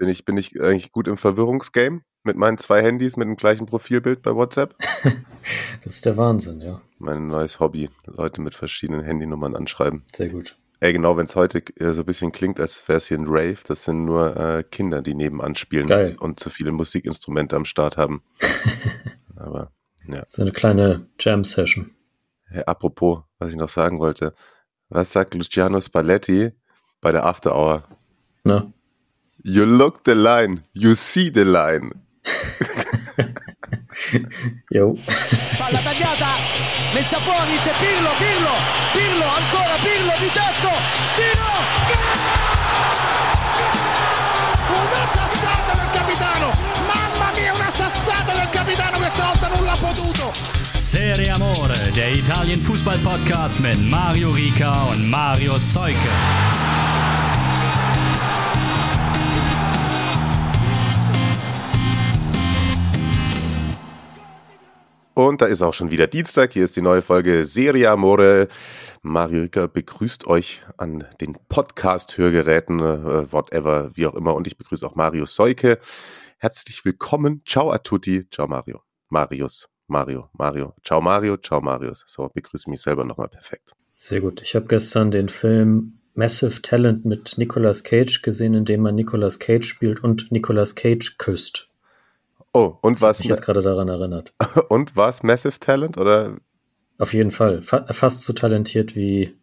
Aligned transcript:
Bin 0.00 0.08
ich, 0.08 0.24
bin 0.24 0.38
ich 0.38 0.58
eigentlich 0.58 0.92
gut 0.92 1.08
im 1.08 1.18
Verwirrungsgame 1.18 2.00
mit 2.22 2.34
meinen 2.34 2.56
zwei 2.56 2.82
Handys 2.82 3.18
mit 3.18 3.28
dem 3.28 3.36
gleichen 3.36 3.66
Profilbild 3.66 4.22
bei 4.22 4.34
WhatsApp? 4.34 4.74
das 5.84 5.96
ist 5.96 6.06
der 6.06 6.16
Wahnsinn, 6.16 6.62
ja. 6.62 6.80
Mein 6.98 7.26
neues 7.26 7.60
Hobby. 7.60 7.90
Leute 8.06 8.40
mit 8.40 8.54
verschiedenen 8.54 9.04
Handynummern 9.04 9.54
anschreiben. 9.54 10.04
Sehr 10.14 10.30
gut. 10.30 10.56
Ey, 10.80 10.94
genau, 10.94 11.18
wenn 11.18 11.26
es 11.26 11.36
heute 11.36 11.62
äh, 11.76 11.92
so 11.92 12.00
ein 12.00 12.06
bisschen 12.06 12.32
klingt, 12.32 12.58
als 12.58 12.88
wäre 12.88 12.96
es 12.96 13.08
hier 13.08 13.18
ein 13.18 13.26
Rave, 13.28 13.58
das 13.68 13.84
sind 13.84 14.06
nur 14.06 14.34
äh, 14.38 14.62
Kinder, 14.62 15.02
die 15.02 15.14
nebenan 15.14 15.54
spielen 15.54 15.86
Geil. 15.86 16.16
und 16.18 16.40
zu 16.40 16.48
viele 16.48 16.72
Musikinstrumente 16.72 17.54
am 17.54 17.66
Start 17.66 17.98
haben. 17.98 18.22
Aber 19.36 19.70
ja. 20.06 20.22
So 20.24 20.40
eine 20.40 20.52
kleine 20.52 21.08
Jam-Session. 21.18 21.90
Hey, 22.46 22.62
apropos, 22.64 23.18
was 23.38 23.50
ich 23.50 23.56
noch 23.56 23.68
sagen 23.68 23.98
wollte. 23.98 24.32
Was 24.88 25.12
sagt 25.12 25.34
Luciano 25.34 25.78
Spalletti 25.78 26.52
bei 27.02 27.12
der 27.12 27.26
After 27.26 27.54
Hour? 27.54 27.84
Na? 28.44 28.72
You 29.42 29.64
look 29.64 30.04
the 30.04 30.14
line, 30.14 30.64
you 30.74 30.94
see 30.94 31.30
the 31.30 31.44
line. 31.44 31.90
Jo. 34.72 34.94
Palla 35.58 35.78
tagliata, 35.80 36.28
messa 36.94 37.18
fuori, 37.20 37.56
c'è 37.58 37.72
Pirlo, 37.78 38.10
Pirlo, 38.18 38.54
Pirlo, 38.92 39.24
ancora 39.24 39.76
Pirlo 39.82 40.12
di 40.18 40.30
tacco, 40.32 40.70
tiro! 41.16 41.50
Una 44.68 45.06
sassata 45.12 45.74
del 45.74 45.90
capitano! 45.92 46.50
Mamma 46.86 47.30
mia, 47.34 47.52
una 47.54 47.70
sassata 47.76 48.32
del 48.38 48.48
capitano 48.50 48.96
questa 48.98 49.24
volta 49.24 49.48
non 49.48 49.64
l'ha 49.64 49.76
potuto! 49.78 50.32
Serie 50.90 51.30
Amore, 51.30 51.90
der 51.92 52.12
Italien-Fußball-Podcast 52.12 53.58
mit 53.60 53.78
Mario 53.88 54.30
Rica 54.30 54.72
und 54.90 55.08
Mario 55.08 55.58
Seuke. 55.58 56.08
Und 65.14 65.42
da 65.42 65.46
ist 65.46 65.60
auch 65.62 65.74
schon 65.74 65.90
wieder 65.90 66.06
Dienstag. 66.06 66.52
Hier 66.52 66.64
ist 66.64 66.76
die 66.76 66.82
neue 66.82 67.02
Folge 67.02 67.44
Serie 67.44 67.90
Amore. 67.90 68.48
Mario 69.02 69.42
Rica 69.42 69.66
begrüßt 69.66 70.26
euch 70.26 70.62
an 70.76 71.04
den 71.20 71.36
Podcast-Hörgeräten, 71.48 72.80
äh, 72.80 73.32
whatever, 73.32 73.90
wie 73.94 74.06
auch 74.06 74.14
immer. 74.14 74.34
Und 74.34 74.46
ich 74.46 74.56
begrüße 74.56 74.86
auch 74.86 74.94
Mario 74.94 75.26
Seuke. 75.26 75.78
Herzlich 76.38 76.84
willkommen. 76.84 77.42
Ciao 77.44 77.70
a 77.70 77.78
tutti. 77.78 78.28
Ciao 78.30 78.46
Mario. 78.46 78.82
Marius. 79.08 79.68
Mario. 79.88 80.30
Mario. 80.32 80.74
Ciao 80.84 81.00
Mario. 81.00 81.36
Ciao 81.36 81.60
Marius. 81.60 82.04
So, 82.06 82.28
begrüße 82.32 82.70
mich 82.70 82.80
selber 82.80 83.04
nochmal 83.04 83.28
perfekt. 83.28 83.72
Sehr 83.96 84.20
gut. 84.20 84.40
Ich 84.40 84.54
habe 84.54 84.66
gestern 84.66 85.10
den 85.10 85.28
Film 85.28 85.98
Massive 86.14 86.62
Talent 86.62 87.04
mit 87.04 87.34
Nicolas 87.36 87.82
Cage 87.82 88.22
gesehen, 88.22 88.54
in 88.54 88.64
dem 88.64 88.82
man 88.82 88.94
Nicolas 88.94 89.38
Cage 89.38 89.66
spielt 89.66 90.02
und 90.04 90.30
Nicolas 90.30 90.74
Cage 90.74 91.18
küsst. 91.18 91.69
Oh, 92.52 92.76
und 92.82 93.00
was? 93.00 93.20
mich 93.20 93.28
jetzt 93.28 93.42
gerade 93.42 93.62
daran 93.62 93.88
erinnert. 93.88 94.32
Und 94.68 94.96
was? 94.96 95.22
Massive 95.22 95.60
Talent 95.60 95.98
oder? 95.98 96.36
Auf 96.98 97.14
jeden 97.14 97.30
Fall. 97.30 97.62
Fa 97.62 97.84
fast 97.92 98.24
so 98.24 98.32
talentiert 98.32 98.96
wie 98.96 99.36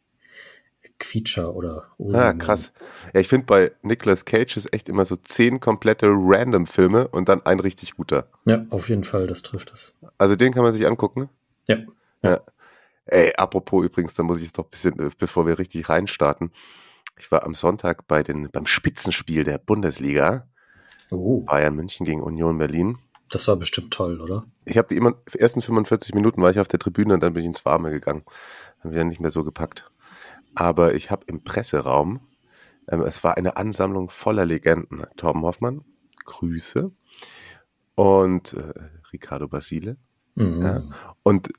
Quietscher 1.00 1.56
oder 1.56 1.86
Osimhen. 1.98 2.22
Ah, 2.22 2.34
krass. 2.34 2.72
Ja, 3.14 3.20
ich 3.20 3.28
finde 3.28 3.46
bei 3.46 3.72
Nicolas 3.82 4.26
Cage 4.26 4.58
ist 4.58 4.74
echt 4.74 4.90
immer 4.90 5.06
so 5.06 5.16
zehn 5.16 5.60
komplette 5.60 6.08
Random-Filme 6.10 7.08
und 7.08 7.30
dann 7.30 7.46
ein 7.46 7.60
richtig 7.60 7.96
guter. 7.96 8.28
Ja, 8.46 8.66
auf 8.70 8.90
jeden 8.90 9.04
Fall, 9.04 9.28
das 9.28 9.42
trifft 9.42 9.72
es. 9.72 9.98
Also 10.18 10.36
den 10.36 10.54
kann 10.54 10.64
man 10.64 10.74
sich 10.74 10.86
angucken. 10.86 11.30
Ja. 11.68 11.78
Ja. 12.24 12.42
Ey, 13.06 13.34
apropos 13.38 13.86
übrigens, 13.86 14.16
da 14.16 14.24
muss 14.24 14.40
ich 14.40 14.46
jetzt 14.46 14.58
doch 14.58 14.66
ein 14.66 14.70
bisschen, 14.70 15.00
äh, 15.00 15.12
bevor 15.18 15.48
wir 15.48 15.60
richtig 15.60 15.88
reinstarten. 15.88 16.52
Ich 17.18 17.32
war 17.32 17.44
am 17.44 17.56
Sonntag 17.56 18.08
bei 18.08 18.22
den, 18.22 18.50
beim 18.52 18.66
Spitzenspiel 18.66 19.44
der 19.44 19.58
Bundesliga. 19.60 20.48
Oh, 21.12 21.42
Bayern 21.42 21.76
München 21.76 22.06
gegen 22.06 22.22
Union 22.22 22.58
Berlin. 22.58 22.98
das 23.30 23.48
war 23.48 23.56
bestimmt 23.56 23.94
toll, 23.94 24.22
oder? 24.22 24.46
Ich 24.66 24.78
habe 24.78 24.88
die 24.88 24.98
immer, 24.98 25.16
ersten 25.38 25.62
45 25.62 26.14
Minuten 26.14 26.42
war 26.42 26.52
ich 26.52 26.60
auf 26.60 26.68
der 26.68 26.80
Tribüne 26.80 27.14
und 27.14 27.22
dann 27.22 27.34
bin 27.34 27.42
ich 27.42 27.48
ins 27.48 27.66
Warme 27.66 27.92
gegangen. 27.92 28.24
Dann 28.84 28.92
wieder 28.92 29.04
nicht 29.04 29.22
mehr 29.22 29.32
so 29.32 29.44
gepackt. 29.44 29.90
Aber 30.56 30.96
ich 30.96 31.12
habe 31.12 31.26
im 31.28 31.44
Presseraum, 31.44 32.22
ähm, 32.88 33.02
es 33.02 33.24
war 33.24 33.38
eine 33.38 33.58
Ansammlung 33.58 34.10
voller 34.10 34.46
Legenden. 34.46 35.06
Torben 35.16 35.44
Hoffmann, 35.44 35.84
Grüße. 36.26 36.92
Und 37.96 38.54
äh, 38.54 38.74
Ricardo 39.12 39.48
Basile. 39.48 39.98
Mhm. 40.36 40.62
Ja. 40.62 40.84
Und 41.24 41.50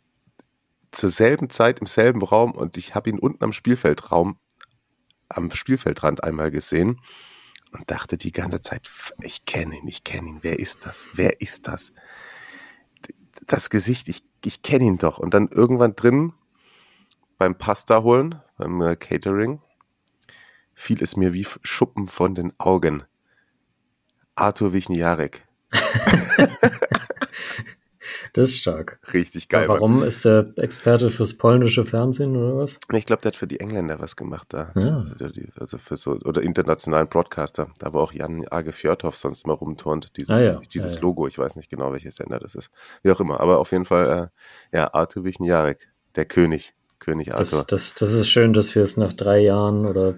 zur 0.92 1.10
selben 1.10 1.50
Zeit 1.50 1.80
im 1.80 1.86
selben 1.86 2.22
Raum 2.22 2.52
und 2.52 2.76
ich 2.76 2.94
habe 2.94 3.10
ihn 3.10 3.18
unten 3.18 3.44
am 3.44 3.52
Spielfeldraum, 3.52 4.38
am 5.28 5.50
Spielfeldrand 5.50 6.24
einmal 6.24 6.50
gesehen 6.50 7.00
und 7.72 7.90
dachte 7.90 8.16
die 8.16 8.32
ganze 8.32 8.60
Zeit, 8.60 8.86
"F- 8.86 9.12
ich 9.22 9.44
kenne 9.44 9.76
ihn, 9.76 9.86
ich 9.88 10.04
kenne 10.04 10.28
ihn, 10.28 10.38
wer 10.42 10.58
ist 10.58 10.86
das? 10.86 11.04
Wer 11.14 11.40
ist 11.40 11.68
das? 11.68 11.92
Das 13.46 13.70
Gesicht, 13.70 14.08
ich, 14.08 14.24
ich 14.44 14.62
kenne 14.62 14.84
ihn 14.84 14.98
doch. 14.98 15.18
Und 15.18 15.34
dann 15.34 15.48
irgendwann 15.48 15.94
drin 15.96 16.32
beim 17.38 17.56
Pasta 17.56 18.02
holen, 18.02 18.40
beim 18.56 18.80
äh, 18.82 18.96
Catering, 18.96 19.60
fiel 20.74 21.02
es 21.02 21.16
mir 21.16 21.32
wie 21.32 21.46
Schuppen 21.62 22.06
von 22.06 22.34
den 22.34 22.52
Augen. 22.58 23.04
Arthur 24.34 24.72
Wichniarek. 24.72 25.46
Das 28.32 28.50
ist 28.50 28.58
stark. 28.58 28.98
Richtig 29.12 29.48
geil. 29.48 29.64
Aber 29.64 29.74
warum 29.74 30.02
ist 30.02 30.24
er 30.24 30.52
Experte 30.56 31.10
fürs 31.10 31.34
polnische 31.34 31.84
Fernsehen 31.84 32.36
oder 32.36 32.56
was? 32.56 32.80
Ich 32.92 33.06
glaube, 33.06 33.22
der 33.22 33.30
hat 33.30 33.36
für 33.36 33.46
die 33.46 33.60
Engländer 33.60 33.98
was 34.00 34.16
gemacht 34.16 34.48
da. 34.50 34.72
Ja. 34.74 35.04
Also, 35.58 35.78
für 35.78 35.96
so, 35.96 36.12
oder 36.12 36.42
internationalen 36.42 37.08
Broadcaster. 37.08 37.68
Da 37.78 37.92
war 37.92 38.02
auch 38.02 38.12
Jan 38.12 38.46
Age 38.50 38.74
Fjordhoff 38.74 39.16
sonst 39.16 39.44
immer 39.44 39.54
rumturnt. 39.54 40.16
Dieses, 40.16 40.30
Ah 40.30 40.40
ja, 40.40 40.60
dieses 40.72 40.94
ja, 40.94 40.96
ja. 40.96 41.02
Logo, 41.02 41.26
ich 41.26 41.38
weiß 41.38 41.56
nicht 41.56 41.70
genau, 41.70 41.92
welches 41.92 42.16
Sender 42.16 42.38
das 42.38 42.54
ist. 42.54 42.70
Wie 43.02 43.10
auch 43.10 43.20
immer. 43.20 43.40
Aber 43.40 43.58
auf 43.58 43.72
jeden 43.72 43.84
Fall, 43.84 44.30
äh, 44.72 44.76
ja, 44.76 44.92
Arthur 44.92 45.24
Wichniarek, 45.24 45.88
der 46.14 46.24
König. 46.24 46.74
König 46.98 47.32
Arthur. 47.32 47.44
Das, 47.44 47.66
das, 47.66 47.94
das 47.94 48.12
ist 48.12 48.28
schön, 48.28 48.52
dass 48.52 48.74
wir 48.74 48.82
es 48.82 48.96
nach 48.96 49.12
drei 49.12 49.38
Jahren 49.38 49.86
oder 49.86 50.16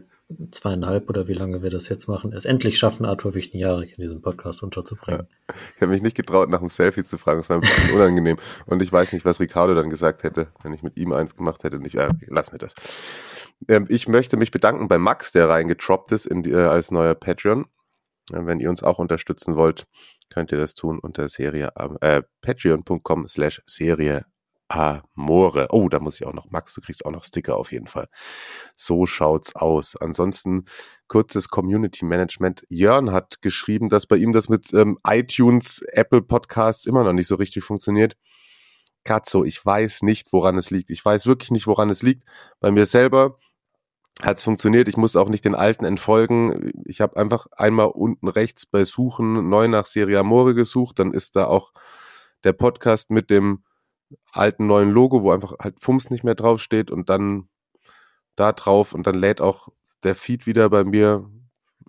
zweieinhalb 0.50 1.08
oder 1.08 1.28
wie 1.28 1.32
lange 1.32 1.62
wir 1.62 1.70
das 1.70 1.88
jetzt 1.88 2.08
machen, 2.08 2.32
es 2.32 2.44
endlich 2.44 2.78
schaffen, 2.78 3.04
Arthur 3.04 3.34
Wichtenjahrig 3.34 3.96
in 3.96 4.02
diesem 4.02 4.22
Podcast 4.22 4.62
unterzubringen. 4.62 5.28
Ich 5.76 5.82
habe 5.82 5.92
mich 5.92 6.02
nicht 6.02 6.16
getraut, 6.16 6.48
nach 6.48 6.60
einem 6.60 6.68
Selfie 6.68 7.04
zu 7.04 7.18
fragen. 7.18 7.41
Das 7.41 7.48
war 7.48 7.56
ein 7.56 7.60
bisschen 7.60 7.94
unangenehm. 7.94 8.36
Und 8.66 8.82
ich 8.82 8.92
weiß 8.92 9.12
nicht, 9.12 9.24
was 9.24 9.41
Ricardo 9.41 9.74
dann 9.74 9.91
gesagt 9.91 10.22
hätte, 10.22 10.48
wenn 10.62 10.72
ich 10.72 10.82
mit 10.82 10.96
ihm 10.96 11.12
eins 11.12 11.36
gemacht 11.36 11.64
hätte. 11.64 11.76
Und 11.76 11.84
ich, 11.84 11.96
äh, 11.96 12.08
lass 12.28 12.52
mir 12.52 12.58
das. 12.58 12.74
Ähm, 13.68 13.86
ich 13.88 14.08
möchte 14.08 14.36
mich 14.36 14.50
bedanken 14.50 14.88
bei 14.88 14.98
Max, 14.98 15.32
der 15.32 15.48
reingetroppt 15.48 16.12
ist 16.12 16.28
die, 16.30 16.50
äh, 16.50 16.56
als 16.56 16.91
neuer 16.91 17.14
Patreon. 17.14 17.66
Äh, 18.32 18.47
wenn 18.47 18.60
ihr 18.60 18.70
uns 18.70 18.82
auch 18.82 18.98
unterstützen 18.98 19.56
wollt, 19.56 19.86
könnt 20.30 20.52
ihr 20.52 20.58
das 20.58 20.74
tun 20.74 20.98
unter 20.98 21.28
Serie, 21.28 21.72
äh, 22.00 22.22
patreon.com 22.41 23.26
slash 23.28 23.62
Serie 23.66 24.24
Amore. 24.70 25.66
Oh, 25.70 25.88
da 25.88 25.98
muss 25.98 26.20
ich 26.20 26.26
auch 26.26 26.32
noch, 26.32 26.48
Max, 26.50 26.72
du 26.75 26.81
kriegst 26.81 27.04
auch 27.04 27.10
noch 27.10 27.25
Sticker 27.25 27.56
auf 27.56 27.72
jeden 27.72 27.88
Fall. 27.88 28.08
So 28.76 29.04
schaut's 29.04 29.56
aus. 29.56 29.97
Ansonsten 29.97 30.64
kurzes 31.08 31.48
Community 31.48 32.04
Management. 32.04 32.64
Jörn 32.69 33.10
hat 33.10 33.42
geschrieben, 33.42 33.88
dass 33.88 34.06
bei 34.06 34.16
ihm 34.16 34.30
das 34.30 34.48
mit 34.48 34.72
ähm, 34.72 34.97
iTunes, 35.04 35.82
Apple 35.88 36.22
Podcasts 36.22 36.86
immer 36.86 37.03
noch 37.03 37.12
nicht 37.12 37.26
so 37.26 37.34
richtig 37.34 37.64
funktioniert. 37.64 38.16
Katzo, 39.03 39.44
ich 39.44 39.64
weiß 39.64 40.03
nicht, 40.03 40.32
woran 40.32 40.56
es 40.56 40.70
liegt. 40.70 40.91
Ich 40.91 41.04
weiß 41.04 41.26
wirklich 41.26 41.50
nicht, 41.50 41.66
woran 41.66 41.91
es 41.91 42.03
liegt. 42.03 42.22
Bei 42.60 42.70
mir 42.70 42.86
selber 42.86 43.38
hat 44.22 44.36
es 44.36 44.44
funktioniert. 44.44 44.86
Ich 44.86 44.97
muss 44.97 45.16
auch 45.16 45.30
nicht 45.30 45.44
den 45.44 45.56
alten 45.56 45.84
entfolgen. 45.84 46.70
Ich 46.84 47.00
habe 47.00 47.16
einfach 47.16 47.48
einmal 47.56 47.86
unten 47.86 48.28
rechts 48.28 48.66
bei 48.66 48.84
Suchen 48.84 49.48
neu 49.48 49.66
nach 49.66 49.86
Serie 49.86 50.20
Amore 50.20 50.54
gesucht. 50.54 51.00
Dann 51.00 51.12
ist 51.12 51.34
da 51.34 51.47
auch 51.47 51.72
der 52.44 52.53
Podcast 52.53 53.10
mit 53.10 53.30
dem 53.30 53.64
alten 54.32 54.66
neuen 54.66 54.91
Logo, 54.91 55.22
wo 55.22 55.32
einfach 55.32 55.54
halt 55.60 55.82
Fums 55.82 56.10
nicht 56.10 56.25
mehr 56.25 56.34
draufsteht 56.34 56.91
und 56.91 57.09
dann 57.09 57.48
da 58.37 58.53
drauf 58.53 58.94
und 58.94 59.06
dann 59.06 59.16
lädt 59.16 59.41
auch 59.41 59.69
der 60.03 60.15
Feed 60.15 60.47
wieder 60.47 60.71
bei 60.71 60.84
mir. 60.84 61.28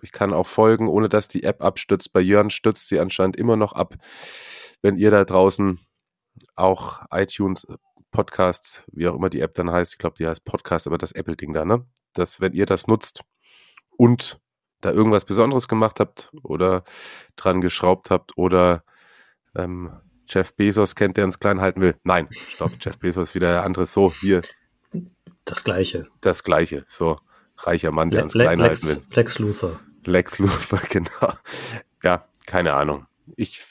Ich 0.02 0.12
kann 0.12 0.34
auch 0.34 0.48
folgen, 0.48 0.88
ohne 0.88 1.10
dass 1.10 1.28
die 1.28 1.44
App 1.44 1.64
abstürzt. 1.64 2.12
Bei 2.12 2.22
Jörn 2.22 2.50
stürzt 2.50 2.88
sie 2.88 3.00
anscheinend 3.00 3.38
immer 3.38 3.56
noch 3.56 3.74
ab. 3.74 3.96
Wenn 4.82 4.98
ihr 4.98 5.12
da 5.12 5.24
draußen 5.24 5.80
auch 6.56 7.02
iTunes 7.12 7.68
Podcasts, 8.12 8.84
wie 8.92 9.08
auch 9.08 9.16
immer 9.16 9.30
die 9.30 9.42
App 9.42 9.54
dann 9.54 9.72
heißt, 9.72 9.94
ich 9.94 10.00
glaube, 10.00 10.16
die 10.18 10.28
heißt 10.28 10.44
Podcast, 10.44 10.88
aber 10.88 10.98
das 10.98 11.12
Apple-Ding 11.12 11.54
da, 11.54 11.66
ne? 11.66 11.86
Dass, 12.14 12.42
wenn 12.42 12.54
ihr 12.54 12.66
das 12.66 12.88
nutzt 12.88 13.24
und 13.98 14.40
da 14.82 14.92
irgendwas 14.92 15.26
Besonderes 15.26 15.68
gemacht 15.68 16.00
habt 16.00 16.32
oder 16.44 16.84
dran 17.36 17.62
geschraubt 17.62 18.10
habt 18.10 18.38
oder 18.38 18.84
ähm, 19.56 19.92
Jeff 20.34 20.54
Bezos 20.56 20.96
kennt, 20.96 21.18
der 21.18 21.26
uns 21.26 21.40
klein 21.40 21.60
halten 21.60 21.82
will. 21.82 21.96
Nein, 22.04 22.28
stopp, 22.32 22.72
Jeff 22.80 22.98
Bezos 22.98 23.36
wieder 23.36 23.52
der 23.52 23.64
andere. 23.66 23.86
So, 23.86 24.12
hier, 24.14 24.42
Das 25.44 25.64
Gleiche. 25.64 26.08
das 26.22 26.44
Gleiche. 26.44 26.86
So, 26.88 27.20
reicher 27.58 27.92
Mann, 27.92 28.12
der 28.12 28.20
Le 28.20 28.24
uns 28.24 28.34
klein 28.34 28.62
halten 28.62 28.84
will. 28.88 28.94
Lex, 28.96 29.16
Lex 29.16 29.40
Luthor. 29.40 29.80
Lex 30.06 30.40
Luthor, 30.40 30.80
genau. 30.90 31.34
Ja, 32.04 32.28
keine 32.46 32.74
Ahnung. 32.74 33.08
Ich, 33.36 33.62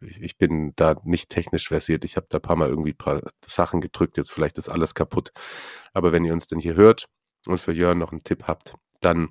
ich 0.00 0.38
bin 0.38 0.72
da 0.76 0.94
nicht 1.04 1.28
technisch 1.28 1.68
versiert. 1.68 2.04
Ich 2.04 2.16
habe 2.16 2.26
da 2.30 2.38
ein 2.38 2.42
paar 2.42 2.56
Mal 2.56 2.68
irgendwie 2.68 2.92
ein 2.92 2.96
paar 2.96 3.20
Sachen 3.44 3.80
gedrückt. 3.80 4.16
Jetzt 4.16 4.32
vielleicht 4.32 4.58
ist 4.58 4.68
alles 4.68 4.94
kaputt. 4.94 5.32
Aber 5.92 6.12
wenn 6.12 6.24
ihr 6.24 6.32
uns 6.32 6.46
denn 6.46 6.58
hier 6.60 6.74
hört 6.74 7.08
und 7.46 7.58
für 7.60 7.72
Jörn 7.72 7.98
noch 7.98 8.12
einen 8.12 8.24
Tipp 8.24 8.44
habt, 8.46 8.74
dann 9.00 9.30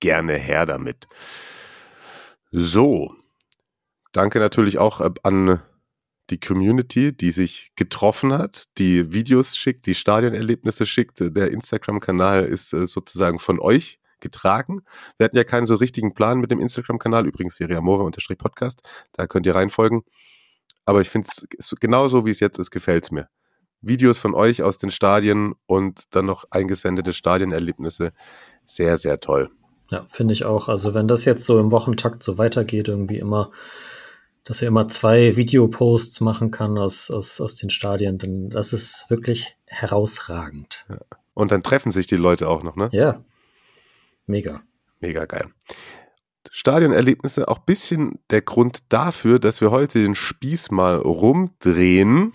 gerne 0.00 0.34
her 0.34 0.66
damit. 0.66 1.06
So, 2.50 3.14
danke 4.12 4.38
natürlich 4.40 4.78
auch 4.78 5.00
äh, 5.00 5.10
an 5.22 5.60
die 6.30 6.40
Community, 6.40 7.16
die 7.16 7.32
sich 7.32 7.72
getroffen 7.74 8.32
hat, 8.34 8.64
die 8.76 9.12
Videos 9.12 9.56
schickt, 9.56 9.86
die 9.86 9.94
Stadionerlebnisse 9.94 10.84
schickt. 10.84 11.20
Der 11.20 11.50
Instagram-Kanal 11.50 12.44
ist 12.44 12.72
äh, 12.72 12.86
sozusagen 12.86 13.38
von 13.38 13.58
euch 13.60 13.98
getragen. 14.20 14.82
Wir 15.16 15.24
hatten 15.24 15.36
ja 15.36 15.44
keinen 15.44 15.66
so 15.66 15.76
richtigen 15.76 16.12
Plan 16.14 16.40
mit 16.40 16.50
dem 16.50 16.60
Instagram-Kanal, 16.60 17.26
übrigens 17.26 17.56
Serie 17.56 17.78
Amore-Podcast, 17.78 18.82
da 19.12 19.26
könnt 19.26 19.46
ihr 19.46 19.54
reinfolgen. 19.54 20.02
Aber 20.84 21.00
ich 21.00 21.08
finde 21.08 21.28
es 21.58 21.74
genauso, 21.80 22.26
wie 22.26 22.30
es 22.30 22.40
jetzt 22.40 22.58
ist, 22.58 22.70
gefällt 22.70 23.04
es 23.04 23.10
mir. 23.10 23.28
Videos 23.80 24.18
von 24.18 24.34
euch 24.34 24.62
aus 24.62 24.76
den 24.76 24.90
Stadien 24.90 25.54
und 25.66 26.04
dann 26.10 26.26
noch 26.26 26.44
eingesendete 26.50 27.12
Stadienerlebnisse. 27.12 28.12
Sehr, 28.64 28.98
sehr 28.98 29.20
toll. 29.20 29.50
Ja, 29.90 30.04
finde 30.06 30.32
ich 30.32 30.44
auch. 30.44 30.68
Also 30.68 30.94
wenn 30.94 31.08
das 31.08 31.24
jetzt 31.24 31.44
so 31.44 31.60
im 31.60 31.70
Wochentakt 31.70 32.22
so 32.22 32.38
weitergeht, 32.38 32.88
irgendwie 32.88 33.18
immer, 33.18 33.50
dass 34.44 34.62
er 34.62 34.68
immer 34.68 34.88
zwei 34.88 35.36
Videoposts 35.36 36.20
machen 36.20 36.50
kann 36.50 36.78
aus, 36.78 37.10
aus, 37.10 37.40
aus 37.40 37.54
den 37.56 37.70
Stadien, 37.70 38.16
dann 38.16 38.50
das 38.50 38.72
ist 38.72 39.06
wirklich 39.08 39.56
herausragend. 39.66 40.86
Ja. 40.88 40.98
Und 41.34 41.52
dann 41.52 41.62
treffen 41.62 41.92
sich 41.92 42.06
die 42.06 42.16
Leute 42.16 42.48
auch 42.48 42.62
noch, 42.62 42.76
ne? 42.76 42.88
Ja. 42.92 43.22
Mega. 44.26 44.62
Mega 45.00 45.24
geil. 45.24 45.46
Stadionerlebnisse 46.50 47.48
auch 47.48 47.58
bisschen 47.58 48.18
der 48.30 48.42
Grund 48.42 48.80
dafür, 48.88 49.38
dass 49.38 49.60
wir 49.60 49.70
heute 49.70 50.00
den 50.00 50.14
Spieß 50.14 50.70
mal 50.70 50.96
rumdrehen 50.96 52.32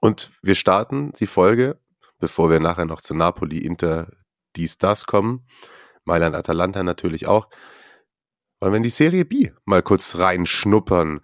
und 0.00 0.30
wir 0.42 0.54
starten 0.54 1.12
die 1.18 1.26
Folge, 1.26 1.78
bevor 2.18 2.50
wir 2.50 2.60
nachher 2.60 2.84
noch 2.84 3.00
zu 3.00 3.14
Napoli, 3.14 3.58
Inter, 3.58 4.12
dies, 4.56 4.78
das 4.78 5.06
kommen. 5.06 5.46
Mailand, 6.04 6.34
Atalanta 6.34 6.82
natürlich 6.82 7.26
auch. 7.26 7.48
Wollen 8.60 8.72
wir 8.72 8.78
in 8.78 8.82
die 8.82 8.88
Serie 8.88 9.24
B 9.24 9.50
mal 9.64 9.82
kurz 9.82 10.16
reinschnuppern. 10.16 11.20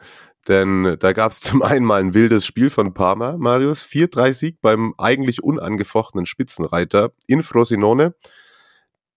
Denn 0.47 0.97
da 1.01 1.13
gab 1.13 1.33
es 1.33 1.41
zum 1.41 1.63
einen 1.63 1.85
mal 1.85 2.01
ein 2.01 2.15
wildes 2.15 2.47
Spiel 2.47 2.71
von 2.71 2.95
Parma, 2.95 3.37
Marius. 3.37 3.85
4-3-Sieg 3.85 4.61
beim 4.61 4.95
eigentlich 4.99 5.43
unangefochtenen 5.43 6.27
Spitzenreiter 6.27 7.13
in 7.27 7.43
Frosinone. 7.43 8.15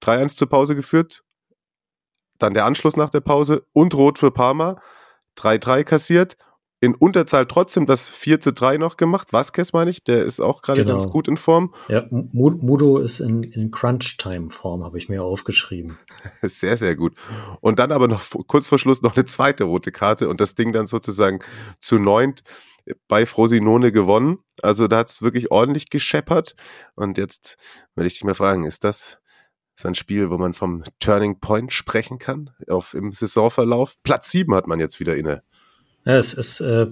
3-1 0.02 0.38
zur 0.38 0.50
Pause 0.50 0.76
geführt. 0.76 1.24
Dann 2.40 2.54
der 2.54 2.66
Anschluss 2.66 2.96
nach 2.96 3.10
der 3.10 3.22
Pause 3.22 3.66
und 3.74 3.94
Rot 3.94 4.20
für 4.20 4.32
Parma. 4.32 4.80
3-3 5.38 5.84
kassiert 5.84 6.38
in 6.80 6.94
Unterzahl 6.94 7.48
trotzdem 7.48 7.88
das 7.88 8.08
4 8.10 8.40
zu 8.40 8.54
3 8.54 8.78
noch 8.78 8.98
gemacht. 8.98 9.34
Vasquez 9.34 9.74
meine 9.74 9.90
ich, 9.90 10.04
der 10.04 10.24
ist 10.26 10.40
auch 10.40 10.62
gerade 10.62 10.84
genau. 10.84 10.98
ganz 10.98 11.10
gut 11.10 11.28
in 11.28 11.38
Form. 11.38 11.74
Ja, 11.88 12.06
Mudo 12.10 13.00
ist 13.00 13.20
in, 13.20 13.44
in 13.44 13.72
Crunch-Time-Form, 13.72 14.84
habe 14.84 14.98
ich 14.98 15.10
mir 15.10 15.24
aufgeschrieben. 15.24 15.98
Sehr, 16.44 16.78
sehr 16.78 16.96
gut. 16.96 17.14
Und 17.62 17.80
dann 17.80 17.92
aber 17.92 18.08
noch 18.08 18.22
kurz 18.48 18.68
vor 18.68 18.80
Schluss 18.80 19.02
noch 19.02 19.16
eine 19.16 19.26
zweite 19.26 19.64
rote 19.64 19.92
Karte 19.92 20.30
und 20.30 20.40
das 20.40 20.56
Ding 20.56 20.72
dann 20.72 20.88
sozusagen 20.88 21.40
zu 21.80 21.98
neunt 21.98 22.44
bei 23.08 23.26
Frosinone 23.26 23.92
gewonnen. 23.92 24.40
Also 24.62 24.88
da 24.88 24.98
hat 24.98 25.10
es 25.10 25.22
wirklich 25.22 25.52
ordentlich 25.52 25.90
gescheppert. 25.90 26.56
Und 26.96 27.18
jetzt 27.18 27.58
will 27.96 28.06
ich 28.06 28.14
dich 28.14 28.24
mal 28.24 28.36
fragen, 28.36 28.64
ist 28.64 28.84
das 28.84 29.20
so 29.76 29.88
ein 29.88 29.96
Spiel, 29.96 30.30
wo 30.30 30.38
man 30.38 30.54
vom 30.54 30.84
Turning 31.00 31.40
Point 31.40 31.74
sprechen 31.74 32.18
kann 32.18 32.52
auf, 32.68 32.94
im 32.94 33.12
Saisonverlauf? 33.12 33.96
Platz 34.04 34.32
7 34.32 34.54
hat 34.56 34.68
man 34.68 34.80
jetzt 34.80 35.00
wieder 35.00 35.16
inne. 35.16 35.44
Ja, 36.08 36.16
es 36.18 36.34
ist, 36.34 36.62
äh, 36.62 36.88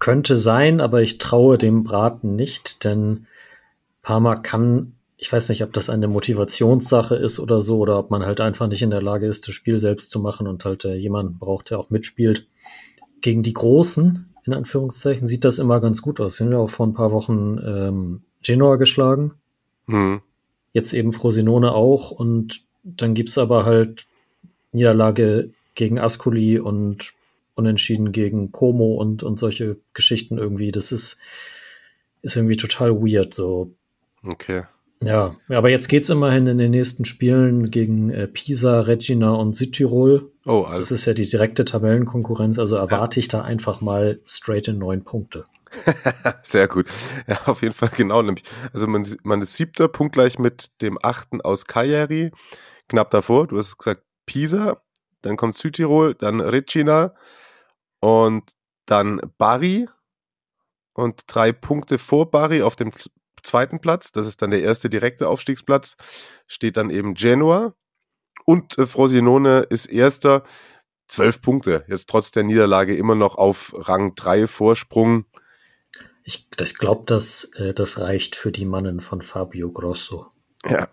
könnte 0.00 0.34
sein, 0.34 0.80
aber 0.80 1.02
ich 1.02 1.18
traue 1.18 1.56
dem 1.56 1.84
Braten 1.84 2.34
nicht, 2.34 2.82
denn 2.82 3.28
Parma 4.02 4.34
kann, 4.34 4.94
ich 5.16 5.32
weiß 5.32 5.50
nicht, 5.50 5.62
ob 5.62 5.72
das 5.72 5.88
eine 5.88 6.08
Motivationssache 6.08 7.14
ist 7.14 7.38
oder 7.38 7.62
so, 7.62 7.78
oder 7.78 7.96
ob 7.96 8.10
man 8.10 8.26
halt 8.26 8.40
einfach 8.40 8.66
nicht 8.66 8.82
in 8.82 8.90
der 8.90 9.02
Lage 9.02 9.26
ist, 9.26 9.46
das 9.46 9.54
Spiel 9.54 9.78
selbst 9.78 10.10
zu 10.10 10.18
machen 10.18 10.48
und 10.48 10.64
halt 10.64 10.84
äh, 10.84 10.96
jemanden 10.96 11.38
braucht, 11.38 11.70
der 11.70 11.78
auch 11.78 11.90
mitspielt. 11.90 12.48
Gegen 13.20 13.44
die 13.44 13.54
Großen, 13.54 14.34
in 14.44 14.52
Anführungszeichen, 14.52 15.28
sieht 15.28 15.44
das 15.44 15.60
immer 15.60 15.80
ganz 15.80 16.02
gut 16.02 16.18
aus. 16.18 16.34
Sind 16.34 16.50
ja 16.50 16.58
auch 16.58 16.68
vor 16.68 16.88
ein 16.88 16.94
paar 16.94 17.12
Wochen 17.12 17.60
ähm, 17.64 18.22
Genoa 18.42 18.76
geschlagen. 18.76 19.34
Hm. 19.86 20.22
Jetzt 20.72 20.92
eben 20.92 21.12
Frosinone 21.12 21.70
auch 21.70 22.10
und 22.10 22.62
dann 22.82 23.14
gibt's 23.14 23.38
aber 23.38 23.64
halt 23.64 24.08
Niederlage 24.72 25.52
gegen 25.76 26.00
Ascoli 26.00 26.58
und 26.58 27.14
unentschieden 27.54 28.12
gegen 28.12 28.52
Como 28.52 28.94
und, 28.94 29.22
und 29.22 29.38
solche 29.38 29.78
Geschichten 29.92 30.38
irgendwie. 30.38 30.72
Das 30.72 30.92
ist, 30.92 31.20
ist 32.22 32.36
irgendwie 32.36 32.56
total 32.56 32.92
weird 32.92 33.34
so. 33.34 33.74
Okay. 34.26 34.64
Ja, 35.02 35.36
aber 35.50 35.68
jetzt 35.68 35.88
geht's 35.88 36.08
immerhin 36.08 36.46
in 36.46 36.58
den 36.58 36.70
nächsten 36.70 37.04
Spielen 37.04 37.70
gegen 37.70 38.10
äh, 38.10 38.26
Pisa, 38.26 38.80
Regina 38.80 39.32
und 39.32 39.54
Südtirol. 39.54 40.32
Oh, 40.46 40.62
also. 40.62 40.78
Das 40.78 40.90
ist 40.90 41.04
ja 41.04 41.12
die 41.12 41.28
direkte 41.28 41.64
Tabellenkonkurrenz, 41.64 42.58
also 42.58 42.76
erwarte 42.76 43.16
ja. 43.16 43.20
ich 43.20 43.28
da 43.28 43.42
einfach 43.42 43.80
mal 43.80 44.20
straight 44.24 44.68
in 44.68 44.78
neun 44.78 45.04
Punkte. 45.04 45.44
Sehr 46.42 46.68
gut. 46.68 46.86
Ja, 47.26 47.38
auf 47.46 47.62
jeden 47.62 47.74
Fall 47.74 47.90
genau. 47.94 48.22
Nämlich, 48.22 48.44
also 48.72 48.86
man, 48.86 49.06
man 49.24 49.42
ist 49.42 49.54
siebter, 49.54 49.88
punktgleich 49.88 50.38
mit 50.38 50.70
dem 50.80 50.98
achten 51.02 51.40
aus 51.40 51.66
Cagliari. 51.66 52.30
Knapp 52.88 53.10
davor, 53.10 53.46
du 53.46 53.58
hast 53.58 53.76
gesagt 53.78 54.02
Pisa, 54.26 54.80
dann 55.22 55.36
kommt 55.36 55.56
Südtirol, 55.56 56.14
dann 56.14 56.40
Regina, 56.40 57.14
und 58.04 58.52
dann 58.84 59.18
Bari 59.38 59.88
und 60.92 61.22
drei 61.26 61.52
Punkte 61.52 61.96
vor 61.96 62.30
Bari 62.30 62.60
auf 62.60 62.76
dem 62.76 62.92
zweiten 63.42 63.80
Platz, 63.80 64.12
das 64.12 64.26
ist 64.26 64.42
dann 64.42 64.50
der 64.50 64.60
erste 64.60 64.90
direkte 64.90 65.26
Aufstiegsplatz, 65.26 65.96
steht 66.46 66.76
dann 66.76 66.90
eben 66.90 67.14
Genua 67.14 67.74
und 68.44 68.76
äh, 68.76 68.86
Frosinone 68.86 69.60
ist 69.70 69.86
erster, 69.86 70.44
zwölf 71.08 71.40
Punkte, 71.40 71.86
jetzt 71.88 72.10
trotz 72.10 72.30
der 72.30 72.42
Niederlage 72.42 72.94
immer 72.94 73.14
noch 73.14 73.36
auf 73.36 73.74
Rang 73.74 74.14
3 74.14 74.48
Vorsprung. 74.48 75.24
Ich, 76.24 76.50
glaube, 76.50 77.04
das, 77.06 77.52
äh, 77.54 77.72
das 77.72 78.00
reicht 78.00 78.36
für 78.36 78.52
die 78.52 78.66
Mannen 78.66 79.00
von 79.00 79.22
Fabio 79.22 79.72
Grosso. 79.72 80.26
Ja, 80.68 80.88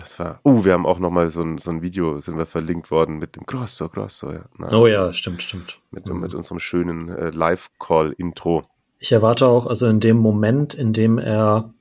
das 0.00 0.18
war. 0.18 0.40
Uh, 0.44 0.64
wir 0.64 0.72
haben 0.72 0.86
auch 0.86 0.98
noch 0.98 1.10
mal 1.10 1.30
so 1.30 1.42
ein, 1.42 1.58
so 1.58 1.70
ein 1.70 1.82
Video, 1.82 2.20
sind 2.20 2.38
wir 2.38 2.46
verlinkt 2.46 2.90
worden 2.90 3.18
mit 3.18 3.36
dem 3.36 3.44
Grosso, 3.44 3.88
Grosso, 3.88 4.32
ja. 4.32 4.44
Na, 4.58 4.72
oh 4.72 4.86
ja, 4.86 5.12
stimmt, 5.12 5.42
stimmt. 5.42 5.80
Mit, 5.90 6.06
mhm. 6.06 6.20
mit 6.20 6.34
unserem 6.34 6.58
schönen 6.58 7.08
äh, 7.08 7.30
Live-Call-Intro. 7.30 8.64
Ich 8.98 9.12
erwarte 9.12 9.46
auch, 9.46 9.66
also 9.66 9.86
in 9.86 10.00
dem 10.00 10.18
Moment, 10.18 10.74
in 10.74 10.92
dem 10.92 11.18
er 11.18 11.72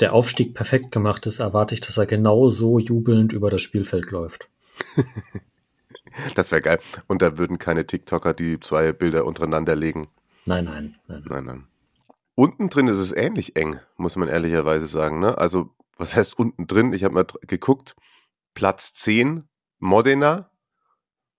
der 0.00 0.12
Aufstieg 0.12 0.54
perfekt 0.54 0.92
gemacht 0.92 1.26
ist, 1.26 1.40
erwarte 1.40 1.74
ich, 1.74 1.80
dass 1.80 1.98
er 1.98 2.06
genau 2.06 2.50
so 2.50 2.78
jubelnd 2.78 3.32
über 3.32 3.50
das 3.50 3.62
Spielfeld 3.62 4.10
läuft. 4.10 4.48
das 6.34 6.52
wäre 6.52 6.62
geil. 6.62 6.80
Und 7.06 7.22
da 7.22 7.38
würden 7.38 7.58
keine 7.58 7.86
TikToker 7.86 8.34
die 8.34 8.60
zwei 8.60 8.92
Bilder 8.92 9.24
untereinander 9.24 9.74
legen. 9.74 10.08
Nein, 10.46 10.64
nein, 10.64 10.96
nein. 11.08 11.24
Nein, 11.28 11.44
nein. 11.44 11.64
Unten 12.34 12.68
drin 12.68 12.86
ist 12.86 13.00
es 13.00 13.10
ähnlich 13.10 13.56
eng, 13.56 13.80
muss 13.96 14.14
man 14.14 14.28
ehrlicherweise 14.28 14.86
sagen. 14.86 15.18
Ne? 15.18 15.36
Also 15.36 15.70
was 15.98 16.16
heißt 16.16 16.38
unten 16.38 16.66
drin? 16.66 16.92
Ich 16.94 17.04
habe 17.04 17.14
mal 17.14 17.26
geguckt, 17.42 17.96
Platz 18.54 18.94
10, 18.94 19.48
Modena, 19.78 20.50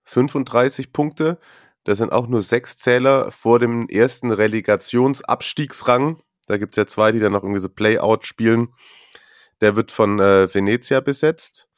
35 0.03 0.93
Punkte. 0.93 1.39
Das 1.85 1.97
sind 1.97 2.11
auch 2.11 2.27
nur 2.27 2.43
sechs 2.43 2.77
Zähler 2.77 3.31
vor 3.31 3.57
dem 3.57 3.87
ersten 3.87 4.31
Relegationsabstiegsrang. 4.31 6.21
Da 6.45 6.57
gibt 6.57 6.73
es 6.73 6.77
ja 6.77 6.87
zwei, 6.87 7.11
die 7.11 7.19
dann 7.19 7.31
noch 7.31 7.43
irgendwie 7.43 7.61
so 7.61 7.69
Playout 7.69 8.25
spielen. 8.25 8.73
Der 9.61 9.75
wird 9.75 9.91
von 9.91 10.19
äh, 10.19 10.53
Venezia 10.53 10.99
besetzt. 10.99 11.69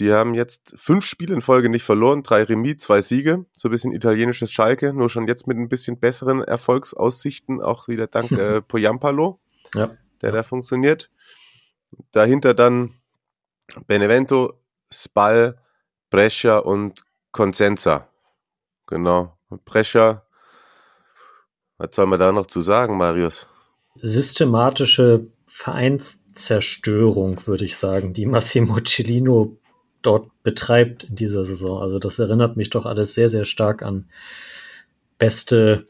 Die 0.00 0.12
haben 0.12 0.34
jetzt 0.34 0.74
fünf 0.76 1.04
Spiele 1.04 1.34
in 1.34 1.40
Folge 1.40 1.68
nicht 1.68 1.84
verloren, 1.84 2.24
drei 2.24 2.42
Remis, 2.42 2.78
zwei 2.78 3.00
Siege. 3.00 3.46
So 3.52 3.68
ein 3.68 3.70
bisschen 3.70 3.92
italienisches 3.92 4.50
Schalke, 4.50 4.92
nur 4.92 5.08
schon 5.08 5.28
jetzt 5.28 5.46
mit 5.46 5.56
ein 5.56 5.68
bisschen 5.68 6.00
besseren 6.00 6.42
Erfolgsaussichten, 6.42 7.60
auch 7.60 7.86
wieder 7.86 8.08
dank 8.08 8.32
äh, 8.32 8.60
Poyampalo, 8.60 9.40
ja. 9.74 9.96
der 10.20 10.32
da 10.32 10.42
funktioniert. 10.42 11.10
Dahinter 12.12 12.54
dann 12.54 12.94
Benevento, 13.86 14.60
Spal, 14.92 15.58
Brescia 16.10 16.58
und 16.58 17.04
Consenza. 17.32 18.08
Genau. 18.86 19.36
Brescia, 19.64 20.22
was 21.78 21.94
soll 21.94 22.06
man 22.06 22.18
da 22.18 22.32
noch 22.32 22.46
zu 22.46 22.60
sagen, 22.60 22.96
Marius? 22.96 23.46
Systematische 23.96 25.26
Vereinszerstörung, 25.46 27.46
würde 27.46 27.64
ich 27.64 27.76
sagen, 27.76 28.12
die 28.12 28.26
Massimo 28.26 28.80
Cellino 28.80 29.56
dort 30.02 30.30
betreibt 30.42 31.04
in 31.04 31.14
dieser 31.14 31.44
Saison. 31.44 31.80
Also 31.80 31.98
das 31.98 32.18
erinnert 32.18 32.56
mich 32.56 32.70
doch 32.70 32.86
alles 32.86 33.14
sehr, 33.14 33.28
sehr 33.28 33.44
stark 33.44 33.82
an 33.82 34.08
beste 35.18 35.88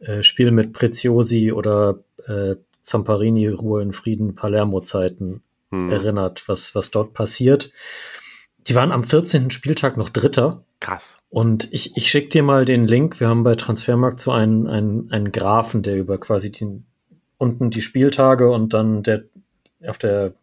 äh, 0.00 0.22
Spiel 0.22 0.50
mit 0.50 0.72
Preziosi 0.72 1.52
oder 1.52 2.00
äh, 2.26 2.56
Zamparini 2.82 3.48
Ruhe 3.48 3.82
in 3.82 3.92
Frieden 3.92 4.34
Palermo-Zeiten 4.34 5.42
hm. 5.70 5.90
erinnert, 5.90 6.48
was, 6.48 6.74
was 6.74 6.90
dort 6.90 7.12
passiert. 7.12 7.70
Die 8.66 8.74
waren 8.74 8.92
am 8.92 9.04
14. 9.04 9.50
Spieltag 9.50 9.96
noch 9.96 10.08
Dritter. 10.08 10.64
Krass. 10.80 11.18
Und 11.28 11.72
ich, 11.72 11.96
ich 11.96 12.08
schicke 12.08 12.28
dir 12.28 12.42
mal 12.42 12.64
den 12.64 12.86
Link. 12.86 13.20
Wir 13.20 13.28
haben 13.28 13.42
bei 13.42 13.54
Transfermarkt 13.54 14.20
so 14.20 14.32
einen, 14.32 14.66
einen, 14.66 15.10
einen 15.12 15.32
Graphen, 15.32 15.82
der 15.82 15.96
über 15.96 16.18
quasi 16.18 16.50
den, 16.52 16.86
unten 17.38 17.70
die 17.70 17.82
Spieltage 17.82 18.50
und 18.50 18.74
dann 18.74 19.02
der 19.02 19.24
auf 19.86 19.98
der 19.98 20.34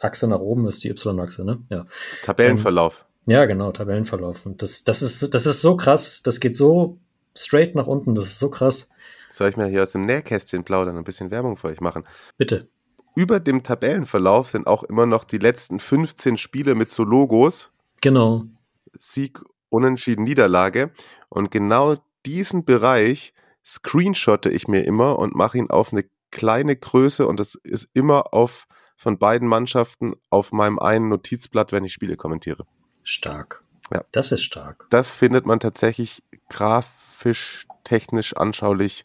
Achse 0.00 0.28
nach 0.28 0.40
oben 0.40 0.66
ist 0.66 0.84
die 0.84 0.90
Y-Achse, 0.90 1.44
ne? 1.44 1.58
Ja. 1.70 1.86
Tabellenverlauf. 2.24 3.06
Ähm, 3.26 3.32
Ja, 3.34 3.44
genau, 3.44 3.72
Tabellenverlauf. 3.72 4.46
Und 4.46 4.62
das, 4.62 4.84
das, 4.84 5.02
ist, 5.02 5.34
das 5.34 5.46
ist 5.46 5.60
so 5.60 5.76
krass, 5.76 6.22
das 6.22 6.40
geht 6.40 6.56
so 6.56 6.98
straight 7.36 7.74
nach 7.74 7.86
unten, 7.86 8.14
das 8.14 8.26
ist 8.26 8.38
so 8.38 8.48
krass. 8.50 8.88
Soll 9.30 9.50
ich 9.50 9.56
mir 9.56 9.66
hier 9.66 9.82
aus 9.82 9.90
dem 9.90 10.02
Nähkästchen 10.02 10.64
plaudern, 10.64 10.96
ein 10.96 11.04
bisschen 11.04 11.30
Werbung 11.30 11.56
für 11.56 11.68
euch 11.68 11.80
machen? 11.80 12.04
Bitte. 12.36 12.68
Über 13.14 13.40
dem 13.40 13.62
Tabellenverlauf 13.62 14.50
sind 14.50 14.66
auch 14.66 14.84
immer 14.84 15.06
noch 15.06 15.24
die 15.24 15.38
letzten 15.38 15.80
15 15.80 16.38
Spiele 16.38 16.74
mit 16.74 16.90
so 16.90 17.04
Logos. 17.04 17.70
Genau. 18.00 18.44
Sieg, 18.98 19.40
Unentschieden, 19.70 20.24
Niederlage. 20.24 20.92
Und 21.28 21.50
genau 21.50 21.96
diesen 22.24 22.64
Bereich 22.64 23.34
screenshotte 23.64 24.50
ich 24.50 24.68
mir 24.68 24.84
immer 24.84 25.18
und 25.18 25.34
mache 25.34 25.58
ihn 25.58 25.70
auf 25.70 25.92
eine 25.92 26.04
kleine 26.30 26.76
Größe 26.76 27.26
und 27.26 27.40
das 27.40 27.54
ist 27.54 27.88
immer 27.92 28.32
auf 28.32 28.66
von 28.96 29.18
beiden 29.18 29.46
Mannschaften 29.46 30.14
auf 30.28 30.50
meinem 30.52 30.78
einen 30.78 31.08
Notizblatt, 31.08 31.70
wenn 31.70 31.84
ich 31.84 31.92
Spiele 31.92 32.16
kommentiere. 32.16 32.66
Stark. 33.04 33.62
Ja. 33.92 34.04
Das 34.10 34.32
ist 34.32 34.42
stark. 34.42 34.86
Das 34.90 35.12
findet 35.12 35.46
man 35.46 35.60
tatsächlich 35.60 36.22
grafisch, 36.50 37.66
technisch, 37.88 38.36
anschaulich 38.36 39.04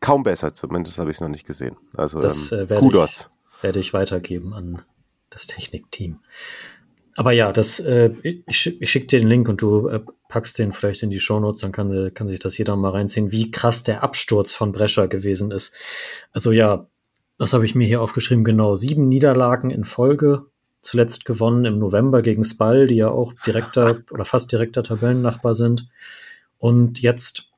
kaum 0.00 0.22
besser. 0.22 0.54
Zumindest 0.54 0.98
habe 0.98 1.10
ich 1.10 1.16
es 1.16 1.20
noch 1.20 1.28
nicht 1.28 1.46
gesehen. 1.46 1.76
Also 1.96 2.18
Das 2.20 2.52
ähm, 2.52 2.58
äh, 2.60 2.70
werde, 2.70 2.82
Kudos. 2.82 3.30
ich, 3.58 3.62
werde 3.62 3.80
ich 3.80 3.92
weitergeben 3.92 4.54
an 4.54 4.82
das 5.30 5.46
Technikteam. 5.46 6.18
Aber 7.14 7.32
ja, 7.32 7.52
das, 7.52 7.78
äh, 7.80 8.10
ich, 8.22 8.56
schick- 8.56 8.78
ich 8.80 8.90
schicke 8.90 9.06
dir 9.06 9.18
den 9.20 9.28
Link 9.28 9.48
und 9.48 9.60
du 9.60 9.88
äh, 9.88 10.00
packst 10.28 10.58
den 10.58 10.72
vielleicht 10.72 11.02
in 11.02 11.10
die 11.10 11.20
Shownotes, 11.20 11.60
dann 11.60 11.70
kann, 11.72 12.12
kann 12.14 12.26
sich 12.26 12.38
das 12.40 12.56
jeder 12.56 12.74
mal 12.76 12.90
reinziehen, 12.90 13.30
wie 13.32 13.50
krass 13.50 13.82
der 13.82 14.02
Absturz 14.02 14.52
von 14.52 14.72
Brescher 14.72 15.08
gewesen 15.08 15.50
ist. 15.50 15.74
Also 16.32 16.52
ja, 16.52 16.86
das 17.38 17.52
habe 17.52 17.66
ich 17.66 17.74
mir 17.74 17.86
hier 17.86 18.00
aufgeschrieben, 18.00 18.44
genau. 18.44 18.74
Sieben 18.76 19.08
Niederlagen 19.08 19.70
in 19.70 19.84
Folge, 19.84 20.46
zuletzt 20.80 21.26
gewonnen 21.26 21.66
im 21.66 21.78
November 21.78 22.22
gegen 22.22 22.44
Spal, 22.44 22.86
die 22.86 22.96
ja 22.96 23.10
auch 23.10 23.34
direkter 23.46 23.98
oder 24.10 24.24
fast 24.24 24.50
direkter 24.50 24.82
Tabellennachbar 24.82 25.54
sind. 25.54 25.88
Und 26.56 27.00
jetzt 27.02 27.51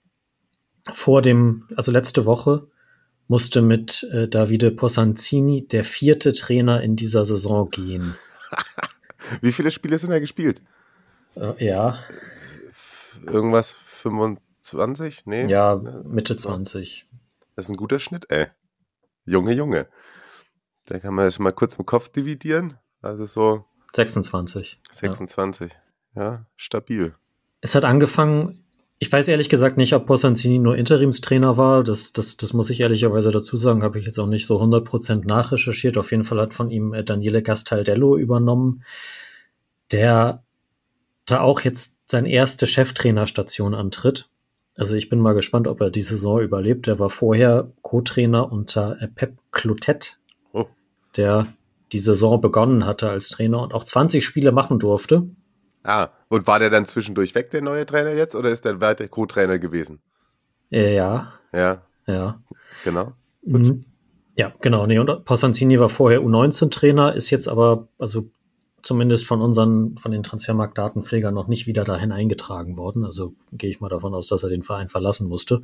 vor 0.92 1.22
dem, 1.22 1.68
also 1.76 1.90
letzte 1.92 2.26
Woche, 2.26 2.68
musste 3.26 3.62
mit 3.62 4.06
äh, 4.12 4.28
Davide 4.28 4.70
Possanzini 4.70 5.66
der 5.66 5.84
vierte 5.84 6.32
Trainer 6.32 6.82
in 6.82 6.96
dieser 6.96 7.24
Saison 7.24 7.70
gehen. 7.70 8.14
Wie 9.40 9.52
viele 9.52 9.70
Spiele 9.70 9.98
sind 9.98 10.10
da 10.10 10.18
gespielt? 10.18 10.60
Äh, 11.36 11.64
ja, 11.64 11.98
Irgendwas 13.26 13.74
25? 13.86 15.26
Nee? 15.26 15.46
ja, 15.46 15.76
Mitte 15.76 16.36
20. 16.36 17.06
Das 17.56 17.66
ist 17.66 17.70
ein 17.70 17.76
guter 17.76 17.98
Schnitt, 17.98 18.26
ey. 18.30 18.46
Junge, 19.24 19.52
Junge. 19.52 19.88
Da 20.86 20.98
kann 20.98 21.14
man 21.14 21.24
das 21.24 21.38
mal 21.38 21.52
kurz 21.52 21.76
im 21.76 21.86
Kopf 21.86 22.10
dividieren. 22.10 22.78
Also 23.00 23.26
so 23.26 23.64
26. 23.94 24.80
Ja. 24.86 24.94
26. 24.94 25.72
Ja, 26.14 26.46
stabil. 26.56 27.14
Es 27.60 27.74
hat 27.74 27.84
angefangen, 27.84 28.63
ich 28.98 29.10
weiß 29.12 29.28
ehrlich 29.28 29.48
gesagt 29.48 29.76
nicht, 29.76 29.92
ob 29.92 30.06
Possanzini 30.06 30.58
nur 30.58 30.76
Interimstrainer 30.76 31.56
war. 31.56 31.82
Das, 31.84 32.12
das, 32.12 32.36
das 32.36 32.52
muss 32.52 32.70
ich 32.70 32.80
ehrlicherweise 32.80 33.30
dazu 33.30 33.56
sagen, 33.56 33.82
habe 33.82 33.98
ich 33.98 34.06
jetzt 34.06 34.18
auch 34.18 34.26
nicht 34.26 34.46
so 34.46 34.60
100% 34.60 35.26
nachrecherchiert. 35.26 35.98
Auf 35.98 36.10
jeden 36.10 36.24
Fall 36.24 36.40
hat 36.40 36.54
von 36.54 36.70
ihm 36.70 36.94
äh, 36.94 37.04
Daniele 37.04 37.42
Gastaldello 37.42 38.16
übernommen, 38.16 38.84
der 39.92 40.42
da 41.26 41.40
auch 41.40 41.60
jetzt 41.60 42.00
seine 42.06 42.30
erste 42.30 42.66
Cheftrainerstation 42.66 43.74
antritt. 43.74 44.28
Also 44.76 44.94
ich 44.96 45.08
bin 45.08 45.20
mal 45.20 45.34
gespannt, 45.34 45.68
ob 45.68 45.80
er 45.80 45.90
die 45.90 46.02
Saison 46.02 46.40
überlebt. 46.40 46.88
Er 46.88 46.98
war 46.98 47.10
vorher 47.10 47.70
Co-Trainer 47.82 48.50
unter 48.50 49.00
äh, 49.00 49.08
Pep 49.08 49.36
Clotet, 49.52 50.18
Oh. 50.52 50.66
der 51.16 51.48
die 51.92 51.98
Saison 51.98 52.40
begonnen 52.40 52.86
hatte 52.86 53.08
als 53.10 53.28
Trainer 53.28 53.60
und 53.62 53.74
auch 53.74 53.84
20 53.84 54.24
Spiele 54.24 54.52
machen 54.52 54.78
durfte. 54.78 55.28
Ah, 55.84 56.08
und 56.28 56.46
war 56.46 56.58
der 56.58 56.70
dann 56.70 56.86
zwischendurch 56.86 57.34
weg, 57.34 57.50
der 57.50 57.62
neue 57.62 57.84
Trainer 57.86 58.12
jetzt, 58.12 58.34
oder 58.34 58.50
ist 58.50 58.64
der 58.64 58.80
weiter 58.80 59.06
Co-Trainer 59.06 59.58
gewesen? 59.58 60.00
Äh, 60.72 60.94
ja, 60.96 61.32
Ja, 61.52 61.82
ja. 62.06 62.42
genau. 62.84 63.12
Mhm. 63.42 63.84
Ja, 64.36 64.52
genau. 64.60 64.86
Nee, 64.86 64.98
und 64.98 65.24
Possanzini 65.24 65.78
war 65.78 65.88
vorher 65.90 66.20
U19-Trainer, 66.22 67.14
ist 67.14 67.30
jetzt 67.30 67.46
aber, 67.48 67.86
also 67.98 68.30
zumindest 68.82 69.26
von 69.26 69.40
unseren, 69.40 69.96
von 69.98 70.10
den 70.10 70.22
Transfermarktdatenpflegern 70.22 71.32
noch 71.34 71.46
nicht 71.48 71.66
wieder 71.66 71.84
dahin 71.84 72.12
eingetragen 72.12 72.76
worden. 72.76 73.04
Also 73.04 73.34
gehe 73.52 73.70
ich 73.70 73.80
mal 73.80 73.88
davon 73.88 74.14
aus, 74.14 74.26
dass 74.28 74.42
er 74.42 74.48
den 74.50 74.62
Verein 74.62 74.88
verlassen 74.88 75.28
musste. 75.28 75.62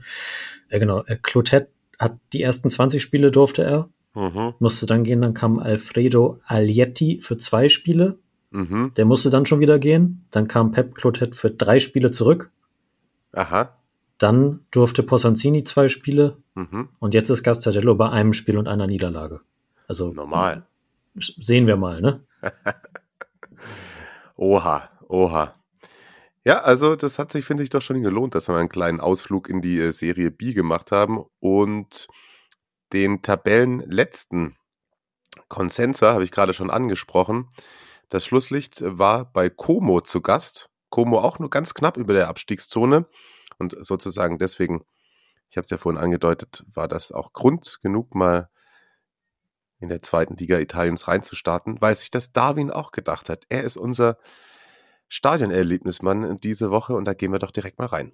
Äh, 0.68 0.78
genau, 0.78 1.02
äh, 1.06 1.16
Clotet 1.20 1.68
hat 1.98 2.16
die 2.32 2.42
ersten 2.42 2.68
20 2.70 3.02
Spiele 3.02 3.30
durfte 3.30 3.62
er, 3.64 3.88
Mhm. 4.14 4.54
musste 4.58 4.86
dann 4.86 5.04
gehen, 5.04 5.22
dann 5.22 5.34
kam 5.34 5.58
Alfredo 5.60 6.38
Alietti 6.46 7.20
für 7.20 7.36
zwei 7.38 7.68
Spiele, 7.68 8.18
Mhm. 8.50 8.92
der 8.96 9.04
musste 9.04 9.30
dann 9.30 9.46
schon 9.46 9.60
wieder 9.60 9.78
gehen. 9.78 10.26
Dann 10.30 10.48
kam 10.48 10.72
Pep 10.72 10.94
Clotet 10.94 11.36
für 11.36 11.50
drei 11.50 11.78
Spiele 11.78 12.10
zurück. 12.10 12.50
Aha. 13.32 13.76
Dann 14.18 14.60
durfte 14.70 15.02
Possanzini 15.02 15.64
zwei 15.64 15.88
Spiele 15.88 16.36
Mhm. 16.54 16.88
und 16.98 17.14
jetzt 17.14 17.30
ist 17.30 17.42
Gastardello 17.44 17.94
bei 17.94 18.10
einem 18.10 18.32
Spiel 18.32 18.58
und 18.58 18.66
einer 18.68 18.86
Niederlage. 18.86 19.40
Also 19.86 20.12
Normal. 20.12 20.66
sehen 21.14 21.66
wir 21.66 21.76
mal, 21.76 22.00
ne? 22.00 22.20
Oha, 24.36 24.88
oha. 25.08 25.54
Ja, 26.44 26.60
also 26.62 26.96
das 26.96 27.18
hat 27.18 27.30
sich, 27.32 27.44
finde 27.44 27.62
ich, 27.62 27.68
doch 27.70 27.82
schon 27.82 28.02
gelohnt, 28.02 28.34
dass 28.34 28.48
wir 28.48 28.56
einen 28.56 28.68
kleinen 28.70 29.00
Ausflug 29.00 29.48
in 29.48 29.60
die 29.60 29.78
äh, 29.78 29.92
Serie 29.92 30.30
B 30.30 30.54
gemacht 30.54 30.90
haben 30.92 31.22
und 31.40 32.08
den 32.92 33.20
Tabellenletzten 33.22 34.56
Consensa 35.48 36.12
habe 36.14 36.24
ich 36.24 36.30
gerade 36.30 36.54
schon 36.54 36.70
angesprochen. 36.70 37.48
Das 38.10 38.26
Schlusslicht 38.26 38.82
war 38.84 39.32
bei 39.32 39.48
Como 39.48 40.00
zu 40.00 40.20
Gast. 40.20 40.68
Como 40.90 41.20
auch 41.20 41.38
nur 41.38 41.48
ganz 41.48 41.74
knapp 41.74 41.96
über 41.96 42.12
der 42.12 42.26
Abstiegszone 42.26 43.06
und 43.58 43.76
sozusagen 43.84 44.38
deswegen, 44.38 44.82
ich 45.48 45.56
habe 45.56 45.64
es 45.64 45.70
ja 45.70 45.78
vorhin 45.78 46.00
angedeutet, 46.00 46.64
war 46.74 46.88
das 46.88 47.12
auch 47.12 47.32
Grund 47.32 47.78
genug, 47.80 48.16
mal 48.16 48.50
in 49.78 49.88
der 49.88 50.02
zweiten 50.02 50.36
Liga 50.36 50.58
Italiens 50.58 51.06
reinzustarten, 51.06 51.80
weil 51.80 51.94
sich 51.94 52.10
das 52.10 52.32
Darwin 52.32 52.72
auch 52.72 52.90
gedacht 52.90 53.28
hat. 53.28 53.44
Er 53.48 53.62
ist 53.62 53.76
unser 53.76 54.18
Stadionerlebnismann 55.08 56.40
diese 56.40 56.72
Woche 56.72 56.94
und 56.94 57.04
da 57.04 57.14
gehen 57.14 57.30
wir 57.30 57.38
doch 57.38 57.52
direkt 57.52 57.78
mal 57.78 57.86
rein. 57.86 58.12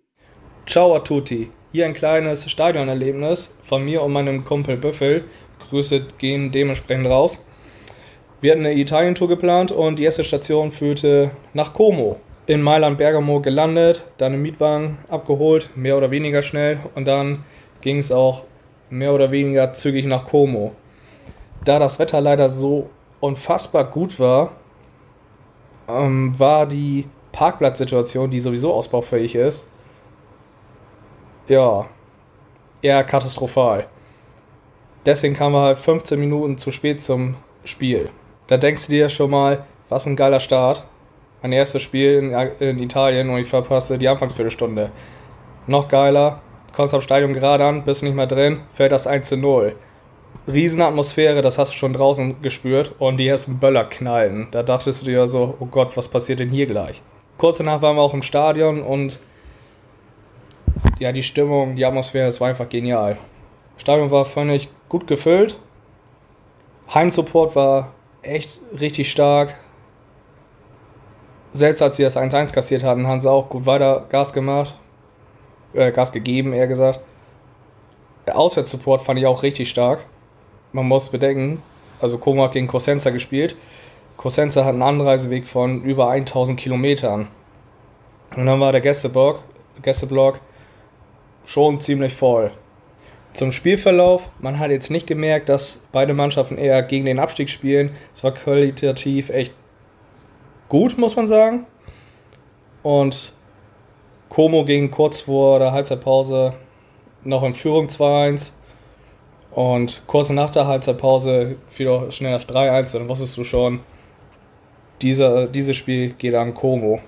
Ciao 0.66 0.94
a 0.94 1.00
tutti. 1.00 1.50
Hier 1.72 1.86
ein 1.86 1.94
kleines 1.94 2.50
Stadionerlebnis 2.50 3.56
von 3.62 3.84
mir 3.84 4.02
und 4.02 4.12
meinem 4.12 4.44
Kumpel 4.44 4.76
Büffel. 4.76 5.24
Grüße 5.60 6.06
gehen 6.18 6.52
dementsprechend 6.52 7.06
raus. 7.06 7.44
Wir 8.42 8.52
hatten 8.52 8.66
eine 8.66 8.78
Italien-Tour 8.78 9.28
geplant 9.28 9.72
und 9.72 9.98
die 9.98 10.04
erste 10.04 10.22
Station 10.22 10.70
führte 10.70 11.30
nach 11.54 11.72
Como. 11.72 12.20
In 12.46 12.60
Mailand 12.60 12.98
Bergamo 12.98 13.40
gelandet, 13.40 14.04
dann 14.18 14.34
im 14.34 14.42
Mietwagen 14.42 14.98
abgeholt, 15.08 15.70
mehr 15.74 15.96
oder 15.96 16.10
weniger 16.10 16.42
schnell 16.42 16.78
und 16.94 17.06
dann 17.06 17.44
ging 17.80 17.98
es 17.98 18.12
auch 18.12 18.44
mehr 18.90 19.14
oder 19.14 19.30
weniger 19.30 19.72
zügig 19.72 20.04
nach 20.04 20.26
Como. 20.26 20.72
Da 21.64 21.78
das 21.78 21.98
Wetter 21.98 22.20
leider 22.20 22.50
so 22.50 22.90
unfassbar 23.20 23.84
gut 23.84 24.20
war, 24.20 24.52
ähm, 25.88 26.38
war 26.38 26.66
die 26.66 27.08
Parkplatzsituation, 27.32 28.30
die 28.30 28.40
sowieso 28.40 28.74
ausbaufähig 28.74 29.34
ist, 29.34 29.66
ja, 31.48 31.86
eher 32.82 33.02
katastrophal. 33.02 33.86
Deswegen 35.06 35.34
kamen 35.34 35.54
wir 35.54 35.62
halt 35.62 35.78
15 35.78 36.20
Minuten 36.20 36.58
zu 36.58 36.70
spät 36.70 37.02
zum 37.02 37.36
Spiel. 37.64 38.10
Da 38.46 38.56
denkst 38.56 38.86
du 38.86 38.92
dir 38.92 39.08
schon 39.08 39.30
mal, 39.30 39.64
was 39.88 40.06
ein 40.06 40.16
geiler 40.16 40.40
Start. 40.40 40.84
Mein 41.42 41.52
erstes 41.52 41.82
Spiel 41.82 42.14
in, 42.14 42.32
in 42.60 42.82
Italien 42.82 43.28
und 43.28 43.38
ich 43.38 43.48
verpasse 43.48 43.98
die 43.98 44.08
Anfangsviertelstunde. 44.08 44.90
Noch 45.66 45.88
geiler, 45.88 46.40
kommst 46.74 46.94
am 46.94 47.00
Stadion 47.00 47.32
gerade 47.32 47.64
an, 47.64 47.82
bist 47.82 48.02
nicht 48.02 48.14
mehr 48.14 48.26
drin, 48.26 48.60
fällt 48.72 48.92
das 48.92 49.06
1 49.06 49.28
zu 49.28 49.36
0. 49.36 49.74
Riesenatmosphäre, 50.46 51.42
das 51.42 51.58
hast 51.58 51.72
du 51.72 51.76
schon 51.76 51.92
draußen 51.92 52.40
gespürt 52.40 52.94
und 53.00 53.16
die 53.16 53.26
ersten 53.26 53.58
Böller 53.58 53.84
knallen. 53.84 54.46
Da 54.52 54.62
dachtest 54.62 55.02
du 55.02 55.06
dir 55.06 55.26
so, 55.26 55.56
oh 55.58 55.66
Gott, 55.66 55.96
was 55.96 56.06
passiert 56.06 56.38
denn 56.38 56.50
hier 56.50 56.66
gleich? 56.66 57.02
Kurz 57.38 57.58
danach 57.58 57.82
waren 57.82 57.96
wir 57.96 58.02
auch 58.02 58.14
im 58.14 58.22
Stadion 58.22 58.82
und 58.82 59.18
ja, 61.00 61.10
die 61.10 61.24
Stimmung, 61.24 61.74
die 61.74 61.84
Atmosphäre, 61.84 62.28
es 62.28 62.40
war 62.40 62.48
einfach 62.48 62.68
genial. 62.68 63.16
Stadion 63.76 64.10
war 64.12 64.24
völlig 64.24 64.68
gut 64.88 65.06
gefüllt. 65.08 65.58
Heimsupport 66.94 67.56
war 67.56 67.92
echt 68.26 68.60
richtig 68.78 69.10
stark. 69.10 69.54
Selbst 71.52 71.80
als 71.80 71.96
sie 71.96 72.02
das 72.02 72.16
1-1 72.16 72.52
kassiert 72.52 72.84
hatten, 72.84 73.06
haben 73.06 73.20
sie 73.20 73.30
auch 73.30 73.48
gut 73.48 73.66
weiter 73.66 74.06
Gas 74.10 74.32
gemacht. 74.32 74.78
Äh, 75.72 75.92
Gas 75.92 76.12
gegeben, 76.12 76.52
eher 76.52 76.66
gesagt. 76.66 77.00
Der 78.26 78.38
Auswärtssupport 78.38 79.02
fand 79.02 79.18
ich 79.18 79.26
auch 79.26 79.42
richtig 79.42 79.70
stark. 79.70 80.04
Man 80.72 80.86
muss 80.86 81.08
bedenken, 81.08 81.62
also 82.00 82.18
Como 82.18 82.42
hat 82.42 82.52
gegen 82.52 82.66
Cosenza 82.66 83.10
gespielt. 83.10 83.56
Cosenza 84.16 84.64
hat 84.64 84.72
einen 84.72 84.82
Anreiseweg 84.82 85.46
von 85.46 85.82
über 85.82 86.10
1000 86.10 86.58
Kilometern. 86.58 87.28
Und 88.36 88.46
dann 88.46 88.60
war 88.60 88.72
der 88.72 88.80
Gästeblock, 88.80 89.40
Gästeblock 89.82 90.40
schon 91.44 91.80
ziemlich 91.80 92.14
voll. 92.14 92.50
Zum 93.36 93.52
Spielverlauf, 93.52 94.30
man 94.38 94.58
hat 94.58 94.70
jetzt 94.70 94.90
nicht 94.90 95.06
gemerkt, 95.06 95.50
dass 95.50 95.82
beide 95.92 96.14
Mannschaften 96.14 96.56
eher 96.56 96.82
gegen 96.82 97.04
den 97.04 97.18
Abstieg 97.18 97.50
spielen. 97.50 97.90
Es 98.14 98.24
war 98.24 98.32
qualitativ 98.32 99.28
echt 99.28 99.52
gut, 100.70 100.96
muss 100.96 101.16
man 101.16 101.28
sagen. 101.28 101.66
und 102.82 103.34
Como 104.30 104.64
ging 104.64 104.90
kurz 104.90 105.20
vor 105.20 105.58
der 105.58 105.72
Halbzeitpause 105.72 106.54
noch 107.24 107.42
in 107.42 107.52
Führung 107.52 107.88
2-1 107.88 108.52
und 109.50 110.04
kurz 110.06 110.30
nach 110.30 110.50
der 110.50 110.66
Halbzeitpause 110.66 111.56
fiel 111.68 111.88
auch 111.88 112.10
schnell 112.12 112.32
das 112.32 112.48
3-1, 112.48 112.94
dann 112.94 113.06
wusstest 113.06 113.36
du 113.36 113.44
schon, 113.44 113.80
dieser, 115.02 115.46
dieses 115.46 115.76
Spiel 115.76 116.14
geht 116.14 116.34
an 116.34 116.54
Como. 116.54 117.00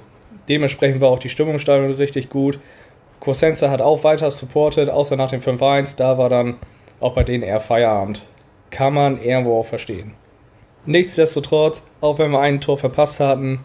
Dementsprechend 0.46 1.00
war 1.00 1.08
auch 1.08 1.20
die 1.20 1.30
Stimmungssteigerung 1.30 1.94
richtig 1.94 2.28
gut. 2.28 2.60
Cosenza 3.20 3.70
hat 3.70 3.80
auch 3.80 4.04
weiter 4.04 4.30
supported, 4.30 4.88
außer 4.88 5.16
nach 5.16 5.30
dem 5.30 5.40
5-1, 5.40 5.96
da 5.96 6.18
war 6.18 6.28
dann 6.28 6.58
auch 7.00 7.14
bei 7.14 7.24
denen 7.24 7.42
eher 7.42 7.60
Feierabend. 7.60 8.24
Kann 8.70 8.94
man 8.94 9.20
irgendwo 9.20 9.60
auch 9.60 9.66
verstehen. 9.66 10.14
Nichtsdestotrotz, 10.86 11.82
auch 12.00 12.18
wenn 12.18 12.30
wir 12.30 12.40
ein 12.40 12.60
Tor 12.60 12.78
verpasst 12.78 13.20
hatten, 13.20 13.64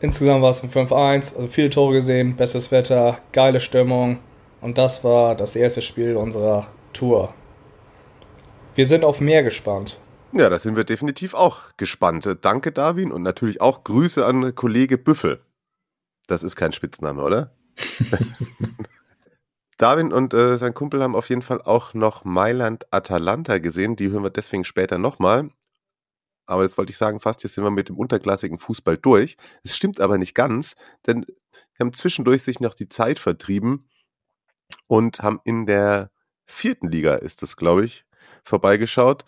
insgesamt 0.00 0.42
war 0.42 0.50
es 0.50 0.62
ein 0.62 0.70
5-1, 0.70 1.36
also 1.36 1.48
viele 1.48 1.70
Tore 1.70 1.94
gesehen, 1.94 2.36
bestes 2.36 2.70
Wetter, 2.70 3.18
geile 3.32 3.60
Stimmung 3.60 4.18
und 4.60 4.78
das 4.78 5.04
war 5.04 5.34
das 5.34 5.56
erste 5.56 5.82
Spiel 5.82 6.16
unserer 6.16 6.68
Tour. 6.92 7.34
Wir 8.74 8.86
sind 8.86 9.04
auf 9.04 9.20
mehr 9.20 9.44
gespannt. 9.44 9.98
Ja, 10.32 10.48
da 10.48 10.58
sind 10.58 10.76
wir 10.76 10.82
definitiv 10.82 11.34
auch 11.34 11.76
gespannt. 11.76 12.28
Danke, 12.42 12.72
Darwin, 12.72 13.12
und 13.12 13.22
natürlich 13.22 13.60
auch 13.60 13.84
Grüße 13.84 14.26
an 14.26 14.54
Kollege 14.56 14.98
Büffel. 14.98 15.40
Das 16.26 16.42
ist 16.42 16.56
kein 16.56 16.72
Spitzname, 16.72 17.22
oder? 17.22 17.52
Darwin 19.78 20.12
und 20.12 20.34
äh, 20.34 20.56
sein 20.56 20.74
Kumpel 20.74 21.02
haben 21.02 21.16
auf 21.16 21.28
jeden 21.28 21.42
Fall 21.42 21.60
auch 21.60 21.94
noch 21.94 22.24
Mailand 22.24 22.86
Atalanta 22.92 23.58
gesehen. 23.58 23.96
Die 23.96 24.10
hören 24.10 24.22
wir 24.22 24.30
deswegen 24.30 24.64
später 24.64 24.98
nochmal. 24.98 25.50
Aber 26.46 26.62
jetzt 26.62 26.78
wollte 26.78 26.90
ich 26.90 26.98
sagen, 26.98 27.20
fast 27.20 27.42
jetzt 27.42 27.54
sind 27.54 27.64
wir 27.64 27.70
mit 27.70 27.88
dem 27.88 27.98
unterklassigen 27.98 28.58
Fußball 28.58 28.98
durch. 28.98 29.36
Es 29.62 29.74
stimmt 29.74 30.00
aber 30.00 30.18
nicht 30.18 30.34
ganz, 30.34 30.74
denn 31.06 31.24
wir 31.24 31.86
haben 31.86 31.92
zwischendurch 31.92 32.42
sich 32.42 32.60
noch 32.60 32.74
die 32.74 32.88
Zeit 32.88 33.18
vertrieben 33.18 33.88
und 34.86 35.20
haben 35.20 35.40
in 35.44 35.66
der 35.66 36.10
vierten 36.44 36.88
Liga, 36.88 37.14
ist 37.14 37.42
das, 37.42 37.56
glaube 37.56 37.84
ich, 37.84 38.04
vorbeigeschaut. 38.44 39.24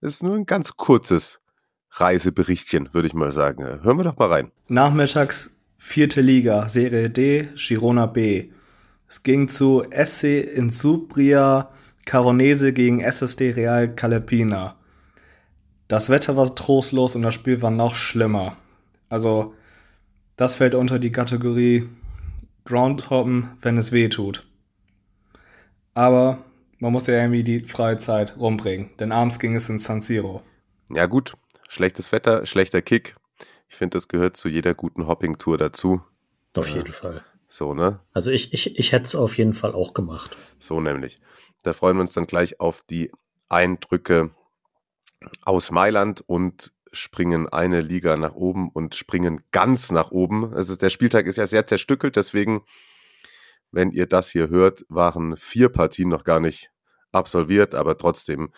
Es 0.00 0.14
ist 0.14 0.22
nur 0.22 0.36
ein 0.36 0.46
ganz 0.46 0.76
kurzes 0.76 1.40
Reiseberichtchen, 1.90 2.94
würde 2.94 3.08
ich 3.08 3.14
mal 3.14 3.32
sagen. 3.32 3.64
Hören 3.82 3.96
wir 3.96 4.04
doch 4.04 4.16
mal 4.16 4.28
rein. 4.28 4.52
Nachmittags 4.68 5.59
vierte 5.80 6.20
Liga, 6.20 6.68
Serie 6.68 7.10
D, 7.10 7.48
Girona 7.56 8.06
B. 8.06 8.50
Es 9.08 9.24
ging 9.24 9.48
zu 9.48 9.82
SC 9.90 10.24
Insubria 10.54 11.70
Caronese 12.04 12.72
gegen 12.72 13.00
SSD 13.00 13.52
Real 13.52 13.92
Calepina. 13.92 14.76
Das 15.88 16.10
Wetter 16.10 16.36
war 16.36 16.54
trostlos 16.54 17.16
und 17.16 17.22
das 17.22 17.34
Spiel 17.34 17.62
war 17.62 17.70
noch 17.70 17.96
schlimmer. 17.96 18.56
Also, 19.08 19.54
das 20.36 20.54
fällt 20.54 20.74
unter 20.74 20.98
die 20.98 21.10
Kategorie 21.10 21.88
Groundhoppen, 22.66 23.48
wenn 23.62 23.78
es 23.78 23.90
weh 23.90 24.08
tut. 24.08 24.46
Aber 25.94 26.44
man 26.78 26.92
muss 26.92 27.08
ja 27.08 27.14
irgendwie 27.14 27.42
die 27.42 27.60
freie 27.60 27.96
Zeit 27.96 28.36
rumbringen, 28.38 28.90
denn 29.00 29.12
abends 29.12 29.40
ging 29.40 29.56
es 29.56 29.68
in 29.68 29.78
San 29.78 30.02
Siro. 30.02 30.42
Ja 30.90 31.06
gut, 31.06 31.36
schlechtes 31.68 32.12
Wetter, 32.12 32.46
schlechter 32.46 32.82
Kick. 32.82 33.16
Ich 33.70 33.76
finde, 33.76 33.96
das 33.96 34.08
gehört 34.08 34.36
zu 34.36 34.48
jeder 34.48 34.74
guten 34.74 35.06
Hopping-Tour 35.06 35.56
dazu. 35.56 36.02
Auf 36.56 36.68
jeden 36.68 36.92
Fall. 36.92 37.24
So, 37.46 37.72
ne? 37.72 38.00
Also 38.12 38.30
ich, 38.32 38.52
ich, 38.52 38.78
ich 38.78 38.92
hätte 38.92 39.06
es 39.06 39.14
auf 39.14 39.38
jeden 39.38 39.54
Fall 39.54 39.72
auch 39.72 39.94
gemacht. 39.94 40.36
So 40.58 40.80
nämlich. 40.80 41.18
Da 41.62 41.72
freuen 41.72 41.96
wir 41.96 42.00
uns 42.02 42.12
dann 42.12 42.26
gleich 42.26 42.58
auf 42.58 42.82
die 42.82 43.12
Eindrücke 43.48 44.30
aus 45.42 45.70
Mailand 45.70 46.22
und 46.26 46.72
springen 46.92 47.48
eine 47.48 47.80
Liga 47.80 48.16
nach 48.16 48.34
oben 48.34 48.70
und 48.70 48.96
springen 48.96 49.44
ganz 49.52 49.92
nach 49.92 50.10
oben. 50.10 50.52
Also 50.52 50.74
der 50.74 50.90
Spieltag 50.90 51.26
ist 51.26 51.36
ja 51.36 51.46
sehr 51.46 51.66
zerstückelt, 51.66 52.16
deswegen, 52.16 52.62
wenn 53.70 53.92
ihr 53.92 54.06
das 54.06 54.30
hier 54.30 54.48
hört, 54.48 54.84
waren 54.88 55.36
vier 55.36 55.68
Partien 55.68 56.08
noch 56.08 56.24
gar 56.24 56.40
nicht 56.40 56.72
absolviert, 57.12 57.76
aber 57.76 57.96
trotzdem 57.96 58.52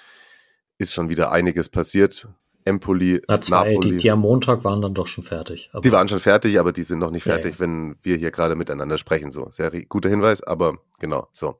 ist 0.78 0.94
schon 0.94 1.10
wieder 1.10 1.30
einiges 1.30 1.68
passiert. 1.68 2.28
Empoli, 2.64 3.22
Na, 3.28 3.40
zwei, 3.40 3.72
Napoli. 3.72 3.90
Die, 3.90 3.96
die 3.96 4.10
am 4.10 4.20
Montag 4.20 4.64
waren 4.64 4.80
dann 4.80 4.94
doch 4.94 5.06
schon 5.06 5.24
fertig. 5.24 5.70
die 5.82 5.92
waren 5.92 6.08
schon 6.08 6.20
fertig, 6.20 6.58
aber 6.58 6.72
die 6.72 6.84
sind 6.84 6.98
noch 6.98 7.10
nicht 7.10 7.24
fertig, 7.24 7.44
ja, 7.44 7.50
ja. 7.52 7.58
wenn 7.60 7.96
wir 8.02 8.16
hier 8.16 8.30
gerade 8.30 8.54
miteinander 8.54 8.98
sprechen. 8.98 9.30
So, 9.30 9.48
sehr 9.50 9.70
guter 9.86 10.08
Hinweis, 10.08 10.42
aber 10.42 10.78
genau, 10.98 11.28
so. 11.32 11.58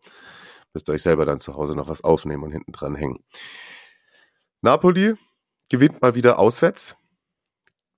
Müsst 0.75 0.89
ihr 0.89 0.95
euch 0.95 1.03
selber 1.03 1.27
dann 1.27 1.41
zu 1.41 1.55
Hause 1.55 1.75
noch 1.75 1.89
was 1.89 2.03
aufnehmen 2.03 2.45
und 2.45 2.53
hinten 2.53 2.73
dran 2.73 2.95
hängen. 2.95 3.19
Napoli 4.63 5.15
gewinnt 5.71 6.01
mal 6.01 6.15
wieder 6.15 6.39
auswärts 6.39 6.97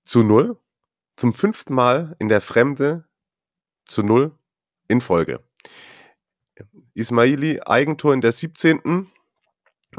zu 0.05 0.23
null. 0.23 0.57
Zum 1.17 1.33
fünften 1.33 1.75
Mal 1.75 2.17
in 2.19 2.29
der 2.29 2.40
Fremde 2.40 3.05
zu 3.87 4.03
null 4.03 4.33
in 4.88 5.01
Folge. 5.01 5.40
Ismaili 6.95 7.61
Eigentor 7.64 8.14
in 8.14 8.21
der 8.21 8.33
17. 8.33 9.11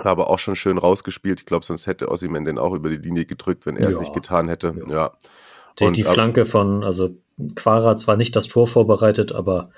Aber 0.04 0.30
auch 0.30 0.40
schon 0.40 0.56
schön 0.56 0.78
rausgespielt. 0.78 1.42
Ich 1.42 1.46
glaube, 1.46 1.66
sonst 1.66 1.88
hätte 1.88 2.10
Ossiman 2.10 2.46
den 2.46 2.58
auch 2.58 2.74
über 2.74 2.90
die 2.90 2.98
Linie 2.98 3.26
gedrückt, 3.26 3.66
wenn 3.66 3.78
er 3.78 3.84
ja. 3.84 3.90
es 3.90 4.00
nicht 4.00 4.14
getan 4.14 4.48
hätte. 4.48 4.76
Ja. 4.88 4.96
ja. 4.96 5.12
Die, 5.80 5.92
die 5.92 6.04
Flanke 6.04 6.46
von, 6.46 6.84
also 6.84 7.18
Quara 7.56 7.96
zwar 7.96 8.16
nicht 8.16 8.36
das 8.36 8.48
Tor 8.48 8.66
vorbereitet, 8.66 9.34
aber 9.34 9.72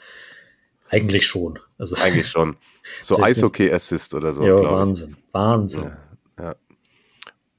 eigentlich 0.89 1.25
schon. 1.25 1.59
Also 1.77 1.95
eigentlich 1.97 2.27
schon. 2.27 2.57
So 3.01 3.21
Eishockey-Assist 3.21 4.13
oder 4.13 4.31
so. 4.31 4.45
Ja, 4.45 4.63
Wahnsinn. 4.63 5.17
Ich. 5.17 5.33
Wahnsinn. 5.33 5.91
Ja. 6.39 6.55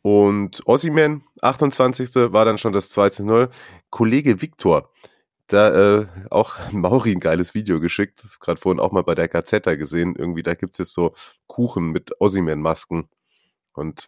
Und 0.00 0.66
Ossiman, 0.66 1.22
28. 1.42 2.32
war 2.32 2.46
dann 2.46 2.56
schon 2.56 2.72
das 2.72 2.90
2-0. 2.96 3.50
Kollege 3.90 4.40
Viktor, 4.40 4.90
da 5.48 6.00
äh, 6.00 6.06
auch 6.30 6.56
Mauri 6.72 7.12
ein 7.12 7.20
geiles 7.20 7.54
Video 7.54 7.80
geschickt, 7.80 8.22
gerade 8.40 8.60
vorhin 8.60 8.80
auch 8.80 8.92
mal 8.92 9.02
bei 9.02 9.14
der 9.14 9.28
Gazetta 9.28 9.74
gesehen. 9.74 10.14
Irgendwie, 10.16 10.42
da 10.42 10.54
gibt 10.54 10.74
es 10.74 10.78
jetzt 10.78 10.92
so 10.92 11.14
Kuchen 11.46 11.90
mit 11.90 12.12
Ossiman-Masken 12.20 13.08
und 13.72 14.06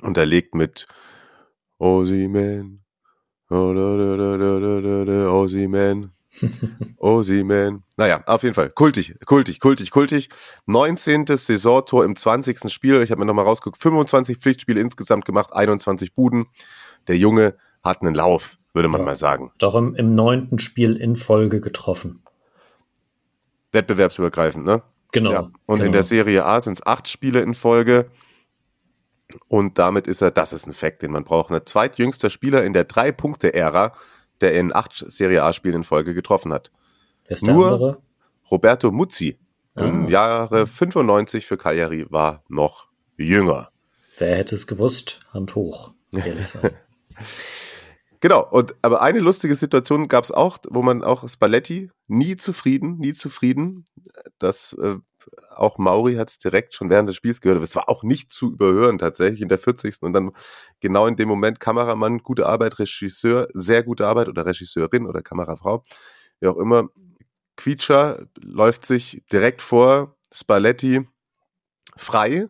unterlegt 0.00 0.54
mit 0.54 0.86
Ossiman, 1.78 2.80
Ossiman, 3.50 4.42
Ossiman. 6.96 7.84
Naja, 7.96 8.22
auf 8.26 8.42
jeden 8.42 8.54
Fall. 8.54 8.70
Kultig, 8.70 9.14
kultig, 9.26 9.60
kultig, 9.60 9.90
kultig. 9.90 10.28
19. 10.66 11.26
Saisontor 11.26 12.04
im 12.04 12.16
20. 12.16 12.72
Spiel. 12.72 13.02
Ich 13.02 13.10
habe 13.10 13.20
mir 13.20 13.26
nochmal 13.26 13.44
rausgeguckt. 13.44 13.80
25 13.80 14.38
Pflichtspiele 14.38 14.80
insgesamt 14.80 15.24
gemacht, 15.24 15.52
21 15.52 16.14
Buden. 16.14 16.46
Der 17.06 17.16
Junge 17.18 17.56
hat 17.82 18.00
einen 18.02 18.14
Lauf, 18.14 18.56
würde 18.74 18.88
man 18.88 19.00
ja, 19.00 19.06
mal 19.06 19.16
sagen. 19.16 19.52
Doch 19.58 19.74
im, 19.74 19.94
im 19.94 20.12
neunten 20.12 20.58
Spiel 20.58 20.96
in 20.96 21.16
Folge 21.16 21.60
getroffen. 21.60 22.22
Wettbewerbsübergreifend, 23.72 24.64
ne? 24.64 24.82
Genau. 25.12 25.32
Ja. 25.32 25.40
Und 25.66 25.76
genau. 25.76 25.86
in 25.86 25.92
der 25.92 26.02
Serie 26.02 26.44
A 26.44 26.60
sind 26.60 26.74
es 26.74 26.86
acht 26.86 27.08
Spiele 27.08 27.40
in 27.40 27.54
Folge. 27.54 28.10
Und 29.48 29.78
damit 29.78 30.06
ist 30.06 30.20
er, 30.20 30.30
das 30.30 30.52
ist 30.52 30.66
ein 30.66 30.74
Fakt, 30.74 31.02
den 31.02 31.12
man 31.12 31.24
braucht, 31.24 31.50
der 31.50 31.64
zweitjüngster 31.64 32.28
Spieler 32.28 32.62
in 32.62 32.74
der 32.74 32.84
Drei-Punkte-Ära 32.84 33.92
der 34.40 34.54
in 34.54 34.74
acht 34.74 34.92
Serie 34.94 35.42
A-Spielen 35.42 35.76
in 35.76 35.84
Folge 35.84 36.14
getroffen 36.14 36.52
hat. 36.52 36.70
Wer 37.26 37.34
ist 37.34 37.46
der 37.46 37.54
Nur 37.54 37.72
andere? 37.72 38.02
Roberto 38.50 38.90
Muzzi 38.90 39.38
ah. 39.74 39.84
im 39.84 40.08
Jahre 40.08 40.66
95 40.66 41.46
für 41.46 41.56
Cagliari 41.56 42.06
war 42.10 42.44
noch 42.48 42.88
jünger. 43.16 43.70
Wer 44.18 44.36
hätte 44.36 44.54
es 44.54 44.66
gewusst? 44.66 45.20
Hand 45.32 45.54
hoch, 45.54 45.92
ehrlich 46.12 46.46
sein. 46.48 46.72
Genau, 48.24 48.48
und 48.48 48.74
aber 48.80 49.02
eine 49.02 49.20
lustige 49.20 49.54
Situation 49.54 50.08
gab 50.08 50.24
es 50.24 50.30
auch, 50.30 50.56
wo 50.70 50.80
man 50.80 51.04
auch 51.04 51.28
Spalletti 51.28 51.90
nie 52.06 52.36
zufrieden, 52.36 52.96
nie 52.96 53.12
zufrieden. 53.12 53.86
Das 54.38 54.72
äh, 54.80 54.96
auch 55.54 55.76
Mauri 55.76 56.14
hat 56.14 56.30
es 56.30 56.38
direkt 56.38 56.72
schon 56.72 56.88
während 56.88 57.06
des 57.06 57.16
Spiels 57.16 57.42
gehört. 57.42 57.62
Es 57.62 57.76
war 57.76 57.90
auch 57.90 58.02
nicht 58.02 58.32
zu 58.32 58.52
überhören 58.52 58.98
tatsächlich 58.98 59.42
in 59.42 59.48
der 59.48 59.58
40. 59.58 60.00
Und 60.00 60.14
dann 60.14 60.32
genau 60.80 61.06
in 61.06 61.16
dem 61.16 61.28
Moment 61.28 61.60
Kameramann, 61.60 62.20
gute 62.20 62.46
Arbeit, 62.46 62.78
Regisseur, 62.78 63.48
sehr 63.52 63.82
gute 63.82 64.06
Arbeit 64.06 64.28
oder 64.28 64.46
Regisseurin 64.46 65.06
oder 65.06 65.20
Kamerafrau, 65.20 65.82
wie 66.40 66.48
auch 66.48 66.56
immer. 66.56 66.88
Quietscher 67.56 68.26
läuft 68.40 68.86
sich 68.86 69.22
direkt 69.30 69.60
vor 69.60 70.16
Spalletti 70.32 71.06
frei, 71.94 72.48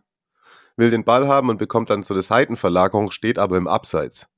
will 0.77 0.89
den 0.89 1.03
Ball 1.03 1.27
haben 1.27 1.49
und 1.49 1.57
bekommt 1.57 1.89
dann 1.89 2.01
so 2.01 2.13
eine 2.13 2.23
Seitenverlagerung, 2.23 3.11
steht 3.11 3.39
aber 3.39 3.57
im 3.57 3.67
Abseits. 3.67 4.29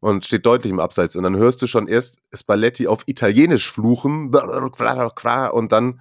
Und 0.00 0.24
steht 0.24 0.46
deutlich 0.46 0.72
im 0.72 0.80
Abseits. 0.80 1.16
Und 1.16 1.22
dann 1.24 1.36
hörst 1.36 1.60
du 1.60 1.66
schon 1.66 1.86
erst 1.86 2.18
Spalletti 2.32 2.86
auf 2.86 3.02
Italienisch 3.06 3.70
fluchen 3.70 4.34
und 5.52 5.72
dann 5.72 6.00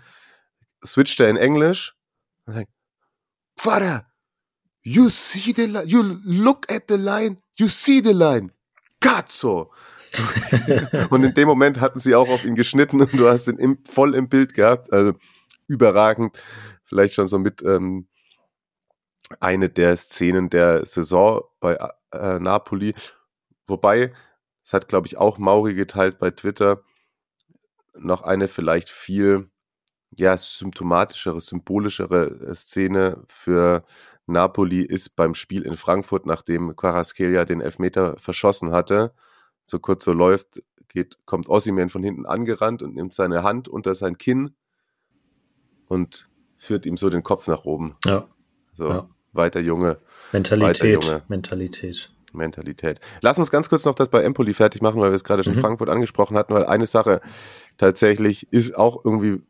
switcht 0.83 1.19
er 1.19 1.29
in 1.29 1.37
Englisch 1.37 1.95
und 2.45 2.53
sagt, 2.53 2.69
Vater, 3.57 4.07
you 4.81 5.09
see 5.09 5.53
the 5.55 5.65
line, 5.65 5.85
you 5.85 6.01
look 6.23 6.71
at 6.71 6.83
the 6.89 6.95
line, 6.95 7.37
you 7.57 7.67
see 7.67 8.01
the 8.01 8.13
line. 8.13 8.51
Cazzo! 8.99 9.71
und 11.09 11.23
in 11.23 11.33
dem 11.33 11.47
Moment 11.47 11.79
hatten 11.79 11.99
sie 11.99 12.15
auch 12.15 12.29
auf 12.29 12.43
ihn 12.43 12.55
geschnitten 12.55 13.01
und 13.01 13.13
du 13.13 13.27
hast 13.27 13.47
ihn 13.47 13.57
im, 13.57 13.79
voll 13.85 14.15
im 14.15 14.29
Bild 14.29 14.53
gehabt. 14.53 14.91
Also 14.91 15.13
überragend. 15.67 16.37
Vielleicht 16.83 17.13
schon 17.13 17.27
so 17.27 17.39
mit 17.39 17.61
ähm, 17.61 18.07
eine 19.39 19.69
der 19.69 19.95
Szenen 19.95 20.49
der 20.49 20.85
Saison 20.85 21.41
bei 21.59 21.77
äh, 22.11 22.39
Napoli. 22.39 22.93
Wobei 23.71 24.13
das 24.63 24.73
hat, 24.73 24.87
glaube 24.87 25.07
ich, 25.07 25.17
auch 25.17 25.37
Mauri 25.37 25.73
geteilt 25.73 26.19
bei 26.19 26.29
Twitter, 26.29 26.83
noch 27.97 28.21
eine 28.21 28.47
vielleicht 28.47 28.89
viel 28.89 29.49
ja, 30.15 30.37
symptomatischere, 30.37 31.39
symbolischere 31.39 32.53
Szene 32.53 33.23
für 33.27 33.83
Napoli 34.27 34.81
ist 34.81 35.15
beim 35.15 35.33
Spiel 35.33 35.63
in 35.63 35.77
Frankfurt, 35.77 36.25
nachdem 36.25 36.75
Quaraskelia 36.75 37.45
den 37.45 37.61
Elfmeter 37.61 38.17
verschossen 38.17 38.71
hatte, 38.71 39.13
so 39.65 39.79
kurz 39.79 40.03
so 40.03 40.11
läuft, 40.11 40.61
geht, 40.89 41.17
kommt 41.25 41.47
Ossiman 41.47 41.89
von 41.89 42.03
hinten 42.03 42.25
angerannt 42.25 42.83
und 42.83 42.95
nimmt 42.95 43.13
seine 43.13 43.43
Hand 43.43 43.69
unter 43.69 43.95
sein 43.95 44.17
Kinn 44.17 44.53
und 45.87 46.29
führt 46.57 46.85
ihm 46.85 46.97
so 46.97 47.09
den 47.09 47.23
Kopf 47.23 47.47
nach 47.47 47.63
oben. 47.63 47.95
Ja. 48.05 48.27
So, 48.73 48.89
Ja. 48.89 49.09
weiter 49.31 49.61
Junge. 49.61 49.99
Mentalität. 50.33 50.81
Weiter, 50.81 51.07
Junge. 51.07 51.23
Mentalität. 51.29 52.11
Mentalität. 52.33 52.99
Lass 53.21 53.37
uns 53.39 53.51
ganz 53.51 53.69
kurz 53.69 53.85
noch 53.85 53.95
das 53.95 54.09
bei 54.09 54.23
Empoli 54.23 54.53
fertig 54.53 54.81
machen, 54.81 54.99
weil 55.01 55.11
wir 55.11 55.15
es 55.15 55.23
gerade 55.23 55.43
schon 55.43 55.55
Mhm. 55.55 55.61
Frankfurt 55.61 55.89
angesprochen 55.89 56.37
hatten, 56.37 56.53
weil 56.53 56.65
eine 56.65 56.87
Sache 56.87 57.21
tatsächlich 57.77 58.51
ist 58.51 58.75
auch 58.75 59.03
irgendwie 59.03 59.33
ein 59.33 59.45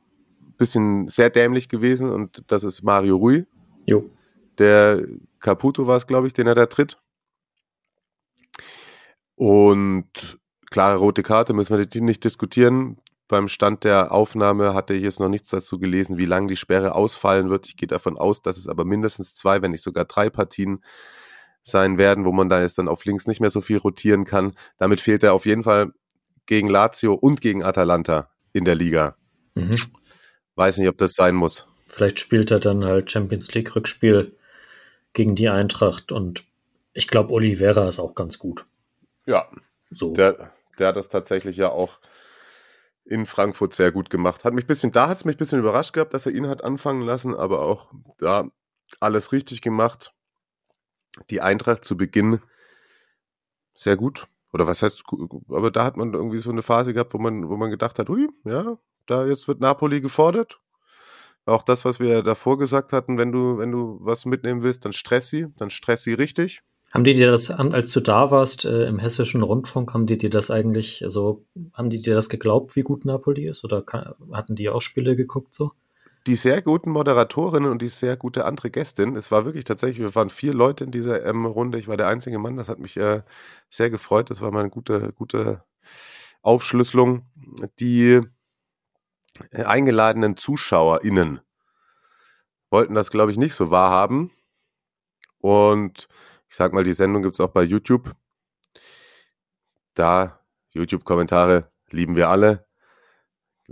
bisschen 0.57 1.07
sehr 1.07 1.29
dämlich 1.29 1.69
gewesen 1.69 2.09
und 2.11 2.43
das 2.47 2.63
ist 2.63 2.83
Mario 2.83 3.17
Rui. 3.17 3.45
Jo. 3.85 4.09
Der 4.57 5.03
Caputo 5.39 5.87
war 5.87 5.97
es, 5.97 6.07
glaube 6.07 6.27
ich, 6.27 6.33
den 6.33 6.47
er 6.47 6.55
da 6.55 6.65
tritt. 6.67 6.97
Und 9.35 10.39
klare 10.69 10.97
rote 10.97 11.23
Karte, 11.23 11.53
müssen 11.53 11.75
wir 11.77 11.85
die 11.85 12.01
nicht 12.01 12.23
diskutieren. 12.23 12.97
Beim 13.27 13.47
Stand 13.47 13.85
der 13.85 14.11
Aufnahme 14.11 14.73
hatte 14.73 14.93
ich 14.93 15.03
jetzt 15.03 15.19
noch 15.19 15.29
nichts 15.29 15.49
dazu 15.49 15.79
gelesen, 15.79 16.17
wie 16.17 16.25
lange 16.25 16.47
die 16.47 16.57
Sperre 16.57 16.95
ausfallen 16.95 17.49
wird. 17.49 17.67
Ich 17.67 17.77
gehe 17.77 17.87
davon 17.87 18.17
aus, 18.17 18.41
dass 18.41 18.57
es 18.57 18.67
aber 18.67 18.83
mindestens 18.83 19.35
zwei, 19.35 19.61
wenn 19.61 19.71
nicht 19.71 19.83
sogar 19.83 20.05
drei 20.05 20.29
Partien 20.29 20.83
sein 21.63 21.97
werden, 21.97 22.25
wo 22.25 22.31
man 22.31 22.49
da 22.49 22.61
jetzt 22.61 22.77
dann 22.77 22.87
auf 22.87 23.05
links 23.05 23.27
nicht 23.27 23.39
mehr 23.39 23.49
so 23.49 23.61
viel 23.61 23.77
rotieren 23.77 24.25
kann. 24.25 24.53
Damit 24.77 25.01
fehlt 25.01 25.23
er 25.23 25.33
auf 25.33 25.45
jeden 25.45 25.63
Fall 25.63 25.93
gegen 26.45 26.69
Lazio 26.69 27.13
und 27.13 27.41
gegen 27.41 27.63
Atalanta 27.63 28.29
in 28.53 28.65
der 28.65 28.75
Liga. 28.75 29.15
Mhm. 29.55 29.71
Weiß 30.55 30.77
nicht, 30.77 30.89
ob 30.89 30.97
das 30.97 31.13
sein 31.13 31.35
muss. 31.35 31.67
Vielleicht 31.85 32.19
spielt 32.19 32.51
er 32.51 32.59
dann 32.59 32.85
halt 32.85 33.11
Champions 33.11 33.53
League 33.53 33.75
Rückspiel 33.75 34.35
gegen 35.13 35.35
die 35.35 35.49
Eintracht 35.49 36.11
und 36.11 36.45
ich 36.93 37.07
glaube, 37.07 37.31
Oliveira 37.31 37.87
ist 37.87 37.99
auch 37.99 38.15
ganz 38.15 38.39
gut. 38.39 38.65
Ja, 39.25 39.47
So. 39.91 40.13
Der, 40.13 40.51
der 40.79 40.87
hat 40.87 40.95
das 40.95 41.09
tatsächlich 41.09 41.57
ja 41.57 41.69
auch 41.69 41.99
in 43.05 43.25
Frankfurt 43.25 43.75
sehr 43.75 43.91
gut 43.91 44.09
gemacht. 44.09 44.43
Hat 44.43 44.53
mich 44.53 44.67
bisschen, 44.67 44.91
da 44.91 45.09
hat 45.09 45.17
es 45.17 45.25
mich 45.25 45.35
ein 45.35 45.39
bisschen 45.39 45.59
überrascht 45.59 45.93
gehabt, 45.93 46.13
dass 46.13 46.25
er 46.25 46.31
ihn 46.31 46.47
hat 46.47 46.63
anfangen 46.63 47.01
lassen, 47.01 47.35
aber 47.35 47.61
auch 47.61 47.91
da 48.17 48.49
alles 48.99 49.31
richtig 49.31 49.61
gemacht. 49.61 50.13
Die 51.29 51.41
Eintracht 51.41 51.85
zu 51.85 51.97
Beginn 51.97 52.39
sehr 53.73 53.97
gut. 53.97 54.27
Oder 54.53 54.67
was 54.67 54.81
heißt, 54.81 55.03
aber 55.49 55.71
da 55.71 55.85
hat 55.85 55.97
man 55.97 56.13
irgendwie 56.13 56.39
so 56.39 56.49
eine 56.49 56.61
Phase 56.61 56.93
gehabt, 56.93 57.13
wo 57.13 57.17
man, 57.17 57.49
wo 57.49 57.55
man 57.55 57.71
gedacht 57.71 57.99
hat, 57.99 58.09
ui, 58.09 58.27
ja, 58.43 58.77
da 59.05 59.25
jetzt 59.25 59.47
wird 59.47 59.61
Napoli 59.61 60.01
gefordert. 60.01 60.59
Auch 61.45 61.63
das, 61.63 61.85
was 61.85 61.99
wir 61.99 62.21
davor 62.21 62.57
gesagt 62.57 62.93
hatten, 62.93 63.17
wenn 63.17 63.31
du, 63.31 63.57
wenn 63.57 63.71
du 63.71 63.97
was 64.01 64.25
mitnehmen 64.25 64.61
willst, 64.61 64.85
dann 64.85 64.93
stress 64.93 65.29
sie, 65.29 65.47
dann 65.57 65.69
stress 65.69 66.03
sie 66.03 66.13
richtig. 66.13 66.61
Haben 66.91 67.05
die 67.05 67.13
dir 67.13 67.31
das, 67.31 67.49
als 67.49 67.91
du 67.93 68.01
da 68.01 68.31
warst 68.31 68.65
äh, 68.65 68.87
im 68.87 68.99
hessischen 68.99 69.41
Rundfunk, 69.41 69.93
haben 69.93 70.05
die 70.05 70.17
dir 70.17 70.29
das 70.29 70.51
eigentlich, 70.51 71.03
also 71.03 71.45
haben 71.73 71.89
die 71.89 71.99
dir 71.99 72.13
das 72.13 72.27
geglaubt, 72.27 72.75
wie 72.75 72.83
gut 72.83 73.05
Napoli 73.05 73.47
ist? 73.47 73.63
Oder 73.63 73.85
hatten 74.33 74.55
die 74.55 74.69
auch 74.69 74.81
Spiele 74.81 75.15
geguckt 75.15 75.53
so? 75.53 75.71
Die 76.27 76.35
sehr 76.35 76.61
guten 76.61 76.91
Moderatorinnen 76.91 77.71
und 77.71 77.81
die 77.81 77.87
sehr 77.87 78.15
gute 78.15 78.45
andere 78.45 78.69
Gästin. 78.69 79.15
Es 79.15 79.31
war 79.31 79.45
wirklich 79.45 79.65
tatsächlich, 79.65 79.99
wir 79.99 80.13
waren 80.15 80.29
vier 80.29 80.53
Leute 80.53 80.83
in 80.83 80.91
dieser 80.91 81.25
ähm, 81.25 81.45
Runde. 81.45 81.79
Ich 81.79 81.87
war 81.87 81.97
der 81.97 82.07
einzige 82.07 82.37
Mann. 82.37 82.57
Das 82.57 82.69
hat 82.69 82.79
mich 82.79 82.97
äh, 82.97 83.23
sehr 83.69 83.89
gefreut. 83.89 84.29
Das 84.29 84.41
war 84.41 84.51
mal 84.51 84.59
eine 84.59 84.69
gute, 84.69 85.13
gute 85.13 85.63
Aufschlüsselung. 86.43 87.25
Die 87.79 88.21
äh, 89.51 89.63
eingeladenen 89.63 90.37
ZuschauerInnen 90.37 91.41
wollten 92.69 92.93
das, 92.93 93.09
glaube 93.09 93.31
ich, 93.31 93.37
nicht 93.37 93.55
so 93.55 93.71
wahrhaben. 93.71 94.31
Und 95.39 96.07
ich 96.49 96.55
sag 96.55 96.73
mal, 96.73 96.83
die 96.83 96.93
Sendung 96.93 97.23
gibt 97.23 97.35
es 97.35 97.39
auch 97.39 97.49
bei 97.49 97.63
YouTube. 97.63 98.15
Da, 99.95 100.39
YouTube-Kommentare 100.69 101.71
lieben 101.89 102.15
wir 102.15 102.29
alle 102.29 102.67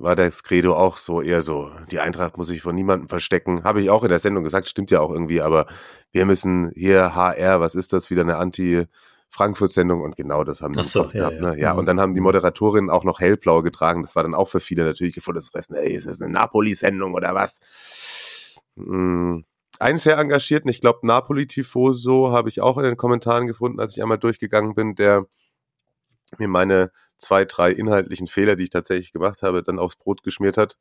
war 0.01 0.15
das 0.15 0.43
Credo 0.43 0.75
auch 0.75 0.97
so 0.97 1.21
eher 1.21 1.41
so, 1.41 1.71
die 1.91 1.99
Eintracht 1.99 2.37
muss 2.37 2.47
sich 2.47 2.61
vor 2.61 2.73
niemandem 2.73 3.09
verstecken. 3.09 3.63
Habe 3.63 3.81
ich 3.81 3.89
auch 3.89 4.03
in 4.03 4.09
der 4.09 4.19
Sendung 4.19 4.43
gesagt, 4.43 4.67
stimmt 4.67 4.91
ja 4.91 5.01
auch 5.01 5.11
irgendwie, 5.11 5.41
aber 5.41 5.65
wir 6.11 6.25
müssen 6.25 6.71
hier 6.73 7.15
HR, 7.15 7.59
was 7.59 7.75
ist 7.75 7.91
das, 7.91 8.09
wieder 8.09 8.21
eine 8.21 8.37
Anti-Frankfurt-Sendung 8.37 10.01
und 10.01 10.15
genau 10.15 10.43
das 10.43 10.61
haben 10.61 10.73
die 10.73 10.79
Ach 10.79 10.85
so, 10.85 11.03
ja, 11.05 11.29
gehabt, 11.29 11.35
ja. 11.35 11.41
Ne? 11.41 11.59
ja. 11.59 11.73
Mhm. 11.73 11.79
Und 11.79 11.85
dann 11.85 11.99
haben 11.99 12.13
die 12.13 12.21
Moderatorinnen 12.21 12.89
auch 12.89 13.03
noch 13.03 13.19
hellblau 13.19 13.61
getragen. 13.61 14.01
Das 14.01 14.15
war 14.15 14.23
dann 14.23 14.35
auch 14.35 14.47
für 14.47 14.61
viele 14.61 14.85
natürlich 14.85 15.15
gefunden, 15.15 15.41
das 15.53 15.69
ey, 15.69 15.93
ist 15.93 16.07
das 16.07 16.21
eine 16.21 16.31
Napoli-Sendung 16.31 17.13
oder 17.13 17.35
was? 17.35 17.59
Mm, 18.75 19.39
Einen 19.79 19.97
sehr 19.97 20.17
engagierten, 20.17 20.69
ich 20.69 20.81
glaube 20.81 21.05
Napoli-Tifoso 21.05 22.31
habe 22.31 22.47
ich 22.47 22.61
auch 22.61 22.77
in 22.77 22.83
den 22.83 22.97
Kommentaren 22.97 23.47
gefunden, 23.47 23.79
als 23.79 23.97
ich 23.97 24.01
einmal 24.01 24.17
durchgegangen 24.17 24.75
bin, 24.75 24.95
der 24.95 25.25
mir 26.37 26.47
meine 26.47 26.91
zwei, 27.19 27.45
drei 27.45 27.71
inhaltlichen 27.71 28.27
Fehler, 28.27 28.55
die 28.55 28.63
ich 28.63 28.69
tatsächlich 28.69 29.13
gemacht 29.13 29.43
habe, 29.43 29.63
dann 29.63 29.79
aufs 29.79 29.95
Brot 29.95 30.23
geschmiert 30.23 30.57
hat. 30.57 30.77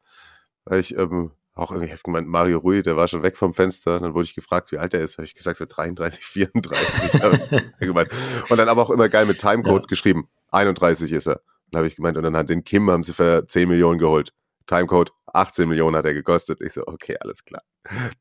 Weil 0.65 0.81
ich 0.81 0.97
ähm, 0.97 1.33
auch 1.55 1.71
irgendwie, 1.71 1.87
ich 1.87 1.93
habe 1.93 2.03
gemeint, 2.03 2.29
Mario 2.29 2.59
Rui, 2.59 2.83
der 2.83 2.97
war 2.97 3.09
schon 3.09 3.23
weg 3.23 3.37
vom 3.37 3.53
Fenster. 3.53 3.99
Dann 4.01 4.15
wurde 4.15 4.25
ich 4.25 4.35
gefragt, 4.35 4.71
wie 4.73 4.79
alt 4.79 4.95
er 4.95 5.01
ist. 5.01 5.19
Habe 5.19 5.25
ich 5.27 5.35
gesagt, 5.35 5.57
so 5.59 5.65
33, 5.69 6.25
34. 6.25 6.89
Hab 7.23 7.33
ich 7.81 7.87
gemeint. 7.87 8.11
Und 8.49 8.57
dann 8.59 8.69
aber 8.69 8.83
auch 8.83 8.91
immer 8.91 9.09
geil 9.09 9.27
mit 9.27 9.39
Timecode 9.39 9.83
Ja. 9.83 9.87
geschrieben. 9.89 10.29
31 10.51 11.13
ist 11.13 11.27
er. 11.27 11.41
Dann 11.71 11.81
habe 11.81 11.89
ich 11.89 11.97
gemeint, 11.97 12.17
und 12.17 12.23
dann 12.23 12.37
hat 12.37 12.49
den 12.49 12.65
Kim 12.65 12.91
haben 12.91 13.03
sie 13.03 13.13
für 13.13 13.47
10 13.47 13.69
Millionen 13.69 13.99
geholt. 13.99 14.33
Timecode 14.67 15.13
18 15.27 15.69
Millionen 15.69 15.97
hat 15.97 16.05
er 16.07 16.15
gekostet. 16.15 16.61
Ich 16.61 16.73
so, 16.75 16.87
okay, 16.87 17.17
alles 17.21 17.45
klar. 17.45 17.63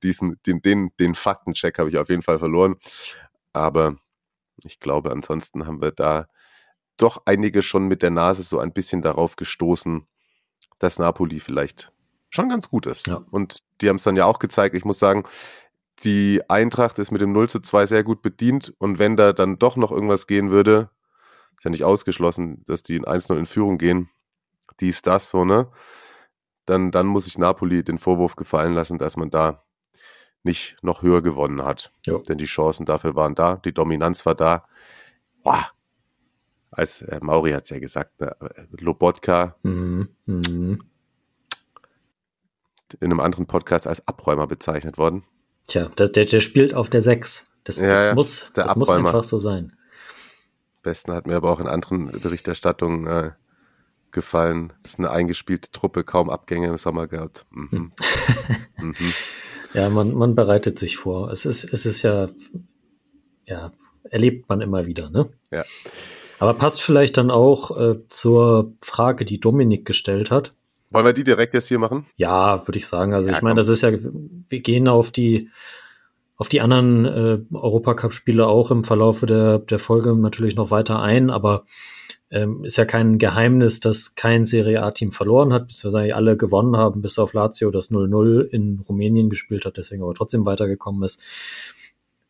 Diesen, 0.03 0.39
den, 0.45 0.61
den, 0.61 0.89
den 0.99 1.13
Faktencheck 1.15 1.77
habe 1.79 1.89
ich 1.89 1.97
auf 1.97 2.09
jeden 2.09 2.21
Fall 2.21 2.39
verloren. 2.39 2.75
Aber 3.53 3.95
ich 4.63 4.79
glaube, 4.79 5.11
ansonsten 5.11 5.67
haben 5.67 5.81
wir 5.81 5.91
da 5.91 6.27
doch 6.97 7.23
einige 7.25 7.61
schon 7.61 7.87
mit 7.87 8.01
der 8.01 8.09
Nase 8.09 8.43
so 8.43 8.59
ein 8.59 8.73
bisschen 8.73 9.01
darauf 9.01 9.35
gestoßen, 9.35 10.07
dass 10.79 10.99
Napoli 10.99 11.39
vielleicht 11.39 11.91
schon 12.29 12.49
ganz 12.49 12.69
gut 12.69 12.85
ist. 12.85 13.07
Ja. 13.07 13.23
Und 13.31 13.63
die 13.81 13.89
haben 13.89 13.95
es 13.97 14.03
dann 14.03 14.15
ja 14.15 14.25
auch 14.25 14.39
gezeigt. 14.39 14.75
Ich 14.75 14.85
muss 14.85 14.99
sagen, 14.99 15.23
die 16.03 16.41
Eintracht 16.49 16.99
ist 16.99 17.11
mit 17.11 17.21
dem 17.21 17.31
0 17.31 17.49
zu 17.49 17.59
2 17.59 17.85
sehr 17.85 18.03
gut 18.03 18.21
bedient. 18.21 18.73
Und 18.77 18.99
wenn 18.99 19.15
da 19.15 19.33
dann 19.33 19.57
doch 19.57 19.75
noch 19.75 19.91
irgendwas 19.91 20.27
gehen 20.27 20.51
würde, 20.51 20.89
ist 21.57 21.63
ja 21.63 21.71
nicht 21.71 21.83
ausgeschlossen, 21.83 22.63
dass 22.65 22.83
die 22.83 22.95
in 22.95 23.05
1-0 23.05 23.37
in 23.37 23.45
Führung 23.45 23.77
gehen, 23.77 24.09
dies, 24.79 25.01
das, 25.01 25.29
so, 25.29 25.43
ne? 25.45 25.71
Dann, 26.65 26.91
dann 26.91 27.07
muss 27.07 27.27
ich 27.27 27.37
Napoli 27.37 27.83
den 27.83 27.97
Vorwurf 27.97 28.35
gefallen 28.35 28.73
lassen, 28.73 28.97
dass 28.97 29.15
man 29.15 29.31
da 29.31 29.63
nicht 30.43 30.77
noch 30.81 31.01
höher 31.01 31.21
gewonnen 31.21 31.63
hat. 31.63 31.91
Ja. 32.05 32.17
Denn 32.19 32.37
die 32.37 32.45
Chancen 32.45 32.85
dafür 32.85 33.15
waren 33.15 33.35
da, 33.35 33.55
die 33.55 33.73
Dominanz 33.73 34.25
war 34.25 34.35
da. 34.35 34.67
Boah. 35.43 35.71
Als 36.71 37.01
äh, 37.01 37.19
Mauri 37.21 37.51
hat 37.51 37.63
es 37.63 37.69
ja 37.69 37.79
gesagt, 37.79 38.19
ne, 38.19 38.35
Lobotka 38.71 39.55
Mhm. 39.63 40.09
Mhm. 40.25 40.83
in 42.99 43.11
einem 43.11 43.19
anderen 43.19 43.47
Podcast 43.47 43.87
als 43.87 44.07
Abräumer 44.07 44.47
bezeichnet 44.47 44.97
worden. 44.97 45.23
Tja, 45.67 45.89
der, 45.97 46.07
der, 46.09 46.25
der 46.25 46.39
spielt 46.39 46.73
auf 46.73 46.89
der 46.89 47.01
6. 47.01 47.49
Das, 47.63 47.79
Ja, 47.79 47.89
das, 47.89 48.15
muss, 48.15 48.51
das 48.53 48.75
muss 48.77 48.89
einfach 48.89 49.23
so 49.23 49.39
sein. 49.39 49.73
Besten 50.83 51.11
hat 51.11 51.27
mir 51.27 51.35
aber 51.35 51.51
auch 51.51 51.59
in 51.59 51.67
anderen 51.67 52.05
Berichterstattungen 52.05 53.07
äh, 53.07 53.31
gefallen. 54.11 54.71
Das 54.83 54.93
ist 54.93 54.99
eine 54.99 55.11
eingespielte 55.11 55.69
Truppe, 55.71 56.05
kaum 56.05 56.29
Abgänge 56.29 56.67
im 56.67 56.77
Sommer 56.77 57.07
gehabt. 57.07 57.45
Mhm. 57.51 57.89
mhm. 58.81 58.95
Ja, 59.73 59.89
man, 59.89 60.13
man 60.13 60.33
bereitet 60.33 60.79
sich 60.79 60.95
vor. 60.95 61.29
Es 61.29 61.45
ist, 61.45 61.65
es 61.65 61.85
ist 61.85 62.03
ja, 62.03 62.29
ja, 63.45 63.73
erlebt 64.09 64.47
man 64.47 64.61
immer 64.61 64.85
wieder, 64.85 65.09
ne? 65.09 65.29
Ja. 65.51 65.65
Aber 66.39 66.53
passt 66.53 66.81
vielleicht 66.81 67.17
dann 67.17 67.31
auch 67.31 67.77
äh, 67.77 67.95
zur 68.09 68.73
Frage, 68.81 69.25
die 69.25 69.39
Dominik 69.39 69.85
gestellt 69.85 70.31
hat. 70.31 70.53
Wollen 70.89 71.05
wir 71.05 71.13
die 71.13 71.23
direkt 71.23 71.53
jetzt 71.53 71.67
hier 71.67 71.79
machen? 71.79 72.05
Ja, 72.15 72.65
würde 72.67 72.77
ich 72.77 72.87
sagen. 72.87 73.13
Also 73.13 73.29
Ja, 73.29 73.35
ich 73.35 73.41
meine, 73.41 73.55
das 73.55 73.67
ist 73.67 73.81
ja, 73.81 73.91
wir 73.91 74.59
gehen 74.59 74.87
auf 74.87 75.11
die 75.11 75.49
auf 76.37 76.49
die 76.49 76.61
anderen 76.61 77.05
äh, 77.05 77.39
Europacup-Spiele 77.51 78.45
auch 78.45 78.69
im 78.69 78.83
Verlaufe 78.83 79.25
der, 79.25 79.57
der 79.57 79.79
Folge 79.79 80.15
natürlich 80.15 80.55
noch 80.55 80.69
weiter 80.69 81.01
ein, 81.01 81.31
aber 81.31 81.65
ähm, 82.29 82.63
ist 82.63 82.77
ja 82.77 82.85
kein 82.85 83.17
Geheimnis, 83.17 83.79
dass 83.79 84.13
kein 84.13 84.45
Serie 84.45 84.83
A-Team 84.83 85.11
verloren 85.11 85.51
hat, 85.51 85.67
bis 85.67 85.83
wir 85.83 85.89
sagen, 85.89 86.13
alle 86.13 86.37
gewonnen 86.37 86.77
haben, 86.77 87.01
bis 87.01 87.17
auf 87.17 87.33
Lazio, 87.33 87.71
das 87.71 87.89
0-0 87.89 88.41
in 88.41 88.79
Rumänien 88.87 89.29
gespielt 89.31 89.65
hat, 89.65 89.77
deswegen 89.77 90.03
aber 90.03 90.13
trotzdem 90.13 90.45
weitergekommen 90.45 91.03
ist. 91.03 91.23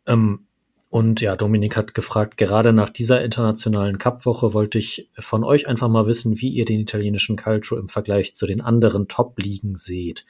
Ähm, 0.06 0.47
und 0.90 1.20
ja, 1.20 1.36
Dominik 1.36 1.76
hat 1.76 1.94
gefragt, 1.94 2.38
gerade 2.38 2.72
nach 2.72 2.90
dieser 2.90 3.22
internationalen 3.22 3.98
Cup-Woche 3.98 4.54
wollte 4.54 4.78
ich 4.78 5.10
von 5.20 5.44
euch 5.44 5.68
einfach 5.68 5.90
mal 5.90 6.08
wissen, 6.08 6.40
wie 6.40 6.48
ihr 6.48 6.64
den 6.64 6.80
italienischen 6.80 7.36
Calcio 7.36 7.78
im 7.78 7.90
Vergleich 7.90 8.38
zu 8.38 8.48
den 8.48 8.62
anderen 8.62 9.10
Top-Ligen 9.10 9.76
seht. 9.76 10.26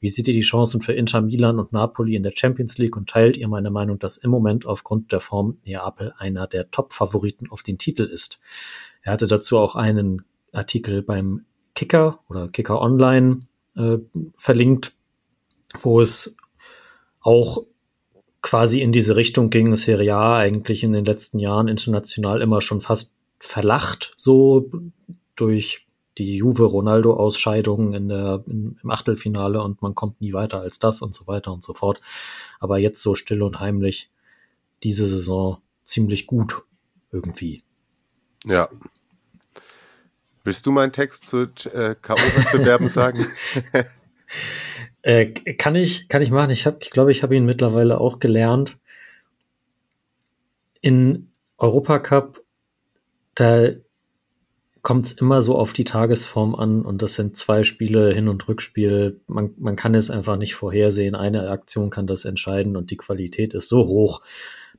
Wie 0.00 0.10
seht 0.10 0.28
ihr 0.28 0.34
die 0.34 0.40
Chancen 0.40 0.82
für 0.82 0.92
Inter 0.92 1.22
Milan 1.22 1.58
und 1.58 1.72
Napoli 1.72 2.14
in 2.14 2.22
der 2.22 2.32
Champions 2.36 2.76
League 2.76 2.94
und 2.94 3.08
teilt 3.08 3.38
ihr 3.38 3.48
meine 3.48 3.70
Meinung, 3.70 3.98
dass 3.98 4.18
im 4.18 4.30
Moment 4.30 4.66
aufgrund 4.66 5.12
der 5.12 5.20
Form 5.20 5.56
Neapel 5.64 6.12
einer 6.18 6.46
der 6.46 6.70
Top-Favoriten 6.70 7.48
auf 7.48 7.62
den 7.62 7.78
Titel 7.78 8.02
ist? 8.02 8.42
Er 9.00 9.14
hatte 9.14 9.26
dazu 9.26 9.56
auch 9.56 9.76
einen 9.76 10.26
Artikel 10.52 11.02
beim 11.02 11.46
Kicker 11.74 12.20
oder 12.28 12.48
Kicker 12.48 12.82
Online 12.82 13.40
äh, 13.76 13.96
verlinkt, 14.34 14.92
wo 15.80 16.02
es 16.02 16.36
auch 17.22 17.64
quasi 18.42 18.82
in 18.82 18.92
diese 18.92 19.16
Richtung 19.16 19.50
ging, 19.50 19.74
Serie 19.76 20.14
A 20.14 20.38
eigentlich 20.38 20.82
in 20.82 20.92
den 20.92 21.04
letzten 21.04 21.38
Jahren 21.38 21.68
international 21.68 22.42
immer 22.42 22.60
schon 22.60 22.80
fast 22.80 23.16
verlacht, 23.38 24.14
so 24.16 24.70
durch 25.36 25.86
die 26.18 26.36
Juve-Ronaldo-Ausscheidungen 26.36 27.94
in 27.94 28.08
der, 28.08 28.44
im 28.46 28.90
Achtelfinale 28.90 29.62
und 29.62 29.80
man 29.80 29.94
kommt 29.94 30.20
nie 30.20 30.34
weiter 30.34 30.60
als 30.60 30.78
das 30.78 31.00
und 31.00 31.14
so 31.14 31.26
weiter 31.26 31.52
und 31.52 31.64
so 31.64 31.72
fort. 31.72 32.02
Aber 32.60 32.78
jetzt 32.78 33.00
so 33.00 33.14
still 33.14 33.42
und 33.42 33.60
heimlich 33.60 34.10
diese 34.82 35.06
Saison 35.06 35.58
ziemlich 35.84 36.26
gut 36.26 36.62
irgendwie. 37.10 37.62
Ja. 38.44 38.68
Willst 40.44 40.66
du 40.66 40.72
meinen 40.72 40.92
Text 40.92 41.26
zu 41.26 41.42
äh, 41.42 41.94
K.O.-Wettbewerben 42.00 42.88
sagen? 42.88 43.26
äh, 45.02 45.26
kann 45.26 45.74
ich, 45.74 46.08
kann 46.08 46.22
ich 46.22 46.30
machen. 46.30 46.50
Ich 46.50 46.66
habe, 46.66 46.78
ich 46.80 46.90
glaube, 46.90 47.12
ich 47.12 47.22
habe 47.22 47.36
ihn 47.36 47.44
mittlerweile 47.44 48.00
auch 48.00 48.18
gelernt. 48.18 48.78
In 50.80 51.28
Europacup, 51.58 52.42
da 53.34 53.70
kommt 54.82 55.06
es 55.06 55.12
immer 55.12 55.42
so 55.42 55.56
auf 55.56 55.72
die 55.72 55.84
Tagesform 55.84 56.56
an 56.56 56.82
und 56.82 57.02
das 57.02 57.14
sind 57.14 57.36
zwei 57.36 57.62
Spiele 57.62 58.12
Hin- 58.12 58.28
und 58.28 58.48
Rückspiel. 58.48 59.20
Man, 59.28 59.54
man 59.56 59.76
kann 59.76 59.94
es 59.94 60.10
einfach 60.10 60.36
nicht 60.36 60.54
vorhersehen. 60.56 61.14
Eine 61.14 61.50
Aktion 61.50 61.90
kann 61.90 62.08
das 62.08 62.24
entscheiden 62.24 62.76
und 62.76 62.90
die 62.90 62.96
Qualität 62.96 63.54
ist 63.54 63.68
so 63.68 63.86
hoch 63.86 64.22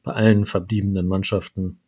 bei 0.03 0.11
allen 0.11 0.45
verbliebenen 0.45 1.07
Mannschaften. 1.07 1.79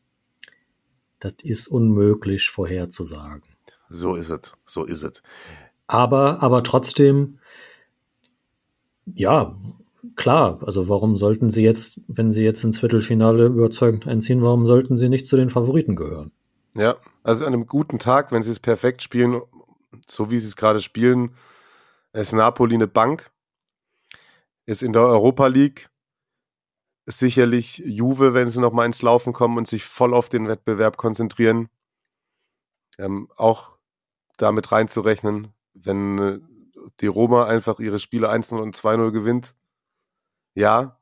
Das 1.20 1.34
ist 1.44 1.68
unmöglich 1.68 2.50
vorherzusagen. 2.50 3.44
So 3.90 4.16
ist 4.16 4.30
es, 4.30 4.54
so 4.66 4.86
ist 4.86 5.04
es. 5.04 5.22
Aber, 5.88 6.42
aber 6.42 6.64
trotzdem, 6.64 7.40
ja, 9.14 9.56
klar, 10.16 10.60
also 10.66 10.90
warum 10.90 11.18
sollten 11.18 11.50
sie 11.50 11.64
jetzt, 11.64 12.02
wenn 12.08 12.32
sie 12.32 12.44
jetzt 12.44 12.64
ins 12.64 12.80
Viertelfinale 12.80 13.46
überzeugend 13.46 14.08
einziehen, 14.08 14.42
warum 14.42 14.66
sollten 14.66 14.96
sie 14.96 15.10
nicht 15.10 15.26
zu 15.26 15.36
den 15.36 15.50
Favoriten 15.50 15.96
gehören? 15.96 16.32
Ja, 16.76 16.98
also 17.24 17.46
an 17.46 17.54
einem 17.54 17.68
guten 17.68 18.00
Tag, 18.00 18.32
wenn 18.32 18.42
sie 18.42 18.52
es 18.52 18.60
perfekt 18.60 19.02
spielen, 19.02 19.42
so 20.08 20.30
wie 20.32 20.40
sie 20.40 20.48
es 20.48 20.56
gerade 20.56 20.82
spielen, 20.82 21.32
ist 22.14 22.34
Napoli 22.34 22.76
eine 22.76 22.88
Bank, 22.88 23.32
ist 24.66 24.84
in 24.84 24.94
der 24.94 25.04
Europa 25.04 25.48
League 25.48 25.90
sicherlich 27.06 27.78
Juve, 27.86 28.34
wenn 28.34 28.50
sie 28.50 28.60
nochmal 28.60 28.88
ins 28.88 29.02
Laufen 29.02 29.32
kommen 29.32 29.58
und 29.58 29.68
sich 29.68 29.86
voll 29.86 30.14
auf 30.14 30.28
den 30.28 30.48
Wettbewerb 30.48 30.98
konzentrieren, 30.98 31.70
ähm, 32.98 33.30
auch 33.36 33.78
damit 34.38 34.72
reinzurechnen, 34.72 35.54
wenn 35.74 36.20
äh, 36.20 36.40
die 37.00 37.08
Roma 37.08 37.46
einfach 37.46 37.80
ihre 37.80 38.00
Spiele 38.00 38.32
1-0 38.32 38.56
und 38.62 38.76
2-0 38.76 39.12
gewinnt. 39.12 39.56
Ja, 40.54 41.00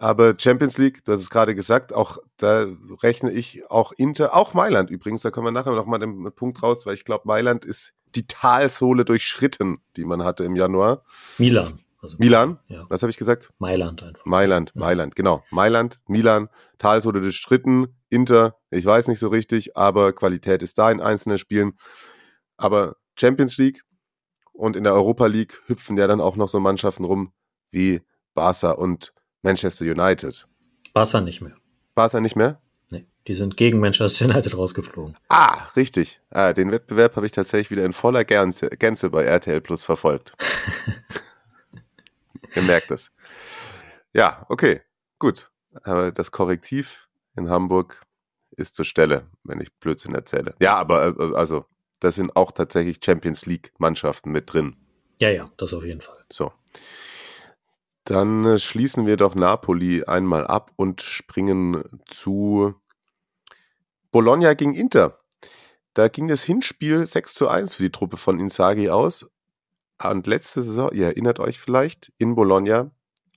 aber 0.00 0.34
Champions 0.38 0.78
League, 0.78 1.04
du 1.04 1.12
hast 1.12 1.20
es 1.20 1.28
gerade 1.28 1.54
gesagt, 1.54 1.92
auch 1.92 2.16
da 2.38 2.66
rechne 3.02 3.30
ich 3.32 3.70
auch 3.70 3.92
Inter, 3.92 4.34
auch 4.34 4.54
Mailand 4.54 4.88
übrigens, 4.90 5.20
da 5.20 5.30
kommen 5.30 5.48
wir 5.48 5.52
nachher 5.52 5.72
nochmal 5.72 5.98
den 5.98 6.32
Punkt 6.32 6.62
raus, 6.62 6.86
weil 6.86 6.94
ich 6.94 7.04
glaube, 7.04 7.28
Mailand 7.28 7.66
ist 7.66 7.92
die 8.14 8.26
Talsohle 8.26 9.04
durchschritten, 9.04 9.82
die 9.96 10.06
man 10.06 10.24
hatte 10.24 10.44
im 10.44 10.56
Januar. 10.56 11.04
Milan. 11.36 11.80
Also 12.00 12.16
Milan, 12.18 12.58
ja. 12.68 12.86
was 12.88 13.02
habe 13.02 13.10
ich 13.10 13.18
gesagt? 13.18 13.52
Mailand 13.58 14.02
einfach. 14.02 14.24
Mailand, 14.24 14.72
ja. 14.74 14.80
Mailand, 14.80 15.16
genau. 15.16 15.44
Mailand, 15.50 16.00
Milan, 16.06 16.48
Talsohle 16.78 17.20
durchstritten, 17.20 17.94
Inter, 18.08 18.56
ich 18.70 18.86
weiß 18.86 19.08
nicht 19.08 19.18
so 19.18 19.28
richtig, 19.28 19.76
aber 19.76 20.14
Qualität 20.14 20.62
ist 20.62 20.78
da 20.78 20.90
in 20.90 21.02
einzelnen 21.02 21.36
Spielen. 21.36 21.74
Aber 22.56 22.96
Champions 23.18 23.58
League 23.58 23.82
und 24.60 24.76
in 24.76 24.84
der 24.84 24.92
Europa 24.92 25.26
League 25.26 25.62
hüpfen 25.66 25.96
ja 25.96 26.06
dann 26.06 26.20
auch 26.20 26.36
noch 26.36 26.48
so 26.48 26.60
Mannschaften 26.60 27.04
rum 27.04 27.32
wie 27.70 28.02
Barca 28.34 28.72
und 28.72 29.14
Manchester 29.42 29.86
United. 29.86 30.46
Barca 30.92 31.20
nicht 31.20 31.40
mehr. 31.40 31.56
Barca 31.94 32.20
nicht 32.20 32.36
mehr? 32.36 32.60
Nee, 32.92 33.06
die 33.26 33.34
sind 33.34 33.56
gegen 33.56 33.80
Manchester 33.80 34.26
United 34.26 34.56
rausgeflogen. 34.56 35.16
Ah, 35.28 35.68
richtig. 35.76 36.20
Ah, 36.30 36.52
den 36.52 36.70
Wettbewerb 36.72 37.16
habe 37.16 37.24
ich 37.24 37.32
tatsächlich 37.32 37.70
wieder 37.70 37.86
in 37.86 37.94
voller 37.94 38.24
Gänze, 38.24 38.68
Gänze 38.68 39.08
bei 39.08 39.24
RTL 39.24 39.62
Plus 39.62 39.82
verfolgt. 39.82 40.34
Ihr 42.54 42.62
merkt 42.62 42.90
es. 42.90 43.12
Ja, 44.12 44.44
okay, 44.50 44.82
gut. 45.18 45.50
Aber 45.84 46.12
das 46.12 46.32
Korrektiv 46.32 47.08
in 47.34 47.48
Hamburg 47.48 48.02
ist 48.50 48.74
zur 48.74 48.84
Stelle, 48.84 49.26
wenn 49.44 49.60
ich 49.60 49.72
Blödsinn 49.78 50.14
erzähle. 50.14 50.54
Ja, 50.60 50.76
aber 50.76 51.16
äh, 51.18 51.34
also, 51.34 51.64
da 52.00 52.10
sind 52.10 52.34
auch 52.34 52.52
tatsächlich 52.52 52.98
Champions 53.04 53.46
League 53.46 53.72
Mannschaften 53.78 54.30
mit 54.30 54.52
drin. 54.52 54.76
Ja, 55.18 55.30
ja, 55.30 55.50
das 55.56 55.74
auf 55.74 55.84
jeden 55.84 56.00
Fall. 56.00 56.24
So. 56.30 56.52
Dann 58.04 58.44
äh, 58.44 58.58
schließen 58.58 59.06
wir 59.06 59.16
doch 59.16 59.34
Napoli 59.34 60.04
einmal 60.04 60.46
ab 60.46 60.72
und 60.76 61.02
springen 61.02 61.84
zu 62.06 62.74
Bologna 64.10 64.54
gegen 64.54 64.74
Inter. 64.74 65.20
Da 65.94 66.08
ging 66.08 66.28
das 66.28 66.42
Hinspiel 66.42 67.06
6 67.06 67.34
zu 67.34 67.48
1 67.48 67.76
für 67.76 67.82
die 67.82 67.92
Truppe 67.92 68.16
von 68.16 68.40
Inzaghi 68.40 68.88
aus. 68.90 69.26
Und 70.02 70.26
letzte 70.26 70.62
Saison, 70.62 70.90
ihr 70.92 71.06
erinnert 71.06 71.38
euch 71.40 71.60
vielleicht, 71.60 72.12
in 72.16 72.34
Bologna 72.34 72.90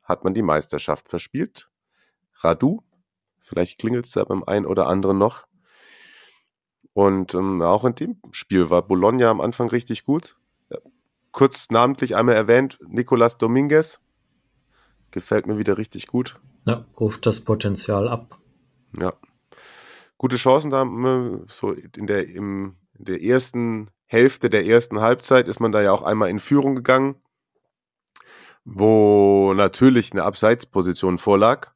hat 0.04 0.24
man 0.24 0.34
die 0.34 0.42
Meisterschaft 0.42 1.10
verspielt. 1.10 1.70
Radu, 2.36 2.82
vielleicht 3.40 3.80
klingelt 3.80 4.06
es 4.06 4.14
da 4.14 4.24
beim 4.24 4.44
einen 4.44 4.66
oder 4.66 4.88
anderen 4.88 5.18
noch. 5.18 5.46
Und 6.94 7.34
ähm, 7.34 7.62
auch 7.62 7.86
in 7.86 7.96
dem 7.96 8.18
Spiel 8.32 8.70
war 8.70 8.84
Bologna 8.84 9.30
am 9.30 9.42
Anfang 9.42 9.70
richtig 9.70 10.06
gut. 10.06 10.38
Kurz 11.32 11.72
namentlich 11.72 12.16
einmal 12.16 12.36
erwähnt, 12.36 12.78
Nicolas 12.88 13.40
Dominguez, 13.40 14.00
Gefällt 15.14 15.46
mir 15.46 15.60
wieder 15.60 15.78
richtig 15.78 16.08
gut. 16.08 16.42
Ja, 16.66 16.86
ruft 17.00 17.28
das 17.28 17.42
Potenzial 17.42 18.10
ab. 18.10 18.40
Ja. 18.98 19.14
Gute 20.18 20.38
Chancen 20.38 20.72
da, 20.72 20.84
so 21.48 21.72
in 21.72 22.08
der, 22.08 22.28
im, 22.28 22.78
in 22.98 23.06
der 23.06 23.22
ersten 23.22 23.92
Hälfte 24.08 24.50
der 24.50 24.66
ersten 24.66 25.02
Halbzeit 25.02 25.48
ist 25.48 25.60
man 25.60 25.72
da 25.72 25.84
ja 25.84 25.92
auch 25.92 26.02
einmal 26.02 26.32
in 26.32 26.40
Führung 26.40 26.76
gegangen, 26.76 27.16
wo 28.66 29.54
natürlich 29.54 30.12
eine 30.14 30.24
Abseitsposition 30.24 31.20
vorlag, 31.20 31.74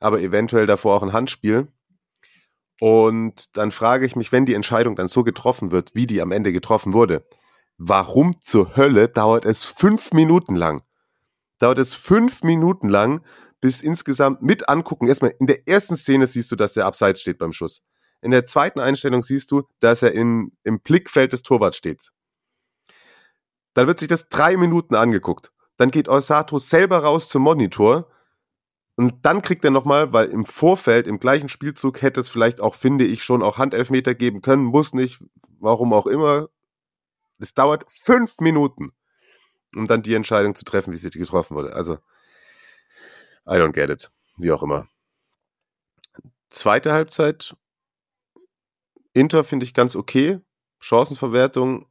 aber 0.00 0.22
eventuell 0.22 0.66
davor 0.66 0.96
auch 0.96 1.02
ein 1.02 1.12
Handspiel. 1.12 1.68
Und 2.80 3.56
dann 3.56 3.70
frage 3.70 4.06
ich 4.06 4.16
mich, 4.16 4.30
wenn 4.32 4.46
die 4.46 4.54
Entscheidung 4.54 4.96
dann 4.96 5.08
so 5.08 5.24
getroffen 5.24 5.70
wird, 5.72 5.94
wie 5.94 6.06
die 6.06 6.22
am 6.22 6.32
Ende 6.32 6.52
getroffen 6.52 6.92
wurde, 6.92 7.26
warum 7.76 8.40
zur 8.40 8.76
Hölle 8.76 9.08
dauert 9.08 9.44
es 9.44 9.64
fünf 9.64 10.12
Minuten 10.12 10.54
lang? 10.54 10.82
dauert 11.58 11.78
es 11.78 11.94
fünf 11.94 12.42
Minuten 12.42 12.88
lang, 12.88 13.20
bis 13.60 13.80
insgesamt 13.82 14.42
mit 14.42 14.68
angucken. 14.68 15.06
Erstmal 15.06 15.34
in 15.38 15.46
der 15.46 15.66
ersten 15.66 15.96
Szene 15.96 16.26
siehst 16.26 16.50
du, 16.50 16.56
dass 16.56 16.74
der 16.74 16.86
abseits 16.86 17.20
steht 17.20 17.38
beim 17.38 17.52
Schuss. 17.52 17.82
In 18.20 18.30
der 18.30 18.46
zweiten 18.46 18.80
Einstellung 18.80 19.22
siehst 19.22 19.50
du, 19.50 19.62
dass 19.80 20.02
er 20.02 20.12
in, 20.12 20.52
im 20.64 20.80
Blickfeld 20.80 21.32
des 21.32 21.42
Torwarts 21.42 21.76
steht. 21.76 22.10
Dann 23.74 23.86
wird 23.86 24.00
sich 24.00 24.08
das 24.08 24.28
drei 24.28 24.56
Minuten 24.56 24.94
angeguckt. 24.94 25.52
Dann 25.76 25.90
geht 25.90 26.08
Osato 26.08 26.58
selber 26.58 26.98
raus 26.98 27.28
zum 27.28 27.42
Monitor. 27.42 28.10
Und 28.98 29.24
dann 29.24 29.42
kriegt 29.42 29.64
er 29.64 29.70
nochmal, 29.70 30.12
weil 30.12 30.28
im 30.28 30.44
Vorfeld, 30.44 31.06
im 31.06 31.20
gleichen 31.20 31.48
Spielzug 31.48 32.02
hätte 32.02 32.20
es 32.20 32.28
vielleicht 32.28 32.60
auch, 32.60 32.74
finde 32.74 33.04
ich, 33.04 33.22
schon 33.22 33.42
auch 33.42 33.56
Handelfmeter 33.56 34.14
geben 34.14 34.42
können, 34.42 34.64
muss 34.64 34.92
nicht, 34.92 35.22
warum 35.60 35.92
auch 35.92 36.06
immer. 36.06 36.48
Es 37.38 37.54
dauert 37.54 37.86
fünf 37.88 38.40
Minuten 38.40 38.92
um 39.74 39.86
dann 39.86 40.02
die 40.02 40.14
Entscheidung 40.14 40.54
zu 40.54 40.64
treffen, 40.64 40.92
wie 40.92 40.96
sie 40.96 41.10
getroffen 41.10 41.56
wurde. 41.56 41.72
Also, 41.74 41.94
I 43.46 43.56
don't 43.56 43.72
get 43.72 43.90
it. 43.90 44.10
Wie 44.36 44.52
auch 44.52 44.62
immer. 44.62 44.88
Zweite 46.48 46.92
Halbzeit. 46.92 47.56
Inter 49.12 49.44
finde 49.44 49.64
ich 49.64 49.74
ganz 49.74 49.96
okay. 49.96 50.40
Chancenverwertung 50.80 51.86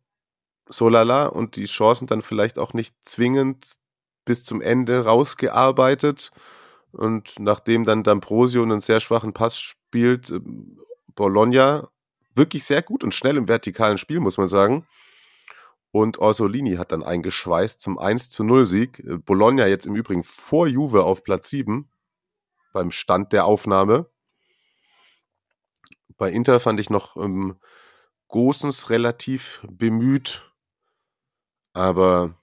so 0.70 0.90
lala 0.90 1.28
und 1.28 1.56
die 1.56 1.66
Chancen 1.66 2.08
dann 2.08 2.22
vielleicht 2.22 2.58
auch 2.58 2.74
nicht 2.74 2.96
zwingend 3.04 3.78
bis 4.26 4.44
zum 4.44 4.62
Ende 4.62 5.06
rausgearbeitet. 5.06 6.32
Und 6.98 7.40
nachdem 7.40 7.84
dann 7.84 8.04
D'Ambrosio 8.04 8.64
einen 8.64 8.82
sehr 8.82 9.00
schwachen 9.00 9.34
Pass 9.34 9.60
spielt, 9.60 10.32
äh, 10.32 10.40
Bologna 11.16 11.90
wirklich 12.34 12.64
sehr 12.64 12.82
gut 12.82 13.04
und 13.04 13.14
schnell 13.14 13.38
im 13.38 13.48
vertikalen 13.48 13.98
Spiel, 13.98 14.20
muss 14.20 14.38
man 14.38 14.48
sagen. 14.48 14.86
Und 15.92 16.20
Orsolini 16.20 16.76
hat 16.76 16.92
dann 16.92 17.04
eingeschweißt 17.04 17.82
zum 17.82 17.98
1 17.98 18.30
zu 18.30 18.44
0 18.44 18.66
Sieg. 18.66 19.00
Äh, 19.00 19.18
Bologna 19.18 19.68
jetzt 19.68 19.86
im 19.86 19.96
Übrigen 19.96 20.24
vor 20.24 20.68
Juve 20.68 21.04
auf 21.04 21.24
Platz 21.24 21.50
7 21.50 21.90
beim 22.74 22.92
Stand 22.92 23.34
der 23.34 23.46
Aufnahme. 23.46 24.10
Bei 26.18 26.32
Inter 26.32 26.60
fand 26.60 26.80
ich 26.80 26.90
noch 26.90 27.16
ähm, 27.18 27.58
Gosens 28.28 28.90
relativ 28.90 29.64
bemüht. 29.70 30.52
Aber 31.74 32.36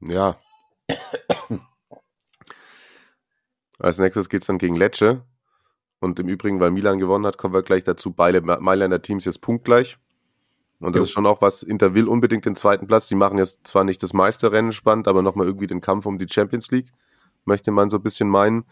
ja. 0.00 0.40
Als 3.82 3.98
nächstes 3.98 4.28
geht 4.28 4.42
es 4.42 4.46
dann 4.46 4.58
gegen 4.58 4.76
Lecce. 4.76 5.22
Und 5.98 6.18
im 6.20 6.28
Übrigen, 6.28 6.60
weil 6.60 6.70
Milan 6.70 6.98
gewonnen 6.98 7.26
hat, 7.26 7.36
kommen 7.36 7.52
wir 7.52 7.62
gleich 7.62 7.82
dazu. 7.82 8.12
Beide 8.12 8.40
Mailänder 8.40 9.02
Teams 9.02 9.24
jetzt 9.24 9.40
punktgleich. 9.40 9.98
Und 10.78 10.94
das 10.94 11.00
jo. 11.00 11.04
ist 11.04 11.10
schon 11.10 11.26
auch 11.26 11.42
was, 11.42 11.62
Inter 11.62 11.94
will 11.94 12.08
unbedingt 12.08 12.44
den 12.44 12.56
zweiten 12.56 12.86
Platz. 12.86 13.08
Die 13.08 13.14
machen 13.14 13.38
jetzt 13.38 13.66
zwar 13.66 13.84
nicht 13.84 14.02
das 14.02 14.12
Meisterrennen 14.12 14.72
spannend, 14.72 15.08
aber 15.08 15.22
nochmal 15.22 15.46
irgendwie 15.46 15.66
den 15.66 15.80
Kampf 15.80 16.06
um 16.06 16.18
die 16.18 16.28
Champions 16.28 16.70
League, 16.70 16.92
möchte 17.44 17.70
man 17.70 17.90
so 17.90 17.98
ein 17.98 18.02
bisschen 18.02 18.28
meinen. 18.28 18.64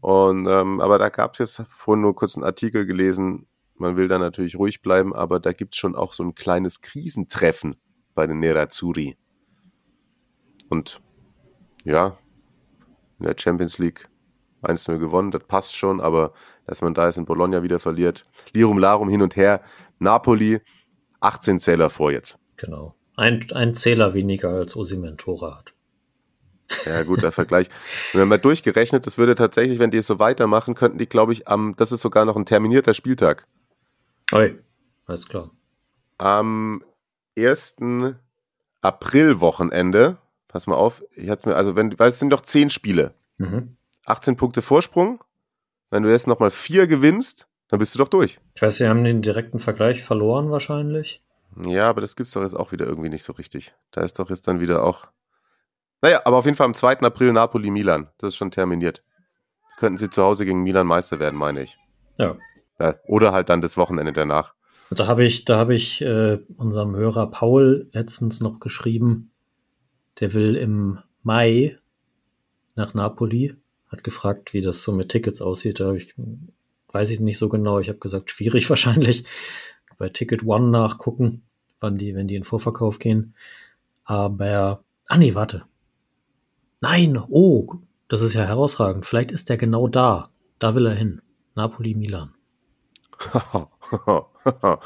Und 0.00 0.46
ähm, 0.46 0.80
aber 0.80 0.98
da 0.98 1.08
gab 1.08 1.32
es 1.32 1.38
jetzt 1.38 1.62
vorhin 1.68 2.02
nur 2.02 2.14
kurz 2.14 2.36
einen 2.36 2.44
Artikel 2.44 2.86
gelesen, 2.86 3.46
man 3.76 3.96
will 3.96 4.08
da 4.08 4.18
natürlich 4.18 4.56
ruhig 4.56 4.80
bleiben, 4.80 5.14
aber 5.14 5.40
da 5.40 5.52
gibt 5.52 5.74
es 5.74 5.78
schon 5.78 5.94
auch 5.94 6.12
so 6.14 6.22
ein 6.22 6.34
kleines 6.34 6.80
Krisentreffen 6.80 7.76
bei 8.14 8.26
den 8.26 8.40
Nerazzurri. 8.40 9.16
Und 10.68 11.02
ja, 11.84 12.18
in 13.18 13.26
der 13.26 13.36
Champions 13.38 13.78
League 13.78 14.08
1-0 14.66 14.98
gewonnen, 14.98 15.30
das 15.30 15.44
passt 15.44 15.76
schon, 15.76 16.00
aber 16.00 16.32
dass 16.66 16.82
man 16.82 16.94
da 16.94 17.06
jetzt 17.06 17.18
in 17.18 17.24
Bologna 17.24 17.62
wieder 17.62 17.78
verliert, 17.78 18.24
Lirum 18.52 18.78
Larum 18.78 19.08
hin 19.08 19.22
und 19.22 19.36
her, 19.36 19.60
Napoli 19.98 20.60
18 21.20 21.58
Zähler 21.58 21.90
vor 21.90 22.12
jetzt. 22.12 22.38
Genau. 22.56 22.94
Ein, 23.16 23.46
ein 23.52 23.74
Zähler 23.74 24.14
weniger 24.14 24.50
als 24.50 24.76
Osimen 24.76 25.16
Tore 25.16 25.56
hat. 25.56 25.72
Ja, 26.84 27.02
guter 27.02 27.32
Vergleich. 27.32 27.68
Wenn 28.12 28.28
man 28.28 28.40
durchgerechnet, 28.40 29.06
das 29.06 29.18
würde 29.18 29.34
tatsächlich, 29.34 29.78
wenn 29.78 29.90
die 29.90 29.98
es 29.98 30.06
so 30.06 30.18
weitermachen, 30.18 30.74
könnten 30.74 30.98
die, 30.98 31.08
glaube 31.08 31.32
ich, 31.32 31.48
am, 31.48 31.74
das 31.76 31.92
ist 31.92 32.00
sogar 32.00 32.24
noch 32.24 32.36
ein 32.36 32.44
terminierter 32.44 32.92
Spieltag. 32.92 33.46
Oi, 34.32 34.58
alles 35.06 35.28
klar. 35.28 35.50
Am 36.18 36.82
1. 37.38 37.76
April-Wochenende, 38.80 40.18
pass 40.48 40.66
mal 40.66 40.76
auf, 40.76 41.04
ich 41.14 41.28
hatte 41.28 41.48
mir, 41.48 41.56
also 41.56 41.76
wenn, 41.76 41.96
weil 41.98 42.08
es 42.08 42.18
sind 42.18 42.30
doch 42.30 42.40
10 42.40 42.70
Spiele. 42.70 43.14
Mhm. 43.38 43.75
18 44.06 44.36
Punkte 44.36 44.62
Vorsprung. 44.62 45.22
Wenn 45.90 46.02
du 46.02 46.10
jetzt 46.10 46.26
nochmal 46.26 46.50
4 46.50 46.86
gewinnst, 46.86 47.48
dann 47.68 47.78
bist 47.78 47.94
du 47.94 47.98
doch 47.98 48.08
durch. 48.08 48.38
Ich 48.54 48.62
weiß, 48.62 48.76
sie 48.76 48.88
haben 48.88 49.04
den 49.04 49.22
direkten 49.22 49.58
Vergleich 49.58 50.02
verloren 50.02 50.50
wahrscheinlich. 50.50 51.22
Ja, 51.64 51.88
aber 51.88 52.00
das 52.00 52.16
gibt's 52.16 52.32
doch 52.32 52.42
jetzt 52.42 52.56
auch 52.56 52.72
wieder 52.72 52.86
irgendwie 52.86 53.08
nicht 53.08 53.22
so 53.22 53.32
richtig. 53.32 53.74
Da 53.90 54.02
ist 54.02 54.18
doch 54.18 54.30
jetzt 54.30 54.46
dann 54.46 54.60
wieder 54.60 54.82
auch. 54.82 55.06
Naja, 56.02 56.22
aber 56.24 56.36
auf 56.36 56.44
jeden 56.44 56.56
Fall 56.56 56.66
am 56.66 56.74
2. 56.74 57.00
April 57.00 57.32
Napoli-Milan. 57.32 58.08
Das 58.18 58.28
ist 58.28 58.36
schon 58.36 58.50
terminiert. 58.50 59.02
Könnten 59.78 59.98
sie 59.98 60.10
zu 60.10 60.22
Hause 60.22 60.44
gegen 60.44 60.62
Milan 60.62 60.86
Meister 60.86 61.18
werden, 61.18 61.36
meine 61.36 61.62
ich. 61.62 61.78
Ja. 62.18 62.36
ja 62.78 62.94
oder 63.06 63.32
halt 63.32 63.48
dann 63.48 63.60
das 63.60 63.76
Wochenende 63.76 64.12
danach. 64.12 64.54
Da 64.90 65.06
habe 65.08 65.24
ich, 65.24 65.44
da 65.44 65.56
habe 65.56 65.74
ich 65.74 66.02
äh, 66.02 66.38
unserem 66.56 66.94
Hörer 66.94 67.30
Paul 67.30 67.88
letztens 67.92 68.40
noch 68.40 68.60
geschrieben, 68.60 69.32
der 70.20 70.32
will 70.32 70.54
im 70.54 71.00
Mai 71.22 71.78
nach 72.76 72.94
Napoli, 72.94 73.56
hat 73.96 74.04
gefragt, 74.04 74.52
wie 74.52 74.62
das 74.62 74.82
so 74.82 74.92
mit 74.92 75.08
Tickets 75.08 75.40
aussieht. 75.40 75.80
Da 75.80 75.86
habe 75.86 75.96
ich 75.96 76.14
weiß 76.96 77.10
ich 77.10 77.20
nicht 77.20 77.38
so 77.38 77.48
genau. 77.48 77.78
Ich 77.78 77.88
habe 77.88 77.98
gesagt, 77.98 78.30
schwierig 78.30 78.68
wahrscheinlich. 78.70 79.24
Bei 79.98 80.08
Ticket 80.08 80.44
One 80.44 80.68
nachgucken, 80.68 81.42
wann 81.80 81.98
die, 81.98 82.14
wenn 82.14 82.28
die 82.28 82.34
in 82.34 82.44
Vorverkauf 82.44 82.98
gehen. 82.98 83.34
Aber, 84.04 84.84
ah 85.08 85.16
nee, 85.16 85.34
warte. 85.34 85.64
Nein, 86.80 87.18
oh, 87.28 87.76
das 88.08 88.20
ist 88.20 88.34
ja 88.34 88.44
herausragend. 88.44 89.06
Vielleicht 89.06 89.32
ist 89.32 89.48
der 89.48 89.56
genau 89.56 89.88
da. 89.88 90.30
Da 90.58 90.74
will 90.74 90.86
er 90.86 90.94
hin. 90.94 91.22
Napoli, 91.54 91.94
Milan. 91.94 92.34
ja, 93.34 94.78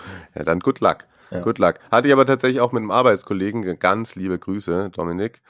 dann 0.44 0.60
good 0.60 0.80
luck. 0.80 1.06
Ja. 1.30 1.42
Good 1.42 1.58
luck. 1.58 1.76
Hatte 1.90 2.08
ich 2.08 2.12
aber 2.12 2.26
tatsächlich 2.26 2.60
auch 2.60 2.72
mit 2.72 2.80
einem 2.80 2.90
Arbeitskollegen, 2.90 3.78
ganz 3.78 4.14
liebe 4.16 4.38
Grüße, 4.38 4.90
Dominik, 4.90 5.42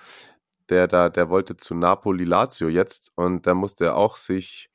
der 0.70 0.88
da, 0.88 1.09
der 1.09 1.28
wollte 1.30 1.56
zu 1.56 1.74
Napoli 1.74 2.24
Lazio 2.24 2.68
jetzt 2.68 3.12
und 3.16 3.46
da 3.46 3.54
musste 3.54 3.87
er 3.87 3.96
auch 3.96 4.16
sich 4.16 4.70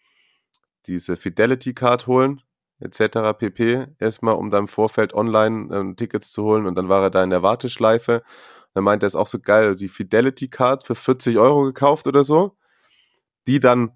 diese 0.87 1.15
Fidelity 1.15 1.73
Card 1.73 2.07
holen, 2.07 2.41
etc. 2.79 3.37
pp. 3.37 3.87
Erstmal, 3.99 4.35
um 4.35 4.49
dann 4.49 4.63
im 4.63 4.67
Vorfeld 4.67 5.13
online 5.13 5.75
ähm, 5.75 5.95
Tickets 5.95 6.31
zu 6.31 6.43
holen 6.43 6.65
und 6.65 6.75
dann 6.75 6.89
war 6.89 7.03
er 7.03 7.09
da 7.09 7.23
in 7.23 7.29
der 7.29 7.43
Warteschleife. 7.43 8.23
Dann 8.73 8.83
meinte 8.83 9.05
er, 9.05 9.07
ist 9.07 9.15
auch 9.15 9.27
so 9.27 9.39
geil, 9.39 9.75
die 9.75 9.87
Fidelity 9.87 10.47
Card 10.49 10.83
für 10.83 10.95
40 10.95 11.37
Euro 11.37 11.63
gekauft 11.63 12.07
oder 12.07 12.23
so, 12.23 12.57
die 13.47 13.59
dann 13.59 13.91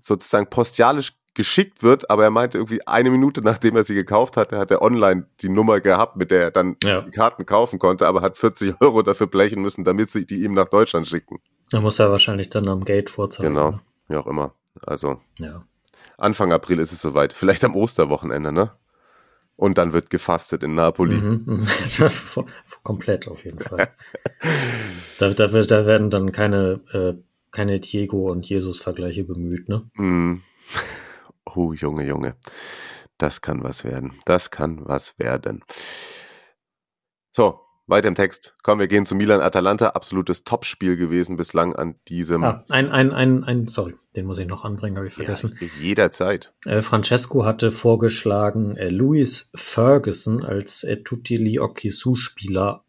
sozusagen 0.00 0.50
postialisch 0.50 1.12
geschickt 1.34 1.82
wird, 1.82 2.10
aber 2.10 2.24
er 2.24 2.30
meinte 2.30 2.58
irgendwie 2.58 2.86
eine 2.86 3.10
Minute 3.10 3.42
nachdem 3.42 3.76
er 3.76 3.84
sie 3.84 3.94
gekauft 3.94 4.36
hatte, 4.36 4.58
hat 4.58 4.70
er 4.70 4.82
online 4.82 5.26
die 5.40 5.48
Nummer 5.48 5.80
gehabt, 5.80 6.16
mit 6.16 6.30
der 6.30 6.42
er 6.42 6.50
dann 6.50 6.76
ja. 6.82 7.02
die 7.02 7.10
Karten 7.10 7.44
kaufen 7.46 7.78
konnte, 7.78 8.06
aber 8.06 8.22
hat 8.22 8.38
40 8.38 8.74
Euro 8.80 9.02
dafür 9.02 9.26
blechen 9.26 9.60
müssen, 9.60 9.84
damit 9.84 10.10
sie 10.10 10.26
die 10.26 10.42
ihm 10.42 10.54
nach 10.54 10.68
Deutschland 10.68 11.06
schicken. 11.06 11.40
Da 11.70 11.80
muss 11.80 11.98
er 11.98 12.10
wahrscheinlich 12.10 12.50
dann 12.50 12.68
am 12.68 12.84
Gate 12.84 13.10
vorzeigen. 13.10 13.54
Genau, 13.54 13.70
ne? 13.72 13.80
wie 14.08 14.16
auch 14.16 14.26
immer. 14.26 14.54
Also. 14.86 15.20
Ja. 15.38 15.64
Anfang 16.18 16.52
April 16.52 16.78
ist 16.78 16.92
es 16.92 17.00
soweit. 17.00 17.32
Vielleicht 17.32 17.64
am 17.64 17.74
Osterwochenende, 17.74 18.52
ne? 18.52 18.72
Und 19.56 19.78
dann 19.78 19.92
wird 19.92 20.10
gefastet 20.10 20.62
in 20.62 20.74
Napoli. 20.74 21.16
Mhm, 21.16 21.42
mhm. 21.46 21.66
Komplett 22.82 23.28
auf 23.28 23.44
jeden 23.44 23.60
Fall. 23.60 23.88
da, 25.18 25.30
da, 25.30 25.46
da, 25.46 25.86
werden 25.86 26.10
dann 26.10 26.32
keine, 26.32 26.80
äh, 26.92 27.14
keine 27.52 27.78
Diego 27.78 28.30
und 28.30 28.48
Jesus-Vergleiche 28.48 29.24
bemüht, 29.24 29.68
ne? 29.68 29.88
Mm. 29.94 30.42
Oh, 31.54 31.72
Junge, 31.72 32.04
Junge. 32.04 32.36
Das 33.18 33.40
kann 33.40 33.62
was 33.62 33.84
werden. 33.84 34.14
Das 34.24 34.50
kann 34.50 34.80
was 34.86 35.18
werden. 35.18 35.62
So, 37.32 37.60
weiter 37.86 38.08
im 38.08 38.14
Text. 38.14 38.56
Komm, 38.62 38.78
wir 38.78 38.88
gehen 38.88 39.06
zu 39.06 39.14
Milan 39.14 39.40
Atalanta. 39.40 39.90
Absolutes 39.90 40.44
Topspiel 40.44 40.96
gewesen 40.96 41.36
bislang 41.36 41.76
an 41.76 41.96
diesem. 42.08 42.42
Ah, 42.42 42.64
ein, 42.70 42.90
ein, 42.90 43.12
ein, 43.12 43.44
ein, 43.44 43.68
sorry, 43.68 43.94
den 44.16 44.26
muss 44.26 44.38
ich 44.38 44.46
noch 44.46 44.64
anbringen, 44.64 44.96
habe 44.96 45.06
ich 45.06 45.14
vergessen. 45.14 45.56
Ja, 45.60 45.68
jederzeit. 45.80 46.52
Äh, 46.64 46.82
Francesco 46.82 47.44
hatte 47.44 47.72
vorgeschlagen, 47.72 48.76
äh, 48.76 48.88
Louis 48.88 49.52
Ferguson 49.54 50.44
als 50.44 50.82
äh, 50.82 51.02
Tutti 51.02 51.36
Li 51.36 51.60
Spieler 52.14 52.84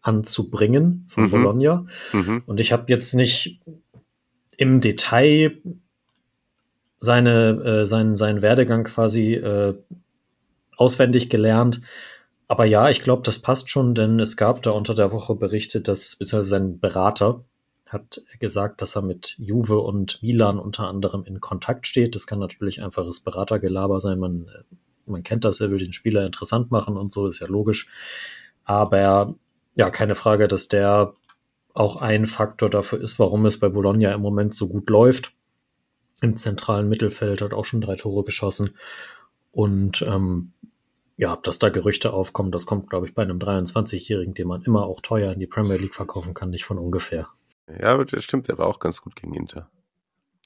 anzubringen 0.00 1.06
von 1.08 1.24
mhm. 1.24 1.30
Bologna. 1.30 1.86
Mhm. 2.12 2.42
Und 2.46 2.60
ich 2.60 2.72
habe 2.72 2.84
jetzt 2.88 3.14
nicht 3.14 3.60
im 4.56 4.80
Detail 4.80 5.62
seine, 6.98 7.50
äh, 7.64 7.86
seinen, 7.86 8.16
seinen 8.16 8.42
Werdegang 8.42 8.84
quasi 8.84 9.34
äh, 9.34 9.74
auswendig 10.76 11.30
gelernt. 11.30 11.80
Aber 12.46 12.64
ja, 12.64 12.88
ich 12.88 13.02
glaube, 13.02 13.22
das 13.22 13.38
passt 13.40 13.70
schon, 13.70 13.94
denn 13.94 14.20
es 14.20 14.36
gab 14.36 14.62
da 14.62 14.70
unter 14.70 14.94
der 14.94 15.12
Woche 15.12 15.34
Berichte, 15.34 15.80
dass, 15.80 16.16
beziehungsweise 16.16 16.48
sein 16.48 16.80
Berater 16.80 17.44
hat 17.86 18.22
gesagt, 18.38 18.82
dass 18.82 18.96
er 18.96 19.02
mit 19.02 19.34
Juve 19.38 19.78
und 19.78 20.22
Milan 20.22 20.58
unter 20.58 20.88
anderem 20.88 21.24
in 21.24 21.40
Kontakt 21.40 21.86
steht. 21.86 22.14
Das 22.14 22.26
kann 22.26 22.38
natürlich 22.38 22.82
einfaches 22.82 23.20
Beratergelaber 23.20 24.00
sein. 24.00 24.18
Man, 24.18 24.50
man 25.06 25.22
kennt 25.22 25.44
das, 25.44 25.60
er 25.60 25.70
will 25.70 25.78
den 25.78 25.92
Spieler 25.92 26.26
interessant 26.26 26.70
machen 26.70 26.96
und 26.96 27.12
so, 27.12 27.26
ist 27.26 27.40
ja 27.40 27.46
logisch. 27.46 27.88
Aber 28.64 29.34
ja, 29.74 29.90
keine 29.90 30.14
Frage, 30.14 30.48
dass 30.48 30.68
der 30.68 31.14
auch 31.72 32.02
ein 32.02 32.26
Faktor 32.26 32.68
dafür 32.68 33.00
ist, 33.00 33.18
warum 33.18 33.46
es 33.46 33.58
bei 33.58 33.68
Bologna 33.68 34.12
im 34.12 34.20
Moment 34.20 34.54
so 34.54 34.68
gut 34.68 34.90
läuft. 34.90 35.32
Im 36.20 36.36
zentralen 36.36 36.88
Mittelfeld 36.88 37.42
hat 37.42 37.52
auch 37.52 37.64
schon 37.64 37.80
drei 37.80 37.96
Tore 37.96 38.24
geschossen. 38.24 38.76
Und 39.52 40.02
ähm, 40.02 40.52
ja, 41.16 41.36
dass 41.36 41.58
da 41.58 41.68
Gerüchte 41.68 42.12
aufkommen, 42.12 42.52
das 42.52 42.66
kommt, 42.66 42.90
glaube 42.90 43.06
ich, 43.06 43.14
bei 43.14 43.22
einem 43.22 43.38
23-Jährigen, 43.38 44.34
den 44.34 44.46
man 44.46 44.62
immer 44.62 44.86
auch 44.86 45.00
teuer 45.00 45.32
in 45.32 45.40
die 45.40 45.46
Premier 45.46 45.76
League 45.76 45.94
verkaufen 45.94 46.34
kann, 46.34 46.50
nicht 46.50 46.64
von 46.64 46.78
ungefähr. 46.78 47.28
Ja, 47.68 47.94
aber 47.94 48.04
das 48.04 48.24
stimmt, 48.24 48.48
der 48.48 48.58
war 48.58 48.66
auch 48.66 48.78
ganz 48.78 49.02
gut 49.02 49.16
gegen 49.16 49.34
Inter. 49.34 49.68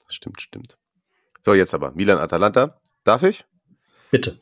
Das 0.05 0.15
stimmt, 0.15 0.41
stimmt. 0.41 0.77
So, 1.41 1.53
jetzt 1.53 1.73
aber 1.73 1.91
Milan-Atalanta. 1.91 2.79
Darf 3.03 3.23
ich? 3.23 3.45
Bitte. 4.11 4.39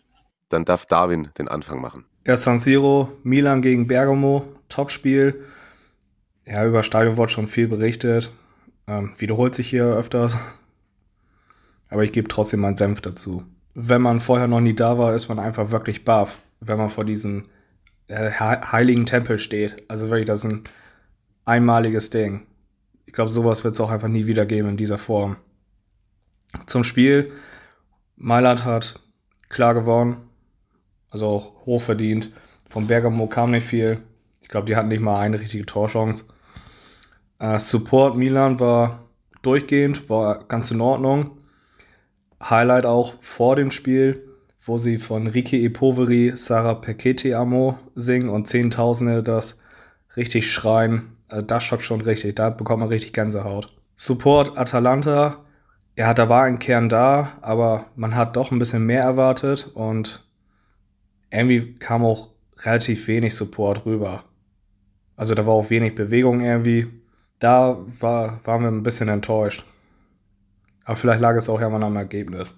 Dann 0.50 0.66
darf 0.66 0.86
Darwin 0.86 1.30
den 1.38 1.48
Anfang 1.48 1.82
machen. 1.82 2.06
Ja, 2.26 2.38
San 2.38 2.60
Siro, 2.60 3.12
Milan 3.24 3.62
gegen 3.62 3.88
Bergamo, 3.88 4.46
Topspiel. 4.70 5.46
Ja, 6.46 6.66
über 6.66 6.84
Stadion 6.84 7.18
wurde 7.18 7.32
schon 7.32 7.48
viel 7.48 7.68
berichtet. 7.68 8.32
Ähm, 8.88 9.14
wiederholt 9.18 9.56
sich 9.56 9.70
hier 9.70 9.86
öfters. 9.86 10.38
Aber 11.92 12.04
ich 12.04 12.12
gebe 12.12 12.28
trotzdem 12.28 12.62
meinen 12.62 12.78
Senf 12.78 13.02
dazu 13.02 13.46
wenn 13.74 14.02
man 14.02 14.20
vorher 14.20 14.48
noch 14.48 14.60
nie 14.60 14.74
da 14.74 14.98
war, 14.98 15.16
ist 15.16 15.30
man 15.30 15.40
einfach 15.40 15.72
wirklich 15.72 16.04
baff, 16.04 16.40
wenn 16.60 16.78
man 16.78 16.90
vor 16.90 17.06
diesem 17.06 17.44
äh, 18.08 18.32
heiligen 18.32 19.06
Tempel 19.06 19.40
steht. 19.40 19.84
Also 19.88 20.10
wirklich, 20.10 20.28
das 20.28 20.44
ist 20.44 20.52
ein 20.52 20.64
einmaliges 21.46 22.10
Ding. 22.10 22.48
Ich 23.06 23.14
glaube, 23.14 23.32
sowas 23.32 23.64
wird 23.64 23.74
es 23.74 23.82
auch 23.82 23.90
einfach 23.90 24.08
nie 24.08 24.26
wieder 24.26 24.46
geben 24.46 24.70
in 24.70 24.78
dieser 24.78 24.98
Form. 24.98 25.38
Zum 26.66 26.84
Spiel. 26.84 27.32
Mailand 28.18 28.66
hat 28.66 29.00
klar 29.50 29.74
gewonnen. 29.74 30.18
Also 31.10 31.28
auch 31.28 31.66
hochverdient. 31.66 32.32
Vom 32.70 32.88
Bergamo 32.88 33.28
kam 33.28 33.52
nicht 33.52 33.66
viel. 33.66 34.02
Ich 34.42 34.48
glaube, 34.48 34.68
die 34.68 34.76
hatten 34.76 34.90
nicht 34.90 35.02
mal 35.02 35.20
eine 35.20 35.40
richtige 35.40 35.66
Torchance. 35.66 36.26
Äh, 37.40 37.60
Support 37.60 38.18
Milan 38.18 38.60
war 38.60 39.06
durchgehend, 39.42 40.10
war 40.10 40.44
ganz 40.46 40.72
in 40.72 40.82
Ordnung. 40.82 41.41
Highlight 42.42 42.86
auch 42.86 43.16
vor 43.22 43.56
dem 43.56 43.72
Spiel, 43.72 44.28
wo 44.66 44.78
sie 44.78 44.98
von 44.98 45.28
Riki 45.28 45.66
Epoveri 45.66 46.34
Sarah 46.36 46.76
Pekete 46.76 47.38
Amo 47.38 47.78
singen 47.96 48.30
und 48.30 48.48
Zehntausende 48.48 49.24
das 49.24 49.60
richtig 50.16 50.52
schreien. 50.52 51.14
Also 51.30 51.46
das 51.46 51.64
schockt 51.64 51.84
schon 51.84 52.02
richtig, 52.02 52.36
da 52.36 52.50
bekommt 52.50 52.82
man 52.82 52.90
richtig 52.90 53.14
Gänsehaut. 53.14 53.74
Support 53.96 54.58
Atalanta, 54.58 55.38
ja, 55.98 56.14
da 56.14 56.30
war 56.30 56.44
ein 56.44 56.60
Kern 56.60 56.90
da, 56.90 57.34
aber 57.42 57.86
man 57.96 58.16
hat 58.16 58.36
doch 58.36 58.52
ein 58.52 58.60
bisschen 58.60 58.86
mehr 58.86 59.04
erwartet 59.04 59.70
und 59.74 60.26
irgendwie 61.30 61.76
kam 61.76 62.04
auch 62.04 62.30
relativ 62.64 63.08
wenig 63.08 63.36
Support 63.36 63.86
rüber. 63.86 64.24
Also 65.16 65.36
da 65.36 65.46
war 65.46 65.54
auch 65.54 65.70
wenig 65.70 65.96
Bewegung 65.96 66.42
irgendwie. 66.42 66.88
Da 67.40 67.78
war, 68.00 68.40
waren 68.44 68.62
wir 68.62 68.70
ein 68.70 68.84
bisschen 68.84 69.10
enttäuscht. 69.10 69.66
Aber 70.86 70.96
vielleicht 70.96 71.22
lag 71.22 71.36
es 71.36 71.50
auch 71.50 71.62
ja 71.62 71.70
mal 71.70 71.84
am 71.84 71.96
Ergebnis. 71.96 72.56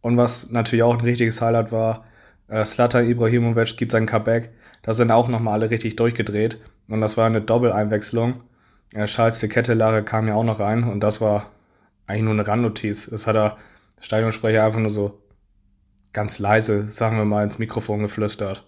Und 0.00 0.16
was 0.16 0.50
natürlich 0.50 0.82
auch 0.82 0.94
ein 0.94 1.00
richtiges 1.00 1.40
Highlight 1.40 1.72
war, 1.72 2.04
äh, 2.48 2.64
Slatan 2.64 3.08
Ibrahimovic 3.08 3.76
gibt 3.76 3.92
sein 3.92 4.06
Comeback. 4.06 4.50
Da 4.82 4.92
sind 4.92 5.10
auch 5.10 5.28
nochmal 5.28 5.54
alle 5.54 5.70
richtig 5.70 5.96
durchgedreht. 5.96 6.58
Und 6.88 7.00
das 7.00 7.16
war 7.16 7.26
eine 7.26 7.40
Doppeleinwechslung. 7.40 8.42
Äh, 8.92 9.06
Charles 9.06 9.38
de 9.38 9.48
Kettelare 9.48 10.02
kam 10.02 10.28
ja 10.28 10.34
auch 10.34 10.44
noch 10.44 10.60
rein 10.60 10.84
und 10.84 11.00
das 11.00 11.20
war 11.20 11.50
eigentlich 12.06 12.24
nur 12.24 12.34
eine 12.34 12.46
Randnotiz. 12.46 13.08
Das 13.10 13.26
hat 13.26 13.36
der 13.36 13.56
Stadionsprecher 14.00 14.64
einfach 14.64 14.80
nur 14.80 14.90
so 14.90 15.22
ganz 16.12 16.38
leise, 16.38 16.86
sagen 16.86 17.16
wir 17.16 17.24
mal, 17.24 17.44
ins 17.44 17.58
Mikrofon 17.58 18.00
geflüstert. 18.00 18.64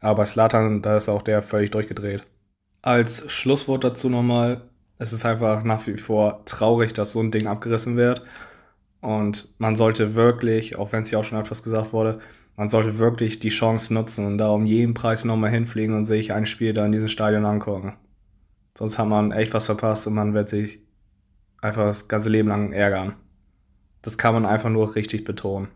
Aber 0.00 0.26
Slatan, 0.26 0.82
da 0.82 0.96
ist 0.96 1.08
auch 1.08 1.22
der 1.22 1.42
völlig 1.42 1.70
durchgedreht. 1.70 2.24
Als 2.82 3.30
Schlusswort 3.30 3.84
dazu 3.84 4.10
nochmal, 4.10 4.62
es 4.98 5.12
ist 5.12 5.26
einfach 5.26 5.64
nach 5.64 5.86
wie 5.86 5.96
vor 5.96 6.44
traurig, 6.44 6.92
dass 6.92 7.12
so 7.12 7.20
ein 7.20 7.30
Ding 7.30 7.46
abgerissen 7.46 7.96
wird. 7.96 8.22
Und 9.00 9.48
man 9.58 9.76
sollte 9.76 10.14
wirklich, 10.14 10.76
auch 10.76 10.92
wenn 10.92 11.02
es 11.02 11.10
ja 11.10 11.18
auch 11.18 11.24
schon 11.24 11.38
etwas 11.38 11.62
gesagt 11.62 11.92
wurde, 11.92 12.20
man 12.56 12.70
sollte 12.70 12.98
wirklich 12.98 13.38
die 13.40 13.48
Chance 13.48 13.92
nutzen 13.92 14.26
und 14.26 14.38
da 14.38 14.48
um 14.50 14.64
jeden 14.64 14.94
Preis 14.94 15.24
nochmal 15.24 15.50
hinfliegen 15.50 15.96
und 15.96 16.04
sich 16.06 16.32
ein 16.32 16.46
Spiel 16.46 16.72
da 16.72 16.86
in 16.86 16.92
diesem 16.92 17.08
Stadion 17.08 17.44
angucken. 17.44 17.96
Sonst 18.76 18.98
hat 18.98 19.08
man 19.08 19.32
echt 19.32 19.52
was 19.54 19.66
verpasst 19.66 20.06
und 20.06 20.14
man 20.14 20.34
wird 20.34 20.48
sich 20.48 20.80
einfach 21.60 21.84
das 21.84 22.08
ganze 22.08 22.30
Leben 22.30 22.48
lang 22.48 22.72
ärgern. 22.72 23.16
Das 24.02 24.18
kann 24.18 24.34
man 24.34 24.46
einfach 24.46 24.70
nur 24.70 24.94
richtig 24.94 25.24
betonen. 25.24 25.68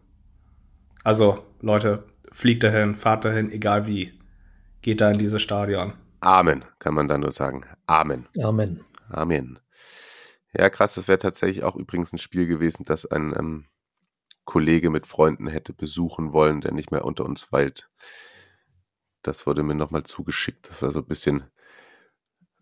Also, 1.02 1.44
Leute, 1.60 2.04
fliegt 2.32 2.62
dahin, 2.62 2.94
fahrt 2.94 3.24
dahin, 3.24 3.50
egal 3.50 3.86
wie. 3.86 4.12
Geht 4.82 5.00
da 5.00 5.10
in 5.10 5.18
dieses 5.18 5.42
Stadion. 5.42 5.94
Amen, 6.20 6.64
kann 6.78 6.94
man 6.94 7.08
da 7.08 7.18
nur 7.18 7.32
sagen. 7.32 7.64
Amen. 7.86 8.26
Amen. 8.42 8.80
Amen. 9.08 9.58
Ja, 10.52 10.70
krass, 10.70 10.94
das 10.94 11.08
wäre 11.08 11.18
tatsächlich 11.18 11.64
auch 11.64 11.76
übrigens 11.76 12.12
ein 12.12 12.18
Spiel 12.18 12.46
gewesen, 12.46 12.84
das 12.84 13.06
ein 13.06 13.34
ähm, 13.36 13.66
Kollege 14.44 14.90
mit 14.90 15.06
Freunden 15.06 15.46
hätte 15.46 15.72
besuchen 15.72 16.32
wollen, 16.32 16.60
der 16.60 16.72
nicht 16.72 16.90
mehr 16.90 17.04
unter 17.04 17.24
uns 17.24 17.52
weilt. 17.52 17.90
Das 19.22 19.46
wurde 19.46 19.62
mir 19.62 19.74
nochmal 19.74 20.04
zugeschickt. 20.04 20.70
Das 20.70 20.82
war 20.82 20.90
so 20.90 21.00
ein 21.00 21.06
bisschen 21.06 21.44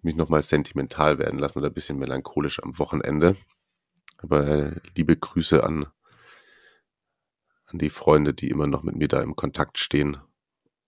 mich 0.03 0.17
nochmal 0.17 0.43
sentimental 0.43 1.19
werden 1.19 1.39
lassen 1.39 1.59
oder 1.59 1.69
ein 1.69 1.75
bisschen 1.75 1.99
melancholisch 1.99 2.63
am 2.63 2.79
Wochenende. 2.79 3.37
Aber 4.19 4.47
äh, 4.47 4.81
liebe 4.97 5.17
Grüße 5.17 5.63
an, 5.63 5.87
an 7.67 7.79
die 7.79 7.91
Freunde, 7.91 8.35
die 8.35 8.51
immer 8.51 8.67
noch 8.67 8.83
mit 8.83 8.97
mir 8.97 9.09
da 9.09 9.23
im 9.23 9.37
Kontakt 9.37 9.79
stehen. 9.79 10.17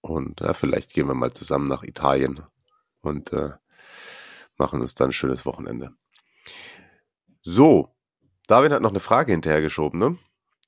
Und 0.00 0.40
ja, 0.40 0.54
vielleicht 0.54 0.94
gehen 0.94 1.09
wir 1.09 1.14
mal 1.14 1.32
zusammen 1.32 1.68
nach 1.68 1.82
Italien 1.82 2.42
und 3.00 3.32
äh, 3.32 3.50
machen 4.59 4.80
uns 4.80 4.94
dann 4.94 5.11
ein 5.11 5.12
schönes 5.12 5.46
Wochenende. 5.46 5.92
So, 7.42 7.94
David 8.46 8.72
hat 8.72 8.82
noch 8.82 8.90
eine 8.90 9.00
Frage 9.00 9.32
hinterhergeschoben, 9.32 9.98
ne? 9.98 10.18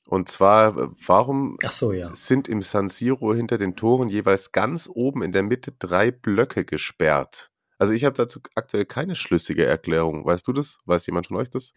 Und 0.09 0.29
zwar, 0.29 0.93
warum 1.07 1.57
so, 1.69 1.93
ja. 1.93 2.13
sind 2.15 2.49
im 2.49 2.63
San 2.63 2.89
Siro 2.89 3.35
hinter 3.35 3.59
den 3.59 3.77
Toren 3.77 4.09
jeweils 4.09 4.51
ganz 4.51 4.89
oben 4.93 5.23
in 5.23 5.33
der 5.33 5.43
Mitte 5.43 5.73
drei 5.79 6.11
Blöcke 6.11 6.65
gesperrt? 6.65 7.51
Also 7.79 7.93
ich 7.93 8.05
habe 8.05 8.17
dazu 8.17 8.41
aktuell 8.55 8.87
keine 8.87 9.15
schlüssige 9.15 9.65
Erklärung. 9.65 10.25
Weißt 10.25 10.47
du 10.49 10.53
das? 10.53 10.79
Weiß 10.85 11.07
jemand 11.07 11.29
von 11.29 11.37
euch 11.37 11.51
das? 11.51 11.73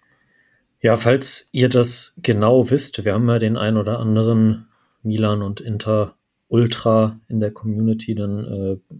Ja, 0.81 0.97
falls 0.97 1.49
ihr 1.53 1.69
das 1.69 2.19
genau 2.21 2.69
wisst, 2.69 3.05
wir 3.05 3.13
haben 3.13 3.29
ja 3.29 3.39
den 3.39 3.55
ein 3.55 3.77
oder 3.77 3.99
anderen 3.99 4.67
Milan 5.01 5.41
und 5.41 5.61
Inter 5.61 6.15
Ultra 6.47 7.19
in 7.27 7.39
der 7.39 7.51
Community, 7.51 8.15
dann 8.15 8.43
äh, 8.43 8.95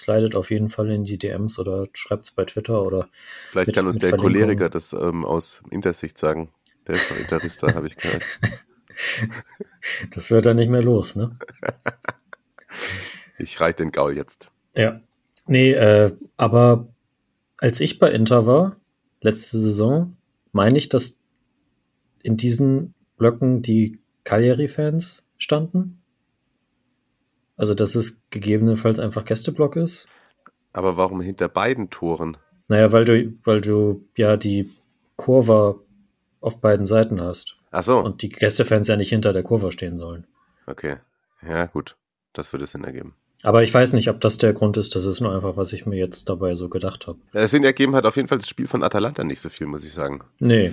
slidet 0.00 0.34
auf 0.34 0.50
jeden 0.50 0.68
Fall 0.68 0.90
in 0.90 1.04
die 1.04 1.18
DMs 1.18 1.58
oder 1.58 1.86
schreibt 1.92 2.24
es 2.24 2.30
bei 2.30 2.44
Twitter 2.44 2.82
oder. 2.82 3.08
Vielleicht 3.50 3.68
mit, 3.68 3.76
kann 3.76 3.86
uns 3.86 3.98
der 3.98 4.16
Choleriker 4.16 4.68
das 4.68 4.92
ähm, 4.92 5.24
aus 5.24 5.62
Intersicht 5.70 6.18
sagen. 6.18 6.50
Der 6.86 6.94
ist 6.94 7.10
doch 7.10 7.18
Interista, 7.18 7.74
habe 7.74 7.86
ich 7.86 7.96
gehört. 7.96 8.22
Das 10.10 10.30
wird 10.30 10.46
dann 10.46 10.56
nicht 10.56 10.70
mehr 10.70 10.82
los, 10.82 11.16
ne? 11.16 11.36
ich 13.38 13.60
reite 13.60 13.82
den 13.82 13.92
Gaul 13.92 14.16
jetzt. 14.16 14.48
Ja. 14.74 15.00
Nee, 15.46 15.72
äh, 15.72 16.16
aber 16.38 16.88
als 17.58 17.80
ich 17.80 17.98
bei 17.98 18.10
Inter 18.10 18.46
war, 18.46 18.76
letzte 19.20 19.58
Saison, 19.58 20.16
meine 20.52 20.78
ich, 20.78 20.88
dass 20.88 21.20
in 22.22 22.36
diesen 22.36 22.94
Blöcken 23.16 23.62
die 23.62 23.98
Cagliari-Fans 24.24 25.26
standen. 25.36 26.02
Also, 27.56 27.74
dass 27.74 27.94
es 27.94 28.22
gegebenenfalls 28.30 28.98
einfach 28.98 29.24
Gästeblock 29.24 29.76
ist. 29.76 30.08
Aber 30.72 30.96
warum 30.96 31.20
hinter 31.20 31.48
beiden 31.48 31.90
Toren? 31.90 32.36
Naja, 32.68 32.92
weil 32.92 33.04
du, 33.04 33.32
weil 33.44 33.60
du 33.60 34.04
ja 34.16 34.36
die 34.36 34.70
Kurve 35.16 35.80
auf 36.40 36.60
beiden 36.60 36.84
Seiten 36.84 37.20
hast. 37.20 37.56
Ach 37.70 37.82
so. 37.82 37.98
Und 37.98 38.22
die 38.22 38.28
Gästefans 38.28 38.88
ja 38.88 38.96
nicht 38.96 39.08
hinter 39.08 39.32
der 39.32 39.42
Kurve 39.42 39.72
stehen 39.72 39.96
sollen. 39.96 40.26
Okay. 40.66 40.96
Ja, 41.46 41.66
gut. 41.66 41.96
Das 42.32 42.52
würde 42.52 42.66
Sinn 42.66 42.84
ergeben. 42.84 43.14
Aber 43.42 43.62
ich 43.62 43.72
weiß 43.72 43.92
nicht, 43.92 44.08
ob 44.10 44.20
das 44.20 44.38
der 44.38 44.52
Grund 44.52 44.76
ist. 44.76 44.94
Das 44.94 45.04
ist 45.04 45.20
nur 45.20 45.34
einfach, 45.34 45.56
was 45.56 45.72
ich 45.72 45.86
mir 45.86 45.96
jetzt 45.96 46.28
dabei 46.28 46.54
so 46.54 46.68
gedacht 46.68 47.06
habe. 47.06 47.18
Ja, 47.32 47.46
Sinn 47.46 47.64
ergeben 47.64 47.94
hat 47.94 48.06
auf 48.06 48.16
jeden 48.16 48.28
Fall 48.28 48.38
das 48.38 48.48
Spiel 48.48 48.66
von 48.66 48.82
Atalanta 48.82 49.24
nicht 49.24 49.40
so 49.40 49.48
viel, 49.48 49.66
muss 49.66 49.84
ich 49.84 49.92
sagen. 49.92 50.22
Nee. 50.38 50.72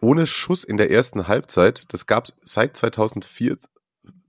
Ohne 0.00 0.26
Schuss 0.26 0.64
in 0.64 0.76
der 0.76 0.90
ersten 0.90 1.28
Halbzeit, 1.28 1.84
das 1.88 2.06
gab 2.06 2.26
es 2.26 2.32
seit 2.42 2.76
2004, 2.76 3.58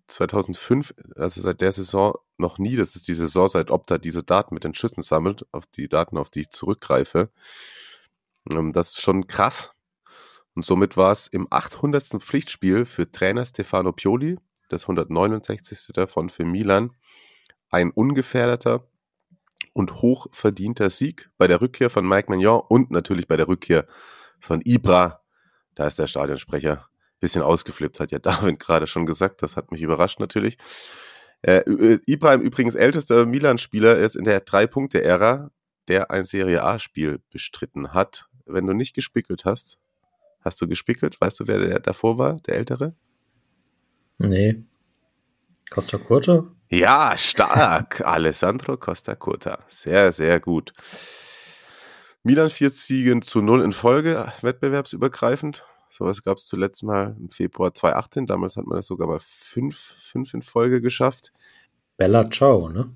2005, 0.08 0.94
also 1.16 1.42
seit 1.42 1.62
der 1.62 1.72
Saison 1.72 2.16
noch 2.38 2.58
nie. 2.58 2.76
Das 2.76 2.96
ist 2.96 3.08
die 3.08 3.14
Saison, 3.14 3.48
seit 3.48 3.72
Opta 3.72 3.98
diese 3.98 4.24
Daten 4.24 4.54
mit 4.54 4.64
den 4.64 4.74
Schüssen 4.74 5.02
sammelt, 5.02 5.46
auf 5.52 5.66
die 5.66 5.88
Daten, 5.88 6.18
auf 6.18 6.30
die 6.30 6.42
ich 6.42 6.52
zurückgreife. 6.52 7.30
Ähm, 8.52 8.74
das 8.74 8.90
ist 8.90 9.02
schon 9.02 9.28
krass. 9.28 9.74
Und 10.54 10.64
somit 10.64 10.96
war 10.96 11.12
es 11.12 11.28
im 11.28 11.48
800. 11.50 12.22
Pflichtspiel 12.24 12.86
für 12.86 13.12
Trainer 13.12 13.46
Stefano 13.46 13.92
Pioli, 13.92 14.38
das 14.70 14.84
169. 14.84 15.94
davon 15.94 16.30
für 16.30 16.46
Milan, 16.46 16.96
ein 17.70 17.92
ungefährdeter 17.92 18.88
und 19.74 20.02
hochverdienter 20.02 20.90
Sieg 20.90 21.30
bei 21.38 21.48
der 21.48 21.62
Rückkehr 21.62 21.90
von 21.90 22.08
Mike 22.08 22.32
Magnon 22.32 22.62
und 22.70 22.92
natürlich 22.92 23.28
bei 23.28 23.36
der 23.36 23.48
Rückkehr 23.48 23.86
von 24.40 24.62
Ibra. 24.62 25.22
Da 25.76 25.88
ist 25.88 26.00
der 26.00 26.08
Stadionsprecher 26.08 26.88
bisschen 27.20 27.42
ausgeflippt, 27.42 28.00
hat 28.00 28.12
ja 28.12 28.20
David 28.20 28.60
gerade 28.60 28.88
schon 28.88 29.06
gesagt. 29.06 29.42
Das 29.42 29.56
hat 29.56 29.72
mich 29.72 29.82
überrascht 29.82 30.20
natürlich. 30.20 30.58
Äh, 31.42 32.00
Ibra 32.06 32.34
im 32.34 32.42
übrigens 32.42 32.76
ältester 32.76 33.26
Milan-Spieler 33.26 34.00
jetzt 34.00 34.16
in 34.16 34.24
der 34.24 34.40
Drei-Punkte-Ära, 34.40 35.52
der 35.88 36.12
ein 36.12 36.26
Serie 36.26 36.64
A-Spiel 36.64 37.20
bestritten 37.30 37.94
hat. 37.94 38.26
Wenn 38.46 38.66
du 38.66 38.74
nicht 38.74 38.96
gespickelt 38.96 39.46
hast, 39.46 39.80
hast 40.42 40.62
du 40.62 40.68
gespickelt? 40.68 41.20
Weißt 41.20 41.40
du, 41.40 41.48
wer 41.48 41.60
der 41.60 41.80
davor 41.80 42.18
war, 42.18 42.38
der 42.48 42.56
Ältere? 42.56 42.96
Nee. 44.18 44.64
Costa 45.70 45.98
Curta? 45.98 46.46
Ja, 46.70 47.16
stark. 47.18 48.02
Alessandro 48.06 48.78
Costa 48.78 49.16
Curta. 49.16 49.64
Sehr, 49.68 50.12
sehr 50.12 50.40
gut. 50.40 50.74
Milan 52.24 52.50
vier 52.50 52.72
Ziegen 52.74 53.22
zu 53.22 53.42
null 53.42 53.62
in 53.62 53.72
Folge, 53.72 54.32
wettbewerbsübergreifend. 54.42 55.64
Sowas 55.90 56.24
gab 56.24 56.38
es 56.38 56.46
zuletzt 56.46 56.84
mal 56.84 57.16
im 57.20 57.30
Februar 57.30 57.74
2018. 57.74 58.26
Damals 58.26 58.58
hat 58.58 58.66
man 58.66 58.78
das 58.78 58.88
sogar 58.88 59.08
mal 59.08 59.20
fünf, 59.20 59.76
fünf 59.78 60.34
in 60.34 60.42
Folge 60.42 60.82
geschafft. 60.82 61.32
Bella 61.98 62.30
Ciao, 62.30 62.70
ne? 62.70 62.96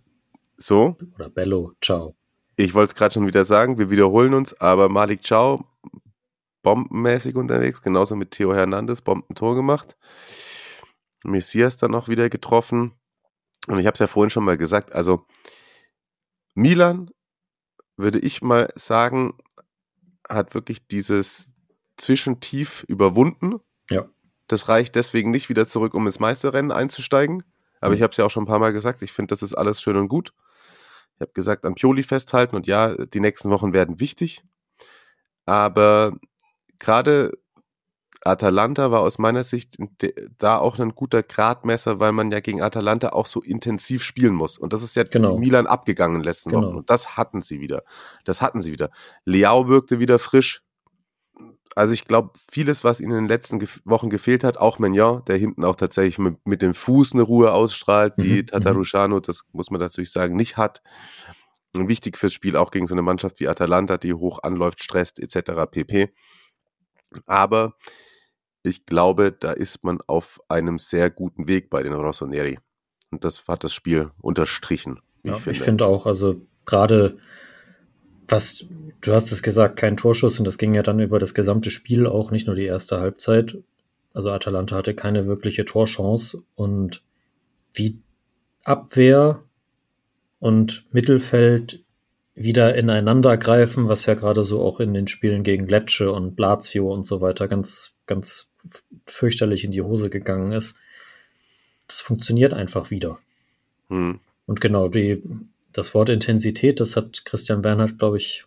So? 0.58 0.98
Oder 1.16 1.30
Bello 1.30 1.74
Ciao. 1.82 2.16
Ich 2.56 2.74
wollte 2.74 2.92
es 2.92 2.96
gerade 2.96 3.14
schon 3.14 3.28
wieder 3.28 3.46
sagen, 3.46 3.78
wir 3.78 3.90
wiederholen 3.90 4.34
uns, 4.34 4.60
aber 4.60 4.90
Malik 4.90 5.24
Ciao 5.24 5.66
bombenmäßig 6.62 7.36
unterwegs, 7.36 7.82
genauso 7.82 8.16
mit 8.16 8.32
Theo 8.32 8.54
Hernandez, 8.54 9.02
Bombentor 9.02 9.56
gemacht. 9.56 9.96
Messias 11.24 11.78
dann 11.78 11.96
auch 11.96 12.08
wieder 12.08 12.30
getroffen. 12.30 12.94
Und 13.68 13.80
ich 13.80 13.86
habe 13.86 13.94
es 13.94 14.00
ja 14.00 14.08
vorhin 14.08 14.30
schon 14.30 14.44
mal 14.44 14.58
gesagt, 14.58 14.94
also 14.94 15.26
Milan, 16.56 17.12
würde 17.98 18.20
ich 18.20 18.42
mal 18.42 18.72
sagen, 18.76 19.38
hat 20.28 20.54
wirklich 20.54 20.88
dieses 20.88 21.52
Zwischentief 22.00 22.84
überwunden. 22.88 23.60
Ja. 23.90 24.06
Das 24.48 24.68
reicht 24.68 24.96
deswegen 24.96 25.30
nicht 25.30 25.50
wieder 25.50 25.68
zurück, 25.68 25.94
um 25.94 26.06
ins 26.06 26.20
Meisterrennen 26.20 26.72
einzusteigen. 26.72 27.44
Aber 27.82 27.92
mhm. 27.92 27.98
ich 27.98 28.02
habe 28.02 28.12
es 28.12 28.18
ja 28.18 28.26
auch 28.26 28.32
schon 28.32 28.44
ein 28.44 28.48
paar 28.48 28.60
Mal 28.60 28.74
gesagt, 28.74 29.02
ich 29.02 29.12
finde, 29.12 29.32
das 29.32 29.44
ist 29.44 29.54
alles 29.54 29.82
schön 29.82 29.96
und 29.96 30.08
gut. 30.08 30.34
Ich 31.16 31.22
habe 31.22 31.32
gesagt, 31.34 31.66
an 31.66 31.76
Pioli 31.76 32.04
festhalten 32.04 32.56
und 32.56 32.66
ja, 32.66 32.96
die 32.96 33.20
nächsten 33.20 33.50
Wochen 33.50 33.74
werden 33.74 34.00
wichtig. 34.00 34.44
Aber 35.46 36.14
gerade 36.80 37.38
Atalanta 38.22 38.92
war 38.92 39.02
aus 39.02 39.18
meiner 39.18 39.44
Sicht 39.44 39.78
da 40.38 40.58
auch 40.58 40.80
ein 40.80 40.96
guter 40.96 41.24
Gradmesser, 41.24 42.00
weil 42.00 42.12
man 42.12 42.32
ja 42.32 42.40
gegen 42.40 42.62
Atalanta 42.62 43.10
auch 43.10 43.26
so 43.26 43.42
intensiv 43.42 44.04
spielen 44.04 44.34
muss. 44.34 44.58
Und 44.58 44.74
das 44.74 44.84
ist 44.84 44.96
ja 44.96 45.04
genau. 45.04 45.38
Milan 45.38 45.68
abgegangen 45.68 46.18
in 46.18 46.22
den 46.22 46.26
letzten 46.26 46.50
genau. 46.50 46.68
Wochen. 46.68 46.78
Und 46.78 46.90
das 46.90 47.18
hatten 47.18 47.42
sie 47.42 47.62
wieder. 47.62 47.84
Das 48.26 48.42
hatten 48.42 48.62
sie 48.62 48.72
wieder. 48.72 48.90
Leao 49.26 49.68
wirkte 49.68 50.00
wieder 50.00 50.20
frisch. 50.20 50.64
Also 51.76 51.94
ich 51.94 52.06
glaube, 52.06 52.32
vieles, 52.52 52.84
was 52.84 53.00
ihnen 53.00 53.12
in 53.12 53.18
den 53.18 53.28
letzten 53.28 53.60
Gef 53.60 53.82
Wochen 53.86 54.10
gefehlt 54.10 54.44
hat, 54.44 54.58
auch 54.58 54.80
Mignon, 54.80 55.24
der 55.26 55.38
hinten 55.38 55.64
auch 55.64 55.76
tatsächlich 55.76 56.18
mit, 56.20 56.46
mit 56.46 56.62
dem 56.62 56.74
Fuß 56.74 57.14
eine 57.14 57.22
Ruhe 57.24 57.52
ausstrahlt, 57.52 58.16
die 58.22 58.44
Mhm, 58.44 58.46
Tatarusano, 58.46 59.20
das 59.20 59.44
muss 59.52 59.70
man 59.72 59.80
natürlich 59.80 60.12
sagen, 60.12 60.36
nicht 60.36 60.58
hat. 60.58 60.82
Und 61.76 61.88
wichtig 61.88 62.18
fürs 62.18 62.34
Spiel 62.34 62.58
auch 62.58 62.72
gegen 62.72 62.88
so 62.88 62.96
eine 62.96 63.04
Mannschaft 63.04 63.40
wie 63.40 63.48
Atalanta, 63.48 63.98
die 63.98 64.14
hoch 64.14 64.40
anläuft, 64.42 64.84
stresst 64.84 65.20
etc. 65.20 65.70
pp. 65.70 66.12
Aber 67.28 67.76
ich 68.64 68.86
glaube, 68.86 69.32
da 69.32 69.52
ist 69.52 69.84
man 69.84 70.02
auf 70.08 70.40
einem 70.50 70.80
sehr 70.80 71.10
guten 71.10 71.48
Weg 71.48 71.70
bei 71.70 71.84
den 71.84 71.94
Rossoneri. 71.94 72.60
Und 73.12 73.24
das 73.24 73.48
hat 73.48 73.64
das 73.64 73.74
Spiel 73.74 74.12
unterstrichen. 74.22 75.00
Ja, 75.24 75.34
ich 75.34 75.38
ich 75.38 75.44
finde. 75.44 75.60
finde 75.60 75.86
auch, 75.86 76.06
also 76.06 76.42
gerade 76.66 77.20
was, 78.32 78.66
du 79.02 79.14
hast 79.14 79.32
es 79.32 79.44
gesagt, 79.44 79.78
kein 79.78 79.98
Torschuss 79.98 80.40
und 80.40 80.46
das 80.46 80.58
ging 80.58 80.74
ja 80.74 80.84
dann 80.84 81.00
über 81.00 81.20
das 81.20 81.34
gesamte 81.34 81.72
Spiel 81.72 82.08
auch, 82.08 82.32
nicht 82.32 82.48
nur 82.48 82.56
die 82.56 82.66
erste 82.66 83.00
Halbzeit. 83.00 83.58
Also 84.14 84.32
Atalanta 84.32 84.76
hatte 84.76 84.96
keine 84.96 85.28
wirkliche 85.28 85.66
Torchance 85.66 86.42
und 86.56 87.04
wie 87.74 88.00
Abwehr 88.66 89.44
und 90.40 90.86
Mittelfeld 90.92 91.84
wieder 92.36 92.76
ineinander 92.76 93.38
greifen, 93.38 93.90
was 93.90 94.06
ja 94.06 94.14
gerade 94.14 94.44
so 94.44 94.62
auch 94.62 94.80
in 94.80 94.94
den 94.94 95.08
Spielen 95.08 95.44
gegen 95.44 95.68
Lecce 95.68 96.12
und 96.12 96.40
Lazio 96.40 96.92
und 96.92 97.06
so 97.06 97.20
weiter 97.22 97.48
ganz, 97.48 97.98
ganz 98.06 98.54
fürchterlich 99.06 99.64
in 99.66 99.72
die 99.72 99.82
Hose 99.82 100.10
gegangen 100.10 100.54
ist. 100.54 100.78
Das 101.88 102.02
funktioniert 102.02 102.54
einfach 102.54 102.92
wieder. 102.92 103.20
Hm. 103.90 104.20
Und 104.46 104.62
genau, 104.62 104.88
die, 104.88 105.22
das 105.80 105.94
Wort 105.94 106.10
Intensität, 106.10 106.80
das 106.80 106.96
hat 106.96 107.26
Christian 107.26 107.62
Bernhard, 107.62 107.98
glaube 107.98 108.18
ich, 108.18 108.46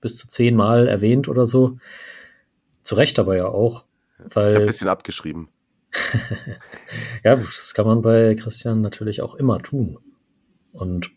bis 0.00 0.16
zu 0.16 0.28
zehnmal 0.28 0.86
erwähnt 0.86 1.28
oder 1.28 1.46
so. 1.46 1.78
Zu 2.82 2.94
Recht 2.94 3.18
aber 3.18 3.36
ja 3.36 3.46
auch. 3.46 3.86
Ich 4.18 4.36
habe 4.36 4.46
ein 4.46 4.54
Weil, 4.56 4.66
bisschen 4.66 4.88
abgeschrieben. 4.88 5.48
ja, 7.24 7.36
das 7.36 7.72
kann 7.74 7.86
man 7.86 8.02
bei 8.02 8.34
Christian 8.34 8.82
natürlich 8.82 9.22
auch 9.22 9.34
immer 9.34 9.62
tun. 9.62 9.98
Und 10.72 11.10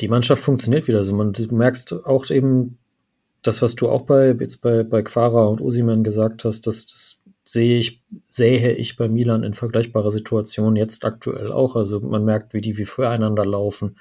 die 0.00 0.08
Mannschaft 0.08 0.42
funktioniert 0.42 0.86
wieder. 0.86 0.98
Also 0.98 1.14
man, 1.14 1.32
du 1.32 1.54
merkst 1.54 1.92
auch 2.04 2.28
eben 2.30 2.78
das, 3.42 3.62
was 3.62 3.74
du 3.74 3.88
auch 3.88 4.02
bei, 4.02 4.36
jetzt 4.38 4.62
bei, 4.62 4.82
bei 4.82 5.02
Quara 5.02 5.46
und 5.46 5.60
Usiman 5.60 6.04
gesagt 6.04 6.44
hast, 6.44 6.66
das, 6.66 6.86
das 6.86 7.22
sehe 7.44 7.78
ich, 7.78 8.02
sähe 8.26 8.72
ich 8.72 8.96
bei 8.96 9.08
Milan 9.08 9.44
in 9.44 9.54
vergleichbarer 9.54 10.10
Situation 10.10 10.76
jetzt 10.76 11.04
aktuell 11.04 11.52
auch. 11.52 11.76
Also 11.76 12.00
man 12.00 12.24
merkt, 12.24 12.52
wie 12.52 12.60
die 12.60 12.76
wie 12.76 12.84
füreinander 12.86 13.46
laufen. 13.46 13.96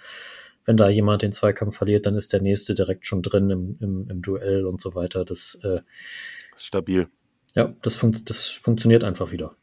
Wenn 0.66 0.78
da 0.78 0.89
jemand 0.89 1.22
den 1.22 1.32
Zweikampf 1.32 1.78
verliert, 1.78 2.05
dann 2.05 2.16
ist 2.16 2.34
der 2.34 2.41
nächste 2.41 2.74
direkt 2.74 3.05
schon 3.05 3.22
drin 3.22 3.49
im, 3.49 3.78
im, 3.80 4.09
im 4.09 4.22
Duell 4.22 4.66
und 4.66 4.82
so 4.82 4.95
weiter. 4.95 5.26
Das, 5.26 5.59
äh, 5.64 5.82
Stabil. 6.55 7.07
ja, 7.55 7.74
das, 7.82 7.95
funkt, 7.95 8.30
das 8.30 8.47
funktioniert 8.47 9.03
einfach 9.03 9.32
wieder. 9.32 9.55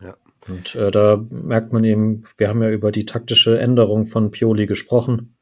Ja. 0.00 0.16
Und 0.48 0.74
äh, 0.74 0.90
da 0.90 1.24
merkt 1.30 1.72
man 1.72 1.84
eben, 1.84 2.24
wir 2.36 2.48
haben 2.48 2.62
ja 2.62 2.70
über 2.70 2.90
die 2.90 3.06
taktische 3.06 3.58
Änderung 3.58 4.06
von 4.06 4.30
Pioli 4.30 4.66
gesprochen. 4.66 5.36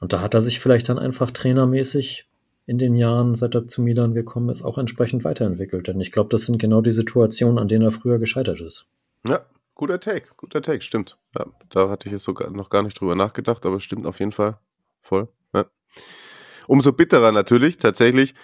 Und 0.00 0.12
da 0.12 0.20
hat 0.20 0.34
er 0.34 0.42
sich 0.42 0.60
vielleicht 0.60 0.88
dann 0.88 0.98
einfach 0.98 1.30
trainermäßig 1.30 2.28
in 2.66 2.78
den 2.78 2.94
Jahren, 2.94 3.34
seit 3.34 3.54
er 3.54 3.66
zu 3.66 3.80
Milan 3.82 4.12
gekommen 4.12 4.50
ist, 4.50 4.62
auch 4.62 4.76
entsprechend 4.76 5.24
weiterentwickelt. 5.24 5.88
Denn 5.88 6.00
ich 6.00 6.12
glaube, 6.12 6.28
das 6.28 6.44
sind 6.44 6.58
genau 6.58 6.82
die 6.82 6.90
Situationen, 6.90 7.58
an 7.58 7.68
denen 7.68 7.84
er 7.84 7.90
früher 7.90 8.18
gescheitert 8.18 8.60
ist. 8.60 8.88
Ja, 9.26 9.46
guter 9.78 9.98
Take, 10.00 10.28
guter 10.36 10.60
Take, 10.60 10.82
stimmt. 10.82 11.16
Ja, 11.34 11.46
da 11.70 11.88
hatte 11.88 12.08
ich 12.08 12.12
jetzt 12.12 12.24
sogar 12.24 12.50
noch 12.50 12.68
gar 12.68 12.82
nicht 12.82 13.00
drüber 13.00 13.14
nachgedacht, 13.14 13.64
aber 13.64 13.76
es 13.76 13.84
stimmt 13.84 14.06
auf 14.06 14.18
jeden 14.18 14.32
Fall 14.32 14.58
voll. 15.00 15.28
Ja. 15.54 15.64
Umso 16.66 16.92
bitterer 16.92 17.32
natürlich 17.32 17.78
tatsächlich, 17.78 18.34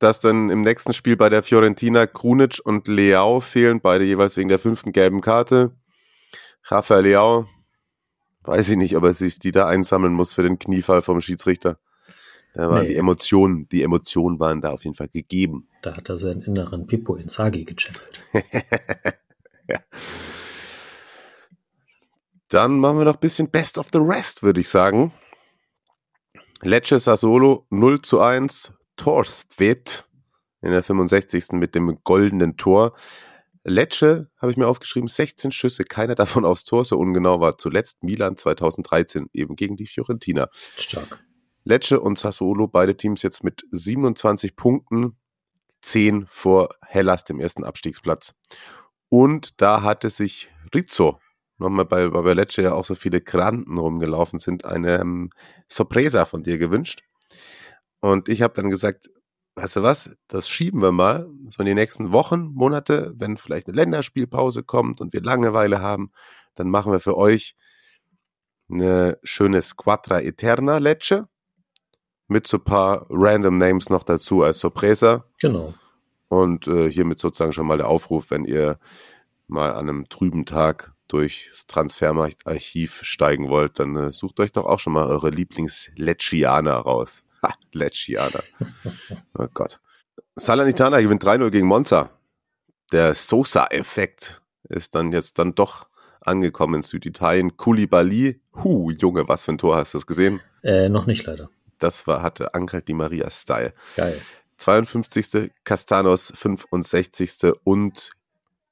dass 0.00 0.20
dann 0.20 0.50
im 0.50 0.60
nächsten 0.62 0.92
Spiel 0.92 1.16
bei 1.16 1.30
der 1.30 1.42
Fiorentina 1.42 2.06
Krunic 2.06 2.60
und 2.62 2.88
Leao 2.88 3.40
fehlen, 3.40 3.80
beide 3.80 4.04
jeweils 4.04 4.36
wegen 4.36 4.48
der 4.50 4.58
fünften 4.58 4.92
gelben 4.92 5.20
Karte. 5.22 5.72
Rafael 6.64 7.04
Leao, 7.04 7.46
weiß 8.42 8.68
ich 8.70 8.76
nicht, 8.76 8.96
ob 8.96 9.04
er 9.04 9.14
sich 9.14 9.38
die 9.38 9.52
da 9.52 9.66
einsammeln 9.68 10.12
muss 10.12 10.34
für 10.34 10.42
den 10.42 10.58
Kniefall 10.58 11.00
vom 11.02 11.20
Schiedsrichter. 11.20 11.78
Da 12.54 12.68
waren 12.68 12.82
Nee. 12.82 12.88
die 12.88 12.96
Emotionen, 12.96 13.68
die 13.68 13.82
Emotionen 13.82 14.40
waren 14.40 14.60
da 14.60 14.70
auf 14.70 14.82
jeden 14.84 14.96
Fall 14.96 15.08
gegeben. 15.08 15.68
Da 15.82 15.96
hat 15.96 16.08
er 16.08 16.16
seinen 16.16 16.42
inneren 16.42 16.86
Pippo 16.86 17.14
Inzaghi 17.14 17.64
gechannelt. 17.64 18.22
Dann 22.48 22.78
machen 22.78 22.98
wir 22.98 23.04
noch 23.04 23.14
ein 23.14 23.20
bisschen 23.20 23.50
Best 23.50 23.78
of 23.78 23.88
the 23.92 23.98
Rest, 24.00 24.42
würde 24.42 24.60
ich 24.60 24.68
sagen. 24.68 25.12
Lecce 26.62 26.98
Sassuolo 26.98 27.66
0 27.70 28.02
zu 28.02 28.20
1. 28.20 28.72
Torstvedt 28.96 30.06
in 30.62 30.70
der 30.70 30.82
65. 30.82 31.52
mit 31.52 31.74
dem 31.74 31.98
goldenen 32.02 32.56
Tor. 32.56 32.94
Lecce, 33.64 34.30
habe 34.38 34.52
ich 34.52 34.56
mir 34.56 34.68
aufgeschrieben, 34.68 35.08
16 35.08 35.50
Schüsse, 35.50 35.84
keiner 35.84 36.14
davon 36.14 36.44
aufs 36.44 36.64
Tor, 36.64 36.84
so 36.84 36.96
ungenau 36.98 37.40
war 37.40 37.58
zuletzt 37.58 38.02
Milan 38.04 38.36
2013 38.36 39.28
eben 39.32 39.56
gegen 39.56 39.76
die 39.76 39.86
Fiorentina. 39.86 40.48
Stark. 40.76 41.24
Lecce 41.64 41.98
und 42.00 42.16
Sassuolo, 42.16 42.68
beide 42.68 42.96
Teams 42.96 43.22
jetzt 43.22 43.42
mit 43.42 43.66
27 43.72 44.54
Punkten, 44.54 45.16
10 45.82 46.26
vor 46.28 46.76
Hellas, 46.80 47.24
dem 47.24 47.40
ersten 47.40 47.64
Abstiegsplatz. 47.64 48.34
Und 49.08 49.60
da 49.60 49.82
hatte 49.82 50.10
sich 50.10 50.48
Rizzo, 50.72 51.18
nochmal 51.58 51.84
bei, 51.84 52.08
bei 52.08 52.32
Lecce 52.34 52.62
ja 52.62 52.72
auch 52.74 52.84
so 52.84 52.94
viele 52.94 53.20
Granten 53.20 53.78
rumgelaufen 53.78 54.38
sind, 54.38 54.64
eine 54.64 55.00
ähm, 55.00 55.30
Sorpresa 55.68 56.24
von 56.24 56.42
dir 56.42 56.58
gewünscht. 56.58 57.02
Und 58.00 58.28
ich 58.28 58.42
habe 58.42 58.54
dann 58.54 58.70
gesagt, 58.70 59.10
weißt 59.56 59.76
du 59.76 59.82
was, 59.82 60.10
das 60.28 60.48
schieben 60.48 60.82
wir 60.82 60.92
mal, 60.92 61.28
so 61.48 61.60
in 61.60 61.66
die 61.66 61.74
nächsten 61.74 62.12
Wochen, 62.12 62.50
Monate, 62.52 63.14
wenn 63.16 63.36
vielleicht 63.36 63.68
eine 63.68 63.76
Länderspielpause 63.76 64.62
kommt 64.62 65.00
und 65.00 65.12
wir 65.12 65.22
Langeweile 65.22 65.80
haben, 65.80 66.12
dann 66.54 66.68
machen 66.68 66.92
wir 66.92 67.00
für 67.00 67.16
euch 67.16 67.56
eine 68.70 69.18
schöne 69.22 69.62
Squadra 69.62 70.20
Eterna 70.20 70.78
Lecce 70.78 71.28
mit 72.28 72.46
so 72.46 72.58
ein 72.58 72.64
paar 72.64 73.06
random 73.08 73.58
Names 73.58 73.88
noch 73.88 74.02
dazu 74.02 74.42
als 74.42 74.58
Sorpresa. 74.58 75.24
Genau. 75.40 75.74
Und 76.28 76.66
äh, 76.66 76.90
hiermit 76.90 77.18
sozusagen 77.18 77.52
schon 77.52 77.66
mal 77.66 77.78
der 77.78 77.88
Aufruf, 77.88 78.30
wenn 78.30 78.44
ihr 78.44 78.78
mal 79.46 79.72
an 79.72 79.88
einem 79.88 80.08
trüben 80.08 80.44
Tag 80.44 80.92
durchs 81.08 81.66
Transfermarktarchiv 81.66 83.00
steigen 83.02 83.48
wollt, 83.48 83.78
dann 83.78 83.96
äh, 83.96 84.12
sucht 84.12 84.40
euch 84.40 84.52
doch 84.52 84.66
auch 84.66 84.80
schon 84.80 84.92
mal 84.92 85.06
eure 85.06 85.30
Lieblings-Leccianer 85.30 86.76
raus. 86.76 87.22
Ha, 87.42 87.52
Leccianer. 87.72 88.42
oh 89.38 89.46
Gott. 89.52 89.78
Salernitana 90.36 91.02
gewinnt 91.02 91.22
3-0 91.22 91.50
gegen 91.50 91.66
Monza. 91.66 92.08
Der 92.92 93.14
Sosa-Effekt 93.14 94.40
ist 94.70 94.94
dann 94.94 95.12
jetzt 95.12 95.38
dann 95.38 95.54
doch 95.54 95.86
angekommen 96.22 96.76
in 96.76 96.82
Süditalien. 96.82 97.58
Koulibaly, 97.58 98.40
hu, 98.64 98.90
Junge, 98.90 99.28
was 99.28 99.44
für 99.44 99.52
ein 99.52 99.58
Tor 99.58 99.76
hast 99.76 99.92
du 99.92 99.98
das 99.98 100.06
gesehen? 100.06 100.40
Äh, 100.62 100.88
noch 100.88 101.04
nicht 101.04 101.26
leider. 101.26 101.50
Das 101.78 102.06
war, 102.06 102.22
hatte 102.22 102.54
Angel 102.54 102.80
Di 102.80 102.94
Maria 102.94 103.30
Style. 103.30 103.74
Geil. 103.96 104.18
52. 104.58 105.52
Castanos 105.64 106.32
65. 106.34 107.52
und 107.64 108.12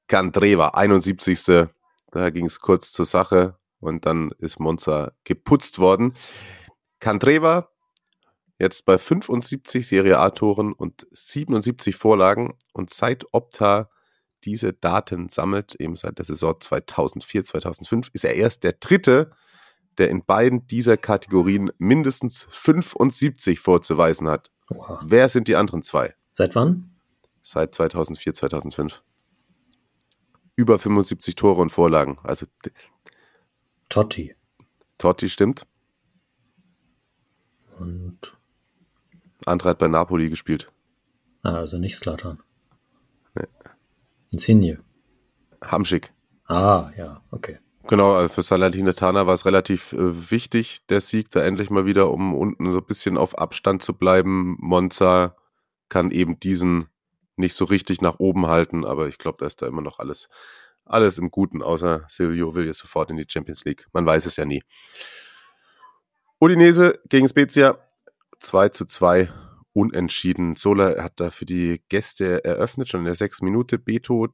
Candreva 0.07 0.69
71. 0.69 1.67
Da 2.15 2.29
ging 2.29 2.45
es 2.45 2.61
kurz 2.61 2.93
zur 2.93 3.05
Sache 3.05 3.57
und 3.81 4.05
dann 4.05 4.31
ist 4.39 4.57
Monza 4.57 5.11
geputzt 5.25 5.79
worden. 5.79 6.13
Candreva 7.01 7.67
jetzt 8.57 8.85
bei 8.85 8.97
75 8.97 9.85
Serie 9.85 10.19
A-Toren 10.19 10.71
und 10.71 11.05
77 11.11 11.97
Vorlagen 11.97 12.57
und 12.71 12.89
seit 12.89 13.25
Opta 13.33 13.89
diese 14.45 14.71
Daten 14.71 15.27
sammelt, 15.27 15.75
eben 15.75 15.95
seit 15.95 16.17
der 16.17 16.23
Saison 16.23 16.55
2004, 16.57 17.43
2005, 17.43 18.11
ist 18.13 18.23
er 18.23 18.35
erst 18.35 18.63
der 18.63 18.71
dritte, 18.79 19.31
der 19.97 20.09
in 20.09 20.23
beiden 20.23 20.67
dieser 20.67 20.95
Kategorien 20.95 21.69
mindestens 21.79 22.47
75 22.49 23.59
vorzuweisen 23.59 24.29
hat. 24.29 24.51
Oha. 24.73 25.01
Wer 25.03 25.27
sind 25.27 25.49
die 25.49 25.57
anderen 25.57 25.83
zwei? 25.83 26.15
Seit 26.31 26.55
wann? 26.55 26.95
Seit 27.41 27.75
2004, 27.75 28.35
2005. 28.35 29.03
Über 30.55 30.79
75 30.79 31.35
Tore 31.35 31.61
und 31.61 31.69
Vorlagen. 31.69 32.17
Also 32.23 32.45
Totti. 33.89 34.35
Totti 34.97 35.29
stimmt. 35.29 35.67
Und, 37.79 38.37
Andere 39.45 39.69
hat 39.69 39.79
bei 39.79 39.87
Napoli 39.87 40.29
gespielt. 40.29 40.71
ah, 41.43 41.55
also 41.55 41.77
nicht 41.77 41.97
Slatan. 41.97 42.41
Nee. 43.35 43.47
Insigne. 44.31 44.79
Hamschick. 45.63 46.13
Ah, 46.45 46.91
ja, 46.97 47.21
okay. 47.31 47.59
Genau, 47.87 48.13
also 48.13 48.33
für 48.33 48.41
Salernitana 48.41 49.27
war 49.27 49.33
es 49.33 49.45
relativ 49.45 49.93
äh, 49.93 50.31
wichtig, 50.31 50.81
der 50.89 51.01
Sieg 51.01 51.29
da 51.31 51.43
endlich 51.43 51.69
mal 51.69 51.85
wieder, 51.85 52.09
um 52.09 52.33
unten 52.33 52.71
so 52.71 52.79
ein 52.79 52.85
bisschen 52.85 53.17
auf 53.17 53.37
Abstand 53.37 53.83
zu 53.83 53.93
bleiben. 53.93 54.57
Monza 54.59 55.35
kann 55.89 56.09
eben 56.09 56.39
diesen 56.39 56.87
nicht 57.37 57.55
so 57.55 57.65
richtig 57.65 58.01
nach 58.01 58.19
oben 58.19 58.47
halten, 58.47 58.85
aber 58.85 59.07
ich 59.07 59.17
glaube, 59.17 59.37
da 59.39 59.47
ist 59.47 59.61
da 59.61 59.67
immer 59.67 59.81
noch 59.81 59.99
alles, 59.99 60.29
alles 60.85 61.17
im 61.17 61.31
Guten, 61.31 61.61
außer 61.61 62.05
Silvio 62.07 62.55
will 62.55 62.65
jetzt 62.65 62.79
sofort 62.79 63.09
in 63.09 63.17
die 63.17 63.25
Champions 63.27 63.65
League. 63.65 63.87
Man 63.93 64.05
weiß 64.05 64.25
es 64.25 64.35
ja 64.35 64.45
nie. 64.45 64.63
Udinese 66.39 66.99
gegen 67.09 67.27
Spezia 67.27 67.77
2 68.39 68.69
zu 68.69 68.85
2 68.85 69.29
unentschieden. 69.73 70.55
Zola 70.55 71.03
hat 71.03 71.19
da 71.19 71.31
für 71.31 71.45
die 71.45 71.81
Gäste 71.89 72.43
eröffnet, 72.43 72.89
schon 72.89 73.01
in 73.01 73.05
der 73.05 73.15
sechs 73.15 73.41
Minute. 73.41 73.77
Beto 73.77 74.29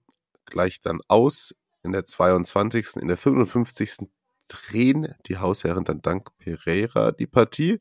gleich 0.46 0.82
dann 0.82 1.02
aus 1.08 1.56
in 1.84 1.92
der 1.92 2.06
22. 2.06 2.98
In 2.98 3.08
der 3.08 3.18
55. 3.18 4.08
drehen 4.48 5.16
die 5.26 5.38
Hausherren 5.38 5.84
dann 5.84 6.02
dank 6.02 6.38
Pereira 6.38 7.12
die 7.12 7.28
Partie. 7.28 7.80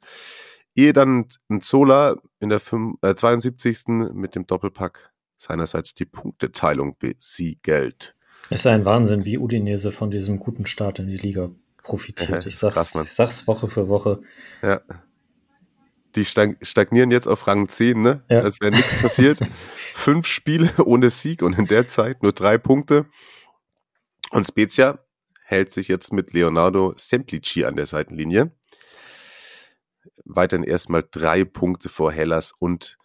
Ehe 0.75 0.93
dann 0.93 1.27
ein 1.51 1.61
Zola 1.61 2.17
in 2.39 2.49
der 2.49 2.61
5, 2.61 2.99
äh, 3.03 3.15
72. 3.15 4.13
mit 4.15 4.35
dem 4.35 4.47
Doppelpack 4.47 5.10
seinerseits 5.41 5.95
die 5.95 6.05
Punkteteilung 6.05 6.97
besiegelt. 6.99 8.15
Es 8.51 8.61
ist 8.61 8.67
ein 8.67 8.85
Wahnsinn, 8.85 9.25
wie 9.25 9.39
Udinese 9.39 9.93
von 9.93 10.11
diesem 10.11 10.39
guten 10.39 10.67
Start 10.67 10.99
in 10.99 11.07
die 11.07 11.17
Liga 11.17 11.51
profitiert. 11.83 12.45
Ich 12.47 12.57
sag's, 12.57 12.93
Krass, 12.93 12.95
ich 13.05 13.13
sag's 13.13 13.47
Woche 13.47 13.69
für 13.69 13.89
Woche. 13.89 14.21
Ja. 14.63 14.81
Die 16.17 16.25
stag- 16.25 16.59
stagnieren 16.61 17.11
jetzt 17.11 17.29
auf 17.29 17.47
Rang 17.47 17.69
10, 17.69 18.03
ne? 18.03 18.25
Ja. 18.29 18.41
Als 18.41 18.61
wäre 18.61 18.73
nichts 18.73 19.01
passiert. 19.01 19.39
Fünf 19.77 20.27
Spiele 20.27 20.71
ohne 20.85 21.11
Sieg 21.11 21.43
und 21.43 21.57
in 21.59 21.67
der 21.67 21.87
Zeit 21.87 22.23
nur 22.23 22.33
drei 22.33 22.59
Punkte. 22.59 23.07
Und 24.31 24.47
Spezia 24.47 24.99
hält 25.45 25.71
sich 25.73 25.89
jetzt 25.89 26.13
mit 26.13 26.33
Leonardo 26.33 26.95
Semplici 26.97 27.65
an 27.65 27.77
der 27.77 27.87
Seitenlinie. 27.87 28.51
Weiterhin 30.25 30.65
erstmal 30.65 31.05
drei 31.09 31.45
Punkte 31.45 31.89
vor 31.89 32.13
Hellas 32.13 32.53
und 32.59 32.99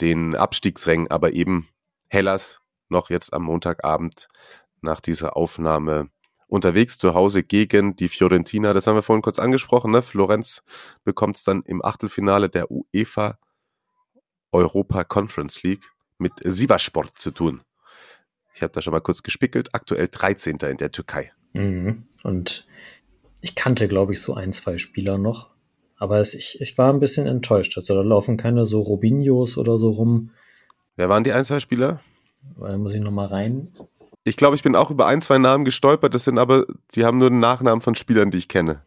den 0.00 0.34
Abstiegsrängen, 0.36 1.10
aber 1.10 1.32
eben 1.32 1.68
Hellas 2.08 2.60
noch 2.88 3.10
jetzt 3.10 3.32
am 3.32 3.44
Montagabend 3.44 4.28
nach 4.80 5.00
dieser 5.00 5.36
Aufnahme 5.36 6.10
unterwegs 6.48 6.96
zu 6.98 7.14
Hause 7.14 7.42
gegen 7.42 7.94
die 7.96 8.08
Fiorentina. 8.08 8.72
Das 8.72 8.86
haben 8.86 8.96
wir 8.96 9.02
vorhin 9.02 9.22
kurz 9.22 9.38
angesprochen. 9.38 9.92
Ne? 9.92 10.02
Florenz 10.02 10.62
bekommt 11.04 11.36
es 11.36 11.44
dann 11.44 11.62
im 11.62 11.84
Achtelfinale 11.84 12.48
der 12.48 12.70
UEFA 12.70 13.38
Europa 14.50 15.04
Conference 15.04 15.62
League 15.62 15.84
mit 16.16 16.32
Sivasport 16.42 17.18
zu 17.18 17.30
tun. 17.30 17.60
Ich 18.54 18.62
habe 18.62 18.72
da 18.72 18.82
schon 18.82 18.92
mal 18.92 19.00
kurz 19.00 19.22
gespickelt. 19.22 19.74
Aktuell 19.74 20.08
13. 20.08 20.56
in 20.62 20.78
der 20.78 20.90
Türkei. 20.90 21.32
Mhm. 21.52 22.06
Und 22.24 22.66
ich 23.40 23.54
kannte, 23.54 23.86
glaube 23.86 24.14
ich, 24.14 24.22
so 24.22 24.34
ein, 24.34 24.52
zwei 24.52 24.78
Spieler 24.78 25.18
noch. 25.18 25.50
Aber 25.96 26.18
es, 26.18 26.34
ich, 26.34 26.60
ich 26.60 26.78
war 26.78 26.92
ein 26.92 27.00
bisschen 27.00 27.26
enttäuscht. 27.26 27.76
Also 27.76 27.94
da 27.94 28.00
laufen 28.00 28.36
keine 28.36 28.66
so 28.66 28.80
Robinhos 28.80 29.58
oder 29.58 29.78
so 29.78 29.90
rum. 29.90 30.30
Wer 30.98 31.08
waren 31.08 31.22
die 31.22 31.32
ein, 31.32 31.44
zwei 31.44 31.60
Spieler? 31.60 32.00
Da 32.58 32.76
muss 32.76 32.92
ich 32.92 33.00
noch 33.00 33.12
mal 33.12 33.28
rein. 33.28 33.68
Ich 34.24 34.36
glaube, 34.36 34.56
ich 34.56 34.64
bin 34.64 34.74
auch 34.74 34.90
über 34.90 35.06
ein, 35.06 35.22
zwei 35.22 35.38
Namen 35.38 35.64
gestolpert. 35.64 36.12
Das 36.12 36.24
sind 36.24 36.40
aber, 36.40 36.64
die 36.92 37.04
haben 37.04 37.18
nur 37.18 37.30
den 37.30 37.38
Nachnamen 37.38 37.80
von 37.80 37.94
Spielern, 37.94 38.32
die 38.32 38.38
ich 38.38 38.48
kenne. 38.48 38.82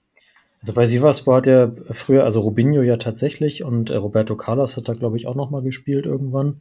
Also 0.59 0.73
bei 0.73 0.89
Sivasspor 0.89 1.37
hat 1.37 1.47
er 1.47 1.73
früher, 1.91 2.25
also 2.25 2.41
Robinho 2.41 2.81
ja 2.81 2.97
tatsächlich 2.97 3.63
und 3.63 3.91
äh, 3.91 3.95
Roberto 3.95 4.35
Carlos 4.35 4.75
hat 4.75 4.89
da, 4.89 4.93
glaube 4.93 5.15
ich, 5.15 5.25
auch 5.25 5.35
noch 5.35 5.51
mal 5.51 5.61
gespielt 5.61 6.05
irgendwann. 6.05 6.59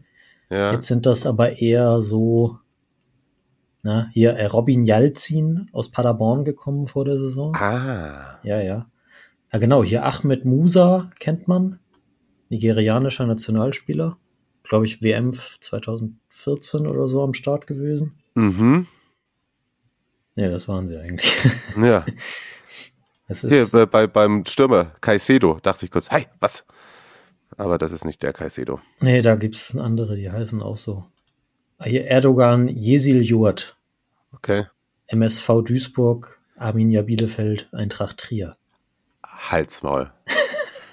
Ja. 0.51 0.71
Jetzt 0.71 0.87
sind 0.87 1.05
das 1.05 1.27
aber 1.27 1.61
eher 1.61 2.01
so, 2.01 2.59
na, 3.83 4.09
hier 4.13 4.35
äh, 4.35 4.47
Robin 4.47 4.85
Jalzin 4.85 5.69
aus 5.73 5.91
Paderborn 5.91 6.45
gekommen 6.45 6.87
vor 6.87 7.05
der 7.05 7.19
Saison. 7.19 7.57
Ah. 7.57 8.39
Ja, 8.45 8.61
ja. 8.61 8.87
Ja, 9.53 9.59
genau, 9.59 9.83
hier 9.83 10.05
Ahmed 10.05 10.45
Musa 10.45 11.11
kennt 11.19 11.49
man. 11.49 11.81
Nigerianischer 12.51 13.27
Nationalspieler. 13.27 14.17
Glaube 14.71 14.87
ich, 14.87 15.03
WM 15.03 15.33
2014 15.33 16.87
oder 16.87 17.09
so 17.09 17.25
am 17.25 17.35
Start 17.35 17.67
gewesen. 17.67 18.17
Mhm. 18.35 18.87
Nee, 20.37 20.49
das 20.49 20.69
waren 20.69 20.87
sie 20.87 20.97
eigentlich. 20.97 21.37
Ja. 21.77 22.07
Es 23.27 23.43
Hier 23.43 23.63
ist, 23.63 23.71
bei, 23.71 23.87
bei, 23.87 24.09
beim 24.09 24.45
Stürmer 24.45 24.87
Caicedo 25.01 25.61
dachte 25.63 25.85
ich 25.85 25.93
kurz, 25.93 26.11
hey, 26.11 26.27
was? 26.41 26.65
Aber 27.57 27.79
das 27.79 27.93
ist 27.93 28.05
nicht 28.05 28.25
der 28.25 28.33
Caicedo. 28.33 28.81
nee, 28.99 29.23
da 29.23 29.37
gibt's 29.37 29.77
andere, 29.77 30.17
die 30.17 30.33
heißen 30.33 30.61
auch 30.61 30.77
so. 30.77 31.07
Hier 31.81 32.07
Erdogan 32.07 32.67
Yesil 32.67 33.23
Jurt. 33.23 33.77
Okay. 34.33 34.67
MSV 35.07 35.63
Duisburg, 35.65 36.41
Arminia 36.57 37.03
Bielefeld, 37.03 37.69
Eintracht 37.73 38.19
Trier. 38.19 38.57
Halsmaul. 39.25 40.13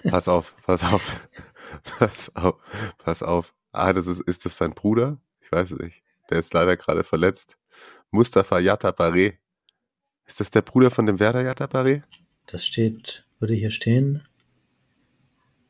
pass 0.08 0.28
auf, 0.28 0.54
pass 0.64 0.84
auf. 0.84 1.28
Pass 2.00 2.32
auf, 2.36 2.56
pass 2.98 3.24
auf. 3.24 3.54
Ah, 3.78 3.94
das 3.94 4.08
ist, 4.08 4.22
ist 4.22 4.46
das 4.46 4.58
sein 4.58 4.74
Bruder? 4.74 5.18
Ich 5.42 5.52
weiß 5.52 5.72
es 5.72 5.80
nicht. 5.80 6.04
Der 6.30 6.40
ist 6.40 6.54
leider 6.54 6.76
gerade 6.78 7.04
verletzt. 7.04 7.58
Mustafa 8.12 8.60
Yatabare. 8.60 9.34
Ist 10.26 10.40
das 10.40 10.52
der 10.52 10.62
Bruder 10.62 10.92
von 10.92 11.06
dem 11.06 11.20
Werder 11.20 11.44
Yatabare? 11.44 12.04
Das 12.48 12.66
steht, 12.66 13.26
würde 13.40 13.54
hier 13.54 13.72
stehen. 13.72 14.24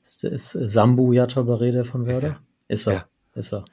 Ist, 0.02 0.24
ist 0.24 0.52
Sambu 0.52 1.12
Yatabare 1.14 1.72
der 1.72 1.86
von 1.86 2.06
Werder? 2.06 2.40
Ist 2.68 2.88
er, 2.88 2.94
Ja. 2.94 3.06
ist 3.36 3.54
er. 3.54 3.66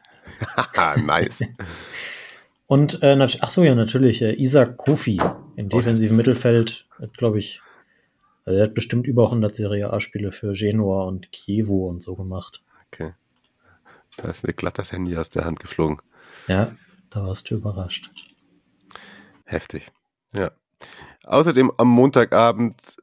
Nice. 1.04 1.44
Und 2.66 3.02
äh, 3.02 3.16
ach 3.40 3.50
so 3.50 3.62
ja, 3.62 3.74
natürlich 3.74 4.22
äh, 4.22 4.32
Isaac 4.32 4.78
Kofi 4.78 5.20
im 5.56 5.66
Oh, 5.66 5.68
defensiven 5.68 6.16
Mittelfeld, 6.16 6.88
glaube 7.16 7.38
ich. 7.38 7.60
Also 8.46 8.58
er 8.58 8.64
hat 8.64 8.74
bestimmt 8.74 9.06
über 9.06 9.24
100 9.26 9.54
Serie 9.54 9.92
A-Spiele 9.92 10.32
für 10.32 10.52
Genua 10.54 11.04
und 11.04 11.30
Chievo 11.32 11.88
und 11.88 12.02
so 12.02 12.16
gemacht. 12.16 12.62
Okay. 12.92 13.12
Da 14.16 14.28
ist 14.28 14.46
mir 14.46 14.52
glatt 14.52 14.78
das 14.78 14.92
Handy 14.92 15.16
aus 15.16 15.30
der 15.30 15.44
Hand 15.44 15.60
geflogen. 15.60 16.00
Ja, 16.48 16.74
da 17.10 17.24
warst 17.26 17.50
du 17.50 17.56
überrascht. 17.56 18.10
Heftig. 19.44 19.90
Ja. 20.32 20.50
Außerdem 21.24 21.72
am 21.76 21.88
Montagabend 21.88 22.96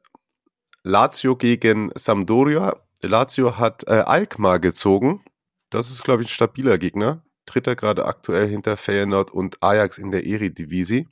Lazio 0.82 1.36
gegen 1.36 1.90
Sampdoria. 1.94 2.76
Lazio 3.02 3.58
hat 3.58 3.84
äh, 3.86 3.92
Alkmaar 4.00 4.58
gezogen. 4.60 5.24
Das 5.70 5.90
ist, 5.90 6.04
glaube 6.04 6.22
ich, 6.22 6.28
ein 6.28 6.32
stabiler 6.34 6.78
Gegner. 6.78 7.22
Dritter 7.46 7.74
gerade 7.74 8.04
aktuell 8.06 8.48
hinter 8.48 8.76
Feyenoord 8.76 9.30
und 9.30 9.62
Ajax 9.62 9.98
in 9.98 10.10
der 10.10 10.24
Eredivisie. 10.26 11.08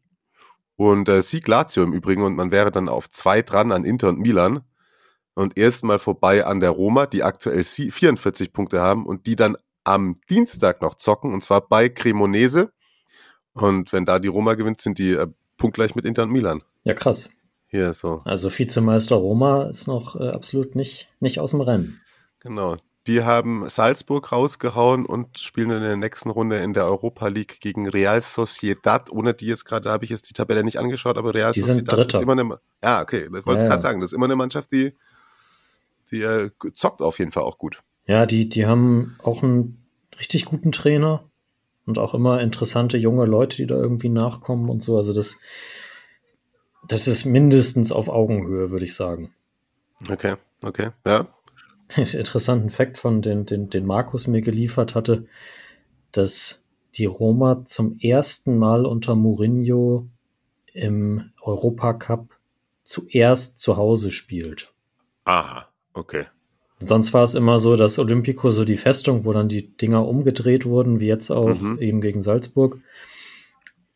Und 0.76 1.08
äh, 1.08 1.22
Sieg 1.22 1.46
Lazio 1.48 1.82
im 1.82 1.92
Übrigen 1.92 2.22
und 2.22 2.36
man 2.36 2.50
wäre 2.52 2.70
dann 2.70 2.88
auf 2.88 3.08
zwei 3.10 3.42
dran 3.42 3.72
an 3.72 3.84
Inter 3.84 4.08
und 4.08 4.18
Milan. 4.18 4.62
Und 5.34 5.56
erstmal 5.56 5.98
vorbei 5.98 6.44
an 6.44 6.60
der 6.60 6.70
Roma, 6.70 7.06
die 7.06 7.22
aktuell 7.22 7.62
sie- 7.62 7.90
44 7.90 8.52
Punkte 8.52 8.80
haben 8.80 9.06
und 9.06 9.26
die 9.26 9.36
dann 9.36 9.56
am 9.84 10.16
Dienstag 10.28 10.82
noch 10.82 10.94
zocken 10.96 11.32
und 11.32 11.42
zwar 11.44 11.66
bei 11.66 11.88
Cremonese. 11.88 12.72
Und 13.52 13.92
wenn 13.92 14.04
da 14.04 14.18
die 14.18 14.28
Roma 14.28 14.54
gewinnt, 14.54 14.80
sind 14.80 14.98
die 14.98 15.12
äh, 15.12 15.26
punktgleich 15.56 15.94
mit 15.94 16.04
Inter 16.04 16.22
und 16.24 16.30
Milan. 16.30 16.62
Ja, 16.84 16.94
krass. 16.94 17.30
Hier 17.66 17.94
so. 17.94 18.22
Also 18.24 18.50
Vizemeister 18.56 19.16
Roma 19.16 19.64
ist 19.64 19.86
noch 19.86 20.16
äh, 20.18 20.28
absolut 20.30 20.74
nicht, 20.74 21.08
nicht 21.20 21.38
aus 21.40 21.50
dem 21.52 21.60
Rennen. 21.60 22.00
Genau. 22.40 22.76
Die 23.06 23.22
haben 23.24 23.68
Salzburg 23.68 24.30
rausgehauen 24.30 25.06
und 25.06 25.38
spielen 25.38 25.70
in 25.70 25.82
der 25.82 25.96
nächsten 25.96 26.30
Runde 26.30 26.58
in 26.58 26.74
der 26.74 26.84
Europa 26.84 27.28
League 27.28 27.58
gegen 27.60 27.88
Real 27.88 28.20
Sociedad. 28.22 29.10
Ohne 29.10 29.34
die 29.34 29.46
jetzt 29.46 29.64
gerade, 29.64 29.90
habe 29.90 30.04
ich 30.04 30.10
jetzt 30.10 30.28
die 30.28 30.34
Tabelle 30.34 30.62
nicht 30.64 30.78
angeschaut, 30.78 31.16
aber 31.16 31.34
Real 31.34 31.52
Die 31.52 31.60
sind 31.62 31.74
Sociedad 31.76 31.98
Dritter. 31.98 32.18
ist 32.18 32.22
immer 32.22 32.32
eine. 32.32 32.44
Ma- 32.44 32.60
Ja, 32.82 33.00
okay, 33.02 33.28
das 33.32 33.46
wollte 33.46 33.60
Ja, 33.60 33.64
ich 33.64 33.68
gerade 33.68 33.74
ja. 33.74 33.80
sagen. 33.80 34.00
Das 34.00 34.10
ist 34.10 34.14
immer 34.14 34.26
eine 34.26 34.36
Mannschaft, 34.36 34.70
die, 34.72 34.94
die 36.10 36.22
äh, 36.22 36.50
zockt 36.74 37.00
auf 37.02 37.18
jeden 37.18 37.32
Fall 37.32 37.42
auch 37.44 37.56
gut. 37.58 37.82
Ja, 38.10 38.26
die, 38.26 38.48
die 38.48 38.66
haben 38.66 39.14
auch 39.22 39.44
einen 39.44 39.86
richtig 40.18 40.44
guten 40.44 40.72
Trainer 40.72 41.30
und 41.86 41.96
auch 41.96 42.12
immer 42.12 42.40
interessante 42.40 42.96
junge 42.96 43.24
Leute, 43.24 43.58
die 43.58 43.68
da 43.68 43.76
irgendwie 43.76 44.08
nachkommen 44.08 44.68
und 44.68 44.82
so. 44.82 44.96
Also 44.96 45.12
das, 45.12 45.38
das 46.88 47.06
ist 47.06 47.24
mindestens 47.24 47.92
auf 47.92 48.08
Augenhöhe, 48.08 48.72
würde 48.72 48.84
ich 48.84 48.96
sagen. 48.96 49.32
Okay, 50.10 50.34
okay, 50.60 50.88
ja. 51.06 51.28
interessanten 51.96 52.70
Fakt 52.70 52.98
von 52.98 53.22
den, 53.22 53.46
den, 53.46 53.70
den 53.70 53.86
Markus 53.86 54.26
mir 54.26 54.42
geliefert 54.42 54.96
hatte, 54.96 55.26
dass 56.10 56.64
die 56.96 57.04
Roma 57.04 57.64
zum 57.64 57.96
ersten 58.00 58.58
Mal 58.58 58.86
unter 58.86 59.14
Mourinho 59.14 60.08
im 60.72 61.30
Europacup 61.40 62.36
zuerst 62.82 63.60
zu 63.60 63.76
Hause 63.76 64.10
spielt. 64.10 64.74
Aha, 65.22 65.68
okay. 65.92 66.26
Sonst 66.82 67.12
war 67.12 67.22
es 67.24 67.34
immer 67.34 67.58
so, 67.58 67.76
dass 67.76 67.98
Olympico 67.98 68.50
so 68.50 68.64
die 68.64 68.78
Festung, 68.78 69.24
wo 69.26 69.32
dann 69.34 69.48
die 69.48 69.76
Dinger 69.76 70.06
umgedreht 70.06 70.64
wurden, 70.64 70.98
wie 70.98 71.06
jetzt 71.08 71.30
auch 71.30 71.60
Mhm. 71.60 71.78
eben 71.78 72.00
gegen 72.00 72.22
Salzburg. 72.22 72.78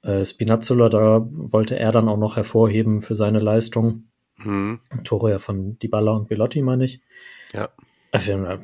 Äh, 0.02 0.24
Spinazzola, 0.24 0.90
da 0.90 1.26
wollte 1.30 1.78
er 1.78 1.92
dann 1.92 2.08
auch 2.10 2.18
noch 2.18 2.36
hervorheben 2.36 3.00
für 3.00 3.14
seine 3.14 3.38
Leistung. 3.38 4.04
Hm, 4.36 4.80
Tore 5.04 5.30
ja 5.30 5.38
von 5.38 5.78
Dybala 5.78 6.12
und 6.12 6.28
Belotti, 6.28 6.60
meine 6.60 6.84
ich. 6.84 7.00
ja, 7.52 7.68
Äh, 8.12 8.20
wir- 8.26 8.60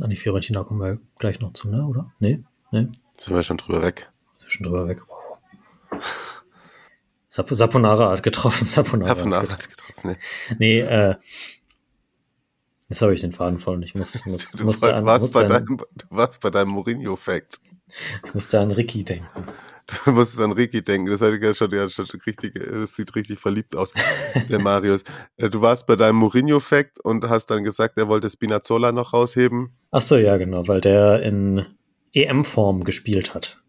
An 0.00 0.10
die 0.10 0.16
Fiorentina 0.16 0.64
kommen 0.64 0.80
wir 0.80 0.98
gleich 1.18 1.38
noch 1.40 1.52
zu, 1.52 1.68
ne? 1.68 1.84
Oder? 1.86 2.10
Nee? 2.20 2.42
Nee? 2.72 2.88
sind 3.16 3.34
wir 3.36 3.42
schon 3.42 3.58
drüber 3.58 3.82
weg. 3.82 4.10
Zwischen 4.38 4.62
drüber 4.64 4.88
weg. 4.88 5.02
Wow. 5.08 6.00
Sap 7.28 7.48
Saponara 7.50 8.10
hat 8.10 8.22
getroffen. 8.22 8.66
Saponara 8.66 9.10
Hab 9.10 9.18
hat 9.18 9.24
getroffen. 9.24 9.50
Arzt 9.50 9.70
getroffen. 9.70 10.08
Ne? 10.08 10.16
Nee, 10.58 10.80
äh, 10.80 11.14
jetzt 12.88 13.02
habe 13.02 13.14
ich 13.14 13.20
den 13.20 13.32
Faden 13.32 13.58
voll. 13.58 13.82
Ich 13.84 13.94
muss, 13.94 14.24
muss, 14.26 14.52
Du, 14.52 14.64
musste, 14.64 14.94
an, 14.94 15.04
warst 15.04 15.22
musste, 15.22 15.38
bei 15.38 15.44
an, 15.44 15.66
deinem, 15.66 15.76
du 15.76 16.06
warst 16.10 16.40
bei 16.40 16.50
deinem 16.50 16.68
Mourinho-Fact. 16.70 17.60
ich 18.24 18.34
musste 18.34 18.60
an 18.60 18.70
Ricky 18.70 19.04
denken. 19.04 19.26
Du 20.04 20.10
musst 20.12 20.38
an 20.38 20.52
Ricky 20.52 20.82
denken. 20.82 21.10
Das, 21.10 21.20
hat 21.20 21.40
ja 21.42 21.54
schon, 21.54 21.70
ja, 21.70 21.88
schon 21.88 22.06
richtig, 22.26 22.54
das 22.54 22.94
sieht 22.94 23.14
richtig 23.14 23.38
verliebt 23.38 23.74
aus, 23.74 23.92
der 24.50 24.58
Marius. 24.58 25.02
Äh, 25.36 25.48
du 25.48 25.60
warst 25.62 25.86
bei 25.86 25.96
deinem 25.96 26.16
Mourinho-Fact 26.16 27.00
und 27.00 27.28
hast 27.28 27.46
dann 27.46 27.64
gesagt, 27.64 27.96
er 27.96 28.08
wollte 28.08 28.28
Spinazzola 28.28 28.92
noch 28.92 29.12
rausheben. 29.14 29.70
Ach 29.90 30.00
so, 30.02 30.16
ja, 30.16 30.36
genau, 30.36 30.68
weil 30.68 30.80
der 30.82 31.22
in 31.22 31.64
EM-Form 32.14 32.84
gespielt 32.84 33.34
hat, 33.34 33.62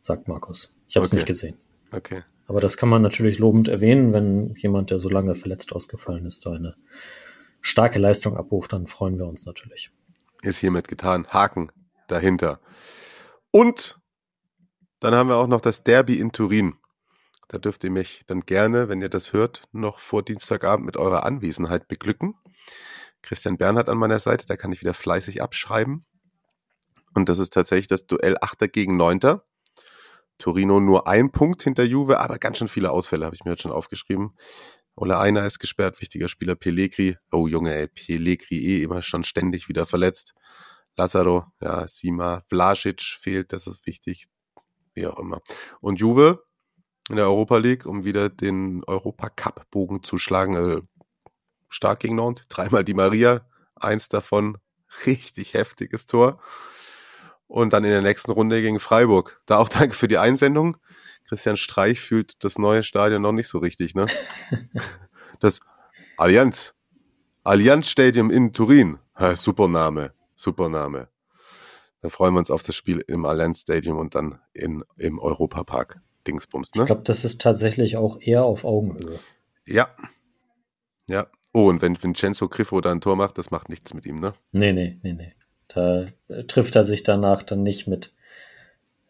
sagt 0.00 0.26
Markus. 0.28 0.74
Ich 0.88 0.96
habe 0.96 1.04
es 1.04 1.10
Okay. 1.12 1.16
nicht 1.18 1.26
gesehen. 1.26 1.56
Okay. 1.92 2.22
Aber 2.46 2.60
das 2.60 2.76
kann 2.76 2.88
man 2.88 3.00
natürlich 3.02 3.38
lobend 3.38 3.68
erwähnen, 3.68 4.12
wenn 4.12 4.56
jemand, 4.56 4.90
der 4.90 4.98
so 4.98 5.08
lange 5.08 5.36
verletzt 5.36 5.72
ausgefallen 5.72 6.26
ist, 6.26 6.46
da 6.46 6.52
eine 6.52 6.74
starke 7.60 7.98
Leistung 7.98 8.36
abruft, 8.36 8.72
dann 8.72 8.86
freuen 8.86 9.18
wir 9.18 9.26
uns 9.26 9.46
natürlich. 9.46 9.90
Ist 10.42 10.58
hiermit 10.58 10.88
getan. 10.88 11.26
Haken 11.28 11.70
dahinter. 12.08 12.60
Und 13.50 13.98
dann 15.00 15.14
haben 15.14 15.28
wir 15.28 15.36
auch 15.36 15.46
noch 15.46 15.60
das 15.60 15.82
Derby 15.82 16.18
in 16.18 16.32
Turin. 16.32 16.74
Da 17.48 17.58
dürft 17.58 17.82
ihr 17.84 17.90
mich 17.90 18.22
dann 18.26 18.42
gerne, 18.42 18.88
wenn 18.88 19.02
ihr 19.02 19.08
das 19.08 19.32
hört, 19.32 19.64
noch 19.72 19.98
vor 19.98 20.22
Dienstagabend 20.22 20.86
mit 20.86 20.96
eurer 20.96 21.24
Anwesenheit 21.24 21.88
beglücken. 21.88 22.34
Christian 23.22 23.58
Bernhard 23.58 23.88
an 23.88 23.98
meiner 23.98 24.20
Seite, 24.20 24.46
da 24.46 24.56
kann 24.56 24.72
ich 24.72 24.80
wieder 24.80 24.94
fleißig 24.94 25.42
abschreiben. 25.42 26.04
Und 27.14 27.28
das 27.28 27.38
ist 27.38 27.52
tatsächlich 27.52 27.88
das 27.88 28.06
Duell 28.06 28.36
Achter 28.40 28.68
gegen 28.68 28.96
Neunter. 28.96 29.44
Torino 30.38 30.80
nur 30.80 31.06
ein 31.06 31.32
Punkt 31.32 31.62
hinter 31.62 31.82
Juve, 31.82 32.20
aber 32.20 32.38
ganz 32.38 32.58
schön 32.58 32.68
viele 32.68 32.90
Ausfälle, 32.90 33.24
habe 33.26 33.34
ich 33.34 33.44
mir 33.44 33.50
jetzt 33.50 33.62
schon 33.62 33.72
aufgeschrieben. 33.72 34.34
Ole 35.00 35.18
Einer 35.18 35.46
ist 35.46 35.58
gesperrt, 35.58 35.98
wichtiger 36.02 36.28
Spieler 36.28 36.56
Pellegri. 36.56 37.16
Oh 37.32 37.48
Junge, 37.48 37.74
ey, 37.74 37.88
Pellegri 37.88 38.58
eh 38.58 38.82
immer 38.82 39.00
schon 39.00 39.24
ständig 39.24 39.66
wieder 39.66 39.86
verletzt. 39.86 40.34
Lazaro, 40.94 41.46
ja, 41.62 41.88
Sima, 41.88 42.42
Vlasic 42.50 43.00
fehlt, 43.00 43.54
das 43.54 43.66
ist 43.66 43.86
wichtig. 43.86 44.26
Wie 44.92 45.06
auch 45.06 45.18
immer. 45.18 45.40
Und 45.80 46.00
Juve 46.00 46.44
in 47.08 47.16
der 47.16 47.24
Europa 47.24 47.56
League, 47.56 47.86
um 47.86 48.04
wieder 48.04 48.28
den 48.28 48.84
Europacup-Bogen 48.84 50.02
zu 50.02 50.18
schlagen. 50.18 50.54
Also 50.54 50.82
stark 51.70 52.00
gegen 52.00 52.16
Nantes, 52.16 52.48
dreimal 52.48 52.84
die 52.84 52.92
Maria, 52.92 53.48
eins 53.76 54.10
davon 54.10 54.58
richtig 55.06 55.54
heftiges 55.54 56.04
Tor. 56.04 56.42
Und 57.50 57.72
dann 57.72 57.82
in 57.82 57.90
der 57.90 58.00
nächsten 58.00 58.30
Runde 58.30 58.62
gegen 58.62 58.78
Freiburg. 58.78 59.42
Da 59.46 59.58
auch 59.58 59.68
danke 59.68 59.96
für 59.96 60.06
die 60.06 60.18
Einsendung. 60.18 60.76
Christian 61.28 61.56
Streich 61.56 62.00
fühlt 62.00 62.44
das 62.44 62.58
neue 62.58 62.84
Stadion 62.84 63.22
noch 63.22 63.32
nicht 63.32 63.48
so 63.48 63.58
richtig, 63.58 63.94
ne? 63.94 64.06
Das 65.40 65.60
Allianz. 66.18 66.74
Allianz 67.44 67.88
Stadium 67.88 68.30
in 68.30 68.52
Turin. 68.52 68.98
Super 69.34 69.68
Name. 69.68 70.12
Super 70.34 70.68
Name. 70.68 71.08
Da 72.02 72.10
freuen 72.10 72.34
wir 72.34 72.38
uns 72.40 72.50
auf 72.50 72.62
das 72.62 72.76
Spiel 72.76 73.02
im 73.06 73.24
Allianz 73.24 73.62
Stadium 73.62 73.98
und 73.98 74.14
dann 74.14 74.38
in, 74.52 74.84
im 74.96 75.18
Europapark. 75.18 76.00
Dingsbums, 76.26 76.74
ne? 76.74 76.82
Ich 76.82 76.86
glaube, 76.86 77.02
das 77.02 77.24
ist 77.24 77.40
tatsächlich 77.40 77.96
auch 77.96 78.20
eher 78.20 78.44
auf 78.44 78.64
Augenhöhe. 78.64 79.18
Ja. 79.66 79.88
Ja. 81.08 81.26
Oh, 81.52 81.68
und 81.68 81.82
wenn 81.82 82.00
Vincenzo 82.00 82.48
Griffo 82.48 82.80
da 82.80 82.92
ein 82.92 83.00
Tor 83.00 83.16
macht, 83.16 83.38
das 83.38 83.50
macht 83.50 83.70
nichts 83.70 83.94
mit 83.94 84.04
ihm, 84.04 84.20
ne? 84.20 84.34
Nee, 84.52 84.72
nee, 84.72 85.00
nee, 85.02 85.14
nee. 85.14 85.34
Da 85.74 86.06
äh, 86.28 86.44
trifft 86.44 86.76
er 86.76 86.84
sich 86.84 87.02
danach 87.02 87.42
dann 87.42 87.62
nicht 87.62 87.86
mit, 87.86 88.12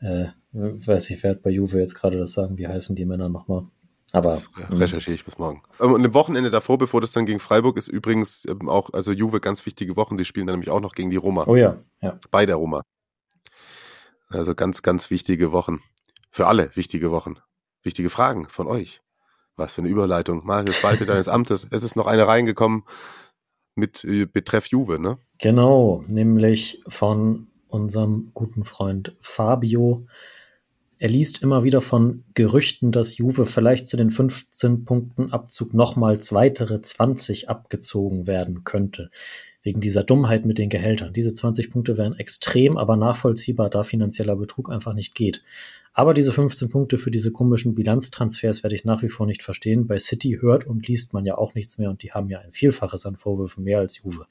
äh, 0.00 0.26
weiß 0.52 1.10
ich, 1.10 1.22
wer 1.22 1.30
hat 1.32 1.42
bei 1.42 1.50
Juve 1.50 1.78
jetzt 1.78 1.94
gerade 1.94 2.18
das 2.18 2.32
sagen, 2.32 2.58
wie 2.58 2.68
heißen 2.68 2.96
die 2.96 3.04
Männer 3.04 3.28
nochmal? 3.28 3.66
Aber 4.12 4.32
Das 4.32 4.50
recherchiere 4.70 5.14
ich 5.14 5.24
bis 5.24 5.38
morgen. 5.38 5.62
Ähm, 5.80 5.92
Und 5.92 6.04
im 6.04 6.14
Wochenende 6.14 6.50
davor, 6.50 6.78
bevor 6.78 7.00
das 7.00 7.12
dann 7.12 7.26
gegen 7.26 7.40
Freiburg 7.40 7.76
ist, 7.76 7.88
übrigens 7.88 8.44
ähm, 8.46 8.68
auch, 8.68 8.92
also 8.92 9.12
Juve 9.12 9.40
ganz 9.40 9.64
wichtige 9.66 9.96
Wochen, 9.96 10.18
die 10.18 10.24
spielen 10.24 10.46
dann 10.46 10.54
nämlich 10.54 10.70
auch 10.70 10.80
noch 10.80 10.94
gegen 10.94 11.10
die 11.10 11.16
Roma. 11.16 11.44
oh 11.46 11.56
ja, 11.56 11.78
ja. 12.02 12.18
Bei 12.30 12.44
der 12.44 12.56
Roma. 12.56 12.82
Also 14.28 14.54
ganz, 14.54 14.82
ganz 14.82 15.10
wichtige 15.10 15.52
Wochen. 15.52 15.80
Für 16.30 16.46
alle 16.46 16.70
wichtige 16.74 17.10
Wochen. 17.10 17.36
Wichtige 17.82 18.10
Fragen 18.10 18.48
von 18.48 18.66
euch. 18.66 19.00
Was 19.56 19.74
für 19.74 19.82
eine 19.82 19.90
Überleitung. 19.90 20.44
Marius 20.44 20.82
Walte 20.82 21.06
deines 21.06 21.28
Amtes. 21.28 21.66
Es 21.70 21.82
ist 21.82 21.96
noch 21.96 22.06
eine 22.06 22.26
reingekommen 22.26 22.84
mit 23.74 24.04
äh, 24.04 24.26
Betreff 24.26 24.66
Juve, 24.66 24.98
ne? 24.98 25.18
Genau, 25.38 26.04
nämlich 26.08 26.80
von 26.86 27.48
unserem 27.68 28.30
guten 28.34 28.64
Freund 28.64 29.12
Fabio. 29.20 30.06
Er 30.98 31.08
liest 31.08 31.42
immer 31.42 31.64
wieder 31.64 31.80
von 31.80 32.24
Gerüchten, 32.34 32.92
dass 32.92 33.16
Juve 33.16 33.46
vielleicht 33.46 33.88
zu 33.88 33.96
den 33.96 34.10
15 34.10 34.84
Punkten 34.84 35.32
Abzug 35.32 35.72
nochmals 35.72 36.32
weitere 36.34 36.82
20 36.82 37.48
abgezogen 37.48 38.26
werden 38.26 38.64
könnte. 38.64 39.10
Wegen 39.62 39.80
dieser 39.80 40.04
Dummheit 40.04 40.44
mit 40.44 40.58
den 40.58 40.68
Gehältern. 40.68 41.12
Diese 41.12 41.32
20 41.32 41.70
Punkte 41.70 41.96
wären 41.96 42.18
extrem, 42.18 42.76
aber 42.76 42.96
nachvollziehbar, 42.96 43.70
da 43.70 43.82
finanzieller 43.82 44.36
Betrug 44.36 44.70
einfach 44.70 44.94
nicht 44.94 45.14
geht. 45.14 45.42
Aber 45.92 46.14
diese 46.14 46.32
15 46.32 46.68
Punkte 46.68 46.98
für 46.98 47.10
diese 47.10 47.32
komischen 47.32 47.74
Bilanztransfers 47.74 48.62
werde 48.62 48.76
ich 48.76 48.84
nach 48.84 49.02
wie 49.02 49.08
vor 49.08 49.26
nicht 49.26 49.42
verstehen. 49.42 49.86
Bei 49.86 49.98
City 49.98 50.38
hört 50.40 50.66
und 50.66 50.86
liest 50.86 51.14
man 51.14 51.24
ja 51.24 51.36
auch 51.36 51.54
nichts 51.54 51.78
mehr 51.78 51.90
und 51.90 52.02
die 52.02 52.12
haben 52.12 52.30
ja 52.30 52.38
ein 52.38 52.52
Vielfaches 52.52 53.06
an 53.06 53.16
Vorwürfen 53.16 53.64
mehr 53.64 53.80
als 53.80 53.98
Juve. 53.98 54.26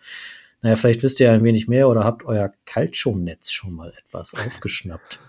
Naja, 0.61 0.75
vielleicht 0.75 1.03
wisst 1.03 1.19
ihr 1.19 1.27
ja 1.27 1.33
ein 1.33 1.43
wenig 1.43 1.67
mehr 1.67 1.89
oder 1.89 2.03
habt 2.03 2.25
euer 2.25 2.51
Calcio-Netz 2.65 3.51
schon 3.51 3.73
mal 3.73 3.93
etwas 4.05 4.33
aufgeschnappt. 4.33 5.21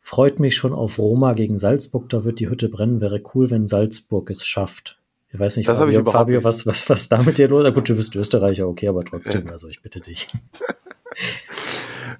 Freut 0.00 0.40
mich 0.40 0.56
schon 0.56 0.72
auf 0.72 0.98
Roma 0.98 1.34
gegen 1.34 1.58
Salzburg, 1.58 2.08
da 2.08 2.24
wird 2.24 2.40
die 2.40 2.48
Hütte 2.48 2.68
brennen. 2.68 3.00
Wäre 3.00 3.22
cool, 3.34 3.50
wenn 3.50 3.68
Salzburg 3.68 4.30
es 4.30 4.44
schafft. 4.44 4.98
Ich 5.32 5.38
weiß 5.38 5.56
nicht, 5.56 5.68
Das 5.68 5.78
hab 5.78 5.88
ich 5.88 5.94
Fabio, 5.94 6.10
Fabio 6.10 6.44
was, 6.44 6.66
was, 6.66 6.90
was 6.90 7.08
da 7.08 7.22
mit 7.22 7.38
dir 7.38 7.46
los? 7.46 7.62
Na 7.62 7.70
Gut, 7.70 7.88
du 7.88 7.94
bist 7.94 8.16
Österreicher, 8.16 8.66
okay, 8.66 8.88
aber 8.88 9.04
trotzdem, 9.04 9.48
also 9.50 9.68
ich 9.68 9.80
bitte 9.82 10.00
dich. 10.00 10.26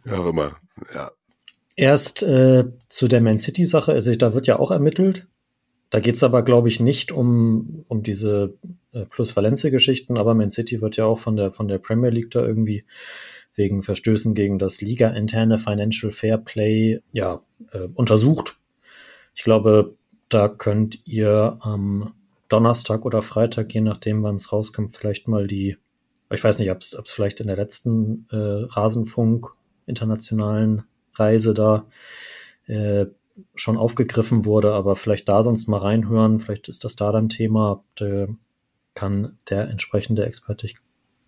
Ja, 0.05 0.19
auch 0.19 0.29
immer. 0.29 0.57
Ja. 0.95 1.11
Erst 1.81 2.23
äh, 2.23 2.65
zu 2.91 3.09
der 3.09 3.23
Man 3.23 3.39
City-Sache, 3.39 3.93
also 3.93 4.15
da 4.15 4.35
wird 4.35 4.47
ja 4.47 4.59
auch 4.59 4.71
ermittelt. 4.71 5.27
Da 5.89 5.99
geht's 5.99 6.23
aber, 6.23 6.43
glaube 6.43 6.69
ich, 6.69 6.79
nicht 6.79 7.11
um, 7.11 7.85
um 7.89 8.03
diese 8.03 8.53
äh, 8.93 9.07
plus 9.07 9.35
Valencia-Geschichten, 9.35 10.19
aber 10.19 10.35
Man 10.35 10.51
City 10.51 10.83
wird 10.83 10.99
ja 10.99 11.07
auch 11.07 11.19
von 11.19 11.39
der, 11.39 11.53
von 11.53 11.69
der 11.69 11.79
Premier 11.79 12.11
League 12.11 12.33
da 12.33 12.45
irgendwie 12.45 12.85
wegen 13.55 13.83
Verstößen 13.83 14.35
gegen 14.35 14.59
das 14.59 14.83
Liga-interne 14.83 15.57
Financial 15.57 16.13
Fair 16.13 16.37
Play 16.37 17.01
ja, 17.13 17.41
äh, 17.73 17.89
untersucht. 17.95 18.59
Ich 19.35 19.43
glaube, 19.43 19.95
da 20.29 20.49
könnt 20.49 20.99
ihr 21.07 21.57
am 21.61 22.13
Donnerstag 22.51 23.07
oder 23.07 23.23
Freitag, 23.23 23.73
je 23.73 23.81
nachdem, 23.81 24.23
wann 24.23 24.37
es 24.37 24.53
rauskommt, 24.53 24.95
vielleicht 24.95 25.29
mal 25.29 25.47
die, 25.47 25.79
ich 26.31 26.45
weiß 26.45 26.59
nicht, 26.59 26.71
ob 26.71 26.83
es 26.83 26.95
vielleicht 27.07 27.41
in 27.41 27.47
der 27.47 27.57
letzten 27.57 28.27
äh, 28.31 28.37
Rasenfunk 28.37 29.55
internationalen 29.87 30.83
Reise 31.21 31.55
da 31.55 31.87
äh, 32.67 33.07
schon 33.55 33.77
aufgegriffen 33.77 34.45
wurde, 34.45 34.73
aber 34.73 34.97
vielleicht 34.97 35.29
da 35.29 35.43
sonst 35.43 35.69
mal 35.69 35.79
reinhören, 35.79 36.39
vielleicht 36.39 36.69
ist 36.69 36.85
das 36.85 36.97
da 36.97 37.13
dann 37.13 37.29
Thema, 37.29 37.85
da 37.97 38.27
kann 38.95 39.37
der 39.49 39.69
entsprechende 39.69 40.27
Experte, 40.27 40.67
ich 40.67 40.77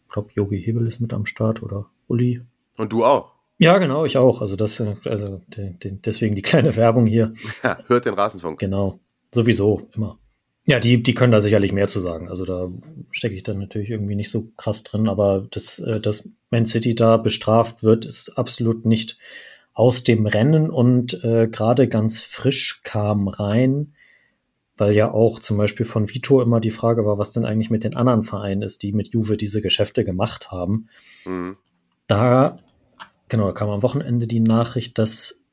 glaube, 0.08 0.30
Yogi 0.34 0.60
Hebel 0.62 0.86
ist 0.86 1.00
mit 1.00 1.12
am 1.12 1.26
Start 1.26 1.62
oder 1.62 1.86
Uli. 2.08 2.42
Und 2.76 2.92
du 2.92 3.04
auch. 3.04 3.32
Ja, 3.58 3.78
genau, 3.78 4.04
ich 4.04 4.18
auch. 4.18 4.40
Also 4.40 4.56
das, 4.56 4.80
äh, 4.80 4.96
also 5.04 5.40
de, 5.48 5.74
de, 5.74 5.92
deswegen 5.92 6.34
die 6.34 6.42
kleine 6.42 6.76
Werbung 6.76 7.06
hier. 7.06 7.32
Ja, 7.62 7.78
hört 7.86 8.06
den 8.06 8.14
Rasenfunk. 8.14 8.58
Genau. 8.58 9.00
Sowieso, 9.32 9.88
immer. 9.94 10.18
Ja, 10.66 10.78
die, 10.78 11.02
die 11.02 11.14
können 11.14 11.32
da 11.32 11.40
sicherlich 11.40 11.72
mehr 11.72 11.88
zu 11.88 11.98
sagen. 11.98 12.28
Also 12.28 12.44
da 12.44 12.70
stecke 13.10 13.34
ich 13.34 13.42
dann 13.42 13.58
natürlich 13.58 13.90
irgendwie 13.90 14.14
nicht 14.14 14.30
so 14.30 14.48
krass 14.56 14.82
drin, 14.82 15.08
aber 15.08 15.46
dass, 15.50 15.80
äh, 15.80 16.00
dass 16.00 16.30
Man 16.50 16.66
City 16.66 16.94
da 16.94 17.16
bestraft 17.16 17.82
wird, 17.82 18.04
ist 18.04 18.36
absolut 18.36 18.84
nicht 18.84 19.18
aus 19.74 20.04
dem 20.04 20.26
Rennen 20.26 20.70
und 20.70 21.22
äh, 21.24 21.48
gerade 21.48 21.88
ganz 21.88 22.20
frisch 22.20 22.80
kam 22.84 23.28
rein, 23.28 23.94
weil 24.76 24.92
ja 24.92 25.12
auch 25.12 25.38
zum 25.38 25.56
Beispiel 25.58 25.86
von 25.86 26.08
Vito 26.08 26.42
immer 26.42 26.60
die 26.60 26.70
Frage 26.70 27.04
war, 27.04 27.18
was 27.18 27.30
denn 27.30 27.44
eigentlich 27.44 27.70
mit 27.70 27.84
den 27.84 27.96
anderen 27.96 28.22
Vereinen 28.22 28.62
ist, 28.62 28.82
die 28.82 28.92
mit 28.92 29.08
Juve 29.14 29.36
diese 29.36 29.62
Geschäfte 29.62 30.04
gemacht 30.04 30.50
haben. 30.50 30.88
Mhm. 31.24 31.56
Da, 32.06 32.58
genau, 33.28 33.46
da 33.46 33.52
kam 33.52 33.70
am 33.70 33.82
Wochenende 33.82 34.26
die 34.26 34.40
Nachricht, 34.40 34.98
dass 34.98 35.44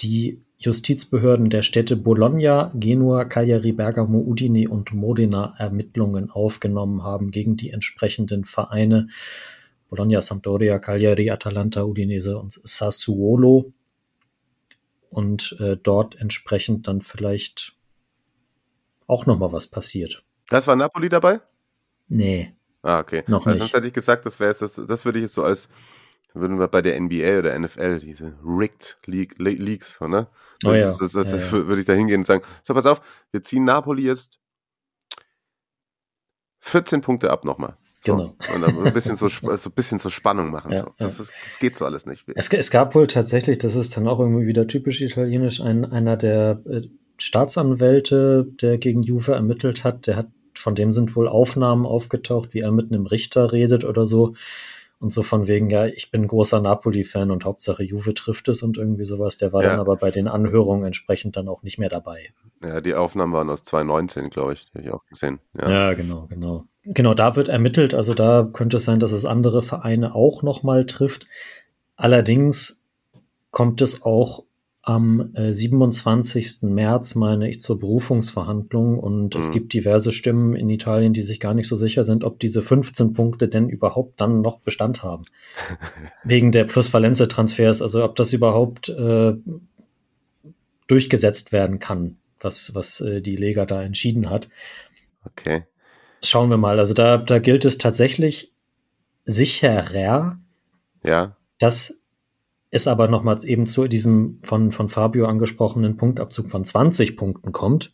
die 0.00 0.44
Justizbehörden 0.58 1.50
der 1.50 1.62
Städte 1.62 1.96
Bologna, 1.96 2.70
Genua, 2.74 3.24
Cagliari, 3.24 3.72
Bergamo, 3.72 4.18
Udine 4.18 4.68
und 4.68 4.92
Modena 4.92 5.54
Ermittlungen 5.58 6.30
aufgenommen 6.30 7.02
haben 7.02 7.30
gegen 7.30 7.56
die 7.56 7.70
entsprechenden 7.70 8.44
Vereine 8.44 9.08
Bologna, 9.94 10.20
Sampdoria, 10.20 10.78
Cagliari, 10.78 11.30
Atalanta, 11.30 11.82
Udinese 11.84 12.36
und 12.38 12.52
Sassuolo. 12.52 13.72
Und 15.10 15.56
äh, 15.60 15.76
dort 15.80 16.16
entsprechend 16.20 16.88
dann 16.88 17.00
vielleicht 17.00 17.76
auch 19.06 19.26
noch 19.26 19.38
mal 19.38 19.52
was 19.52 19.68
passiert. 19.68 20.24
Das 20.48 20.66
war 20.66 20.74
Napoli 20.76 21.08
dabei? 21.08 21.40
Nee, 22.08 22.54
Ah, 22.82 22.98
okay. 23.00 23.24
Noch 23.28 23.46
Weil 23.46 23.52
nicht. 23.54 23.60
Sonst 23.60 23.72
hätte 23.74 23.86
ich 23.86 23.94
gesagt, 23.94 24.26
das 24.26 24.38
wäre 24.40 24.50
jetzt- 24.50 24.60
das, 24.60 24.74
das 24.74 25.04
würde 25.06 25.18
ich 25.18 25.22
jetzt 25.22 25.32
so 25.32 25.42
als, 25.42 25.70
würden 26.34 26.58
wir 26.58 26.68
bei 26.68 26.82
der 26.82 27.00
NBA 27.00 27.38
oder 27.38 27.54
NFL, 27.58 27.98
diese 28.00 28.34
Rigged 28.44 28.98
League, 29.06 29.36
Le 29.38 29.52
Leagues, 29.52 29.98
ne? 30.02 30.26
Oh 30.66 30.72
ja. 30.72 30.88
Das, 30.88 30.98
das, 30.98 31.12
das, 31.12 31.30
Ja, 31.32 31.38
ja. 31.38 31.52
Würde 31.52 31.80
ich 31.80 31.86
da 31.86 31.94
hingehen 31.94 32.20
und 32.20 32.26
sagen, 32.26 32.44
so, 32.62 32.74
pass 32.74 32.84
auf, 32.84 33.00
wir 33.30 33.42
ziehen 33.42 33.64
Napoli 33.64 34.02
jetzt 34.02 34.38
14 36.60 37.00
Punkte 37.00 37.30
ab 37.30 37.46
nochmal. 37.46 37.78
So. 38.04 38.16
Genau. 38.16 38.34
Und 38.54 38.60
dann 38.62 38.86
ein 38.86 38.92
bisschen 38.92 39.16
so, 39.16 39.28
so 39.28 39.48
ein 39.48 39.72
bisschen 39.74 39.98
so 39.98 40.10
Spannung 40.10 40.50
machen. 40.50 40.72
Ja, 40.72 40.82
so. 40.84 40.90
Das, 40.98 41.20
ist, 41.20 41.32
das 41.44 41.58
geht 41.58 41.76
so 41.76 41.84
alles 41.86 42.04
nicht. 42.06 42.26
Es, 42.34 42.52
es 42.52 42.70
gab 42.70 42.94
wohl 42.94 43.06
tatsächlich, 43.06 43.58
das 43.58 43.76
ist 43.76 43.96
dann 43.96 44.06
auch 44.08 44.20
irgendwie 44.20 44.46
wieder 44.46 44.66
typisch 44.66 45.00
italienisch, 45.00 45.60
ein, 45.60 45.84
einer 45.84 46.16
der 46.16 46.60
äh, 46.68 46.82
Staatsanwälte, 47.18 48.46
der 48.60 48.78
gegen 48.78 49.02
Juve 49.02 49.32
ermittelt 49.34 49.84
hat, 49.84 50.06
der 50.06 50.16
hat, 50.16 50.26
von 50.54 50.74
dem 50.74 50.92
sind 50.92 51.14
wohl 51.16 51.28
Aufnahmen 51.28 51.86
aufgetaucht, 51.86 52.54
wie 52.54 52.60
er 52.60 52.72
mit 52.72 52.92
einem 52.92 53.06
Richter 53.06 53.52
redet 53.52 53.84
oder 53.84 54.06
so. 54.06 54.34
Und 55.00 55.12
so 55.12 55.22
von 55.22 55.46
wegen, 55.48 55.68
ja, 55.68 55.86
ich 55.86 56.10
bin 56.10 56.26
großer 56.26 56.60
Napoli-Fan 56.60 57.30
und 57.30 57.44
Hauptsache 57.44 57.82
Juve 57.82 58.14
trifft 58.14 58.48
es 58.48 58.62
und 58.62 58.78
irgendwie 58.78 59.04
sowas. 59.04 59.36
Der 59.36 59.52
war 59.52 59.62
Ja. 59.62 59.70
dann 59.70 59.80
aber 59.80 59.96
bei 59.96 60.10
den 60.10 60.28
Anhörungen 60.28 60.84
entsprechend 60.86 61.36
dann 61.36 61.48
auch 61.48 61.62
nicht 61.62 61.78
mehr 61.78 61.90
dabei. 61.90 62.30
Ja, 62.62 62.80
die 62.80 62.94
Aufnahmen 62.94 63.32
waren 63.32 63.50
aus 63.50 63.64
2019, 63.64 64.30
glaube 64.30 64.54
ich. 64.54 64.64
Die 64.66 64.78
habe 64.78 64.86
ich 64.86 64.92
auch 64.94 65.04
gesehen. 65.06 65.40
Ja. 65.60 65.68
Ja, 65.70 65.94
genau, 65.94 66.26
genau. 66.28 66.64
Genau, 66.86 67.14
da 67.14 67.36
wird 67.36 67.48
ermittelt. 67.48 67.94
Also 67.94 68.14
da 68.14 68.48
könnte 68.52 68.76
es 68.76 68.84
sein, 68.84 69.00
dass 69.00 69.12
es 69.12 69.24
andere 69.24 69.62
Vereine 69.62 70.14
auch 70.14 70.42
nochmal 70.42 70.86
trifft. 70.86 71.26
Allerdings 71.96 72.82
kommt 73.50 73.80
es 73.80 74.02
auch 74.02 74.44
am 74.82 75.30
äh, 75.34 75.54
27. 75.54 76.64
März, 76.64 77.14
meine 77.14 77.48
ich, 77.48 77.58
zur 77.60 77.78
Berufungsverhandlung 77.78 78.98
und 78.98 79.34
es 79.34 79.48
Mhm. 79.48 79.52
gibt 79.52 79.72
diverse 79.72 80.12
Stimmen 80.12 80.54
in 80.54 80.68
Italien, 80.68 81.14
die 81.14 81.22
sich 81.22 81.40
gar 81.40 81.54
nicht 81.54 81.68
so 81.68 81.76
sicher 81.76 82.04
sind, 82.04 82.22
ob 82.22 82.38
diese 82.38 82.60
15 82.60 83.14
Punkte 83.14 83.48
denn 83.48 83.70
überhaupt 83.70 84.20
dann 84.20 84.42
noch 84.42 84.58
Bestand 84.60 85.02
haben. 85.02 85.22
Wegen 86.24 86.52
der 86.52 86.64
Plus-Valenze-Transfers, 86.64 87.80
also 87.80 88.04
ob 88.04 88.14
das 88.16 88.34
überhaupt 88.34 88.90
äh, 88.90 89.32
durchgesetzt 90.86 91.52
werden 91.52 91.78
kann, 91.78 92.16
was, 92.40 92.74
was 92.74 93.00
äh, 93.00 93.22
die 93.22 93.36
Lega 93.36 93.64
da 93.64 93.82
entschieden 93.82 94.28
hat. 94.28 94.50
Okay. 95.24 95.62
Schauen 96.24 96.50
wir 96.50 96.56
mal. 96.56 96.78
Also 96.78 96.94
da, 96.94 97.18
da 97.18 97.38
gilt 97.38 97.64
es 97.64 97.78
tatsächlich 97.78 98.52
sicherer, 99.24 100.38
Ja. 101.04 101.36
dass 101.58 102.02
es 102.70 102.86
aber 102.88 103.08
nochmals 103.08 103.44
eben 103.44 103.66
zu 103.66 103.86
diesem 103.86 104.40
von, 104.42 104.70
von 104.72 104.88
Fabio 104.88 105.26
angesprochenen 105.26 105.96
Punktabzug 105.96 106.50
von 106.50 106.64
20 106.64 107.16
Punkten 107.16 107.52
kommt. 107.52 107.92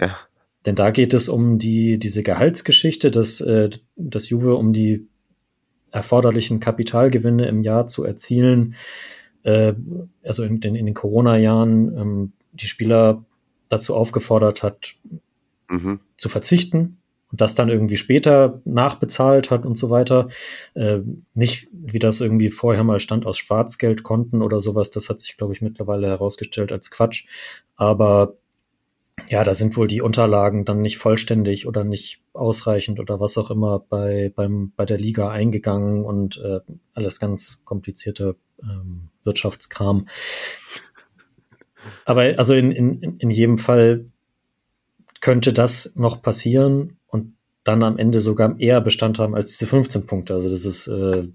Ja. 0.00 0.16
Denn 0.64 0.74
da 0.74 0.90
geht 0.90 1.12
es 1.12 1.28
um 1.28 1.58
die, 1.58 1.98
diese 1.98 2.22
Gehaltsgeschichte, 2.22 3.10
dass, 3.10 3.40
äh, 3.40 3.68
dass 3.96 4.28
Juve 4.30 4.54
um 4.54 4.72
die 4.72 5.06
erforderlichen 5.90 6.60
Kapitalgewinne 6.60 7.46
im 7.46 7.62
Jahr 7.62 7.86
zu 7.86 8.04
erzielen, 8.04 8.74
äh, 9.42 9.74
also 10.24 10.44
in 10.44 10.60
den, 10.60 10.74
in 10.76 10.86
den 10.86 10.94
Corona-Jahren, 10.94 11.96
ähm, 11.98 12.32
die 12.52 12.66
Spieler 12.66 13.24
dazu 13.68 13.94
aufgefordert 13.94 14.62
hat, 14.62 14.94
Mhm. 15.68 16.00
zu 16.18 16.28
verzichten 16.28 16.98
und 17.32 17.40
das 17.40 17.54
dann 17.54 17.70
irgendwie 17.70 17.96
später 17.96 18.60
nachbezahlt 18.64 19.50
hat 19.50 19.64
und 19.64 19.76
so 19.76 19.90
weiter. 19.90 20.28
Äh, 20.74 21.00
nicht, 21.34 21.68
wie 21.72 21.98
das 21.98 22.20
irgendwie 22.20 22.50
vorher 22.50 22.84
mal 22.84 23.00
stand 23.00 23.26
aus 23.26 23.38
Schwarzgeldkonten 23.38 24.42
oder 24.42 24.60
sowas. 24.60 24.90
Das 24.90 25.08
hat 25.08 25.18
sich, 25.20 25.38
glaube 25.38 25.54
ich, 25.54 25.62
mittlerweile 25.62 26.06
herausgestellt 26.06 26.70
als 26.72 26.90
Quatsch. 26.90 27.26
Aber 27.74 28.34
ja, 29.28 29.44
da 29.44 29.54
sind 29.54 29.76
wohl 29.76 29.88
die 29.88 30.02
Unterlagen 30.02 30.64
dann 30.66 30.82
nicht 30.82 30.98
vollständig 30.98 31.66
oder 31.66 31.84
nicht 31.84 32.20
ausreichend 32.34 33.00
oder 33.00 33.18
was 33.18 33.38
auch 33.38 33.50
immer 33.50 33.78
bei, 33.80 34.30
beim, 34.34 34.72
bei 34.76 34.84
der 34.84 34.98
Liga 34.98 35.30
eingegangen 35.30 36.04
und 36.04 36.38
äh, 36.38 36.60
alles 36.92 37.18
ganz 37.18 37.64
komplizierte 37.64 38.36
ähm, 38.62 39.08
Wirtschaftskram. 39.22 40.06
Aber 42.04 42.22
also 42.36 42.54
in, 42.54 42.70
in, 42.70 43.16
in 43.18 43.30
jedem 43.30 43.58
Fall 43.58 44.06
könnte 45.20 45.52
das 45.52 45.94
noch 45.96 46.20
passieren 46.20 46.98
dann 47.64 47.82
am 47.82 47.98
Ende 47.98 48.20
sogar 48.20 48.58
eher 48.58 48.80
Bestand 48.80 49.18
haben 49.18 49.34
als 49.34 49.50
diese 49.50 49.66
15 49.66 50.06
Punkte. 50.06 50.34
Also 50.34 50.50
das 50.50 50.64
ist, 50.64 50.88
äh, 50.88 51.28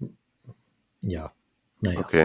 ja, 1.03 1.31
naja. 1.81 1.99
Okay. 1.99 2.23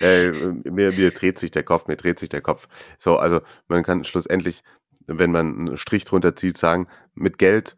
äh, 0.00 0.30
mir, 0.70 0.92
mir 0.92 1.10
dreht 1.10 1.38
sich 1.38 1.50
der 1.50 1.62
Kopf, 1.62 1.86
mir 1.86 1.96
dreht 1.96 2.18
sich 2.18 2.28
der 2.28 2.42
Kopf. 2.42 2.68
So, 2.98 3.16
also 3.16 3.40
man 3.68 3.82
kann 3.82 4.04
schlussendlich, 4.04 4.62
wenn 5.06 5.32
man 5.32 5.58
einen 5.58 5.76
Strich 5.76 6.04
drunter 6.04 6.36
zieht, 6.36 6.58
sagen, 6.58 6.88
mit 7.14 7.38
Geld 7.38 7.76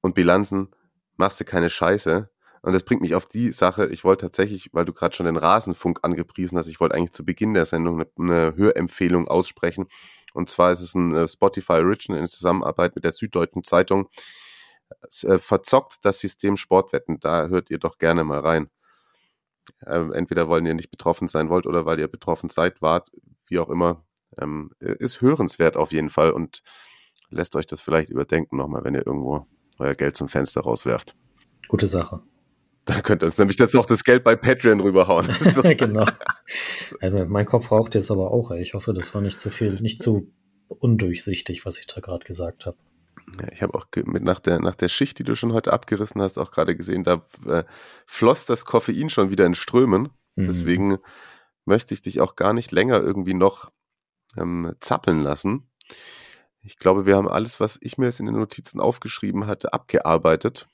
und 0.00 0.14
Bilanzen 0.14 0.68
machst 1.16 1.40
du 1.40 1.44
keine 1.44 1.70
Scheiße. 1.70 2.28
Und 2.62 2.72
das 2.72 2.84
bringt 2.84 3.00
mich 3.02 3.14
auf 3.16 3.26
die 3.26 3.50
Sache, 3.50 3.88
ich 3.88 4.04
wollte 4.04 4.26
tatsächlich, 4.26 4.70
weil 4.72 4.84
du 4.84 4.92
gerade 4.92 5.16
schon 5.16 5.26
den 5.26 5.36
Rasenfunk 5.36 5.98
angepriesen 6.02 6.56
hast, 6.56 6.68
ich 6.68 6.78
wollte 6.78 6.94
eigentlich 6.94 7.10
zu 7.10 7.24
Beginn 7.24 7.54
der 7.54 7.64
Sendung 7.64 8.00
eine, 8.00 8.08
eine 8.18 8.56
Hörempfehlung 8.56 9.26
aussprechen. 9.26 9.86
Und 10.32 10.48
zwar 10.48 10.72
ist 10.72 10.80
es 10.80 10.94
ein 10.94 11.12
äh, 11.12 11.26
Spotify 11.26 11.74
Original 11.74 12.20
in 12.20 12.28
Zusammenarbeit 12.28 12.94
mit 12.94 13.04
der 13.04 13.12
Süddeutschen 13.12 13.64
Zeitung. 13.64 14.08
Äh, 15.22 15.38
verzockt 15.38 16.04
das 16.04 16.20
System 16.20 16.56
Sportwetten. 16.56 17.20
Da 17.20 17.48
hört 17.48 17.70
ihr 17.70 17.78
doch 17.78 17.98
gerne 17.98 18.24
mal 18.24 18.40
rein. 18.40 18.70
Ähm, 19.86 20.12
entweder 20.12 20.48
wollen 20.48 20.66
ihr 20.66 20.74
nicht 20.74 20.90
betroffen 20.90 21.28
sein 21.28 21.48
wollt 21.48 21.66
oder 21.66 21.86
weil 21.86 21.98
ihr 21.98 22.08
betroffen 22.08 22.48
seid, 22.48 22.82
wart, 22.82 23.10
wie 23.46 23.58
auch 23.58 23.68
immer. 23.68 24.04
Ähm, 24.38 24.70
ist 24.80 25.20
hörenswert 25.20 25.76
auf 25.76 25.92
jeden 25.92 26.10
Fall 26.10 26.30
und 26.30 26.62
lässt 27.30 27.54
euch 27.54 27.66
das 27.66 27.80
vielleicht 27.80 28.10
überdenken 28.10 28.56
nochmal, 28.56 28.84
wenn 28.84 28.94
ihr 28.94 29.06
irgendwo 29.06 29.46
euer 29.78 29.94
Geld 29.94 30.16
zum 30.16 30.28
Fenster 30.28 30.62
rauswerft. 30.62 31.16
Gute 31.68 31.86
Sache. 31.86 32.22
Dann 32.84 33.02
könnt 33.02 33.22
ihr 33.22 33.26
uns 33.26 33.38
nämlich 33.38 33.56
das 33.56 33.72
noch 33.74 33.86
das 33.86 34.02
Geld 34.02 34.24
bei 34.24 34.34
Patreon 34.36 34.80
rüberhauen. 34.80 35.28
Genau. 35.76 36.06
Also 37.00 37.24
mein 37.26 37.46
Kopf 37.46 37.70
raucht 37.70 37.94
jetzt 37.94 38.10
aber 38.10 38.32
auch. 38.32 38.50
Ey. 38.50 38.60
Ich 38.60 38.74
hoffe, 38.74 38.92
das 38.92 39.14
war 39.14 39.20
nicht 39.20 39.38
zu 39.38 39.50
viel, 39.50 39.80
nicht 39.80 40.00
zu 40.00 40.32
undurchsichtig, 40.68 41.64
was 41.64 41.78
ich 41.78 41.86
da 41.86 42.00
gerade 42.00 42.24
gesagt 42.24 42.66
habe. 42.66 42.76
Ja, 43.40 43.48
ich 43.52 43.62
habe 43.62 43.74
auch 43.74 43.86
mit 44.04 44.22
nach 44.22 44.40
der, 44.40 44.60
nach 44.60 44.74
der 44.74 44.88
Schicht, 44.88 45.18
die 45.18 45.24
du 45.24 45.34
schon 45.34 45.52
heute 45.52 45.72
abgerissen 45.72 46.20
hast, 46.20 46.38
auch 46.38 46.50
gerade 46.50 46.76
gesehen, 46.76 47.04
da 47.04 47.26
äh, 47.46 47.64
floss 48.06 48.46
das 48.46 48.64
Koffein 48.64 49.10
schon 49.10 49.30
wieder 49.30 49.46
in 49.46 49.54
Strömen. 49.54 50.10
Mhm. 50.36 50.46
Deswegen 50.46 50.98
möchte 51.64 51.94
ich 51.94 52.00
dich 52.00 52.20
auch 52.20 52.36
gar 52.36 52.52
nicht 52.52 52.72
länger 52.72 53.00
irgendwie 53.00 53.34
noch 53.34 53.70
ähm, 54.36 54.74
zappeln 54.80 55.22
lassen. 55.22 55.70
Ich 56.62 56.78
glaube, 56.78 57.06
wir 57.06 57.16
haben 57.16 57.28
alles, 57.28 57.60
was 57.60 57.78
ich 57.80 57.98
mir 57.98 58.06
jetzt 58.06 58.20
in 58.20 58.26
den 58.26 58.36
Notizen 58.36 58.80
aufgeschrieben 58.80 59.46
hatte, 59.46 59.72
abgearbeitet. 59.72 60.68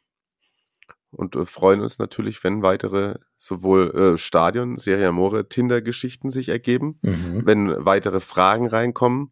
Und 1.11 1.37
äh, 1.37 1.47
freuen 1.47 1.81
uns 1.81 1.99
natürlich, 1.99 2.45
wenn 2.45 2.63
weitere 2.63 3.19
sowohl 3.39 3.95
äh, 4.15 4.19
Stadion, 4.19 4.77
Serie 4.77 5.09
Amore, 5.09 5.49
Tinder-Geschichten 5.49 6.31
sich 6.31 6.49
ergeben 6.51 6.99
Mhm. 7.03 7.47
wenn 7.47 7.85
weitere 7.85 8.21
Fragen 8.21 8.67
reinkommen. 8.67 9.31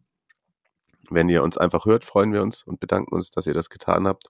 Wenn 1.09 1.29
ihr 1.29 1.43
uns 1.43 1.57
einfach 1.57 1.85
hört, 1.85 2.05
freuen 2.05 2.33
wir 2.33 2.41
uns 2.41 2.63
und 2.63 2.79
bedanken 2.79 3.13
uns, 3.13 3.31
dass 3.31 3.47
ihr 3.47 3.53
das 3.53 3.69
getan 3.69 4.07
habt 4.07 4.27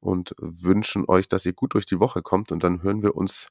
und 0.00 0.34
wünschen 0.38 1.04
euch, 1.08 1.28
dass 1.28 1.46
ihr 1.46 1.52
gut 1.52 1.74
durch 1.74 1.86
die 1.86 2.00
Woche 2.00 2.22
kommt. 2.22 2.52
Und 2.52 2.62
dann 2.64 2.82
hören 2.82 3.02
wir 3.02 3.16
uns 3.16 3.48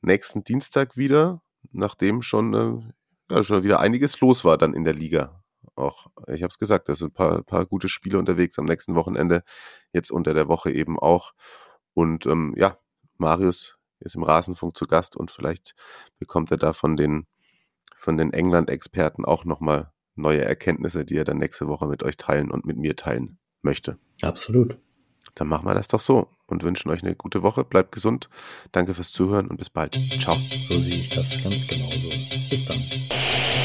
nächsten 0.00 0.44
Dienstag 0.44 0.96
wieder, 0.96 1.42
nachdem 1.72 2.22
schon, 2.22 2.54
äh, 2.54 3.34
ja, 3.34 3.42
schon 3.42 3.62
wieder 3.62 3.80
einiges 3.80 4.20
los 4.20 4.44
war 4.44 4.58
dann 4.58 4.74
in 4.74 4.84
der 4.84 4.94
Liga. 4.94 5.42
Auch, 5.74 6.06
ich 6.26 6.42
habe 6.42 6.50
es 6.50 6.58
gesagt, 6.58 6.88
da 6.88 6.94
sind 6.94 7.08
ein 7.08 7.14
paar, 7.14 7.42
paar 7.42 7.66
gute 7.66 7.88
Spiele 7.88 8.18
unterwegs 8.18 8.58
am 8.58 8.64
nächsten 8.64 8.94
Wochenende, 8.94 9.42
jetzt 9.92 10.10
unter 10.10 10.34
der 10.34 10.48
Woche 10.48 10.72
eben 10.72 10.98
auch. 10.98 11.34
Und 11.94 12.26
ähm, 12.26 12.54
ja, 12.56 12.78
Marius 13.16 13.78
ist 14.00 14.14
im 14.14 14.22
Rasenfunk 14.22 14.76
zu 14.76 14.86
Gast 14.86 15.16
und 15.16 15.30
vielleicht 15.30 15.74
bekommt 16.18 16.50
er 16.50 16.56
da 16.56 16.72
von 16.72 16.96
den 16.96 17.26
von 17.98 18.16
den 18.16 18.32
England-Experten 18.32 19.24
auch 19.24 19.44
nochmal 19.44 19.92
neue 20.18 20.44
Erkenntnisse, 20.44 21.04
die 21.04 21.16
er 21.16 21.24
dann 21.24 21.38
nächste 21.38 21.68
Woche 21.68 21.86
mit 21.86 22.02
euch 22.02 22.16
teilen 22.16 22.50
und 22.50 22.66
mit 22.66 22.76
mir 22.76 22.96
teilen 22.96 23.38
möchte. 23.62 23.98
Absolut. 24.22 24.78
Dann 25.34 25.48
machen 25.48 25.66
wir 25.66 25.74
das 25.74 25.88
doch 25.88 26.00
so 26.00 26.28
und 26.46 26.62
wünschen 26.62 26.90
euch 26.90 27.02
eine 27.02 27.14
gute 27.14 27.42
Woche. 27.42 27.64
Bleibt 27.64 27.92
gesund. 27.92 28.28
Danke 28.72 28.94
fürs 28.94 29.12
Zuhören 29.12 29.46
und 29.46 29.56
bis 29.56 29.70
bald. 29.70 29.96
Ciao. 30.20 30.36
So 30.62 30.78
sehe 30.80 30.96
ich 30.96 31.10
das 31.10 31.40
ganz 31.42 31.66
genauso. 31.66 32.08
Bis 32.50 32.64
dann. 32.64 32.82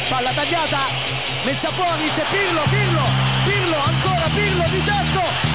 Palla 0.10 0.32
tagliata, 0.34 0.84
messa 1.46 1.70
fuori, 1.72 2.10
c'è 2.12 2.24
Pirlo, 2.30 2.62
Pirlo, 2.70 3.06
Pirlo, 3.46 3.78
ancora 3.78 4.30
Pirlo 4.36 4.66
di 4.70 4.84
tacco, 4.86 5.53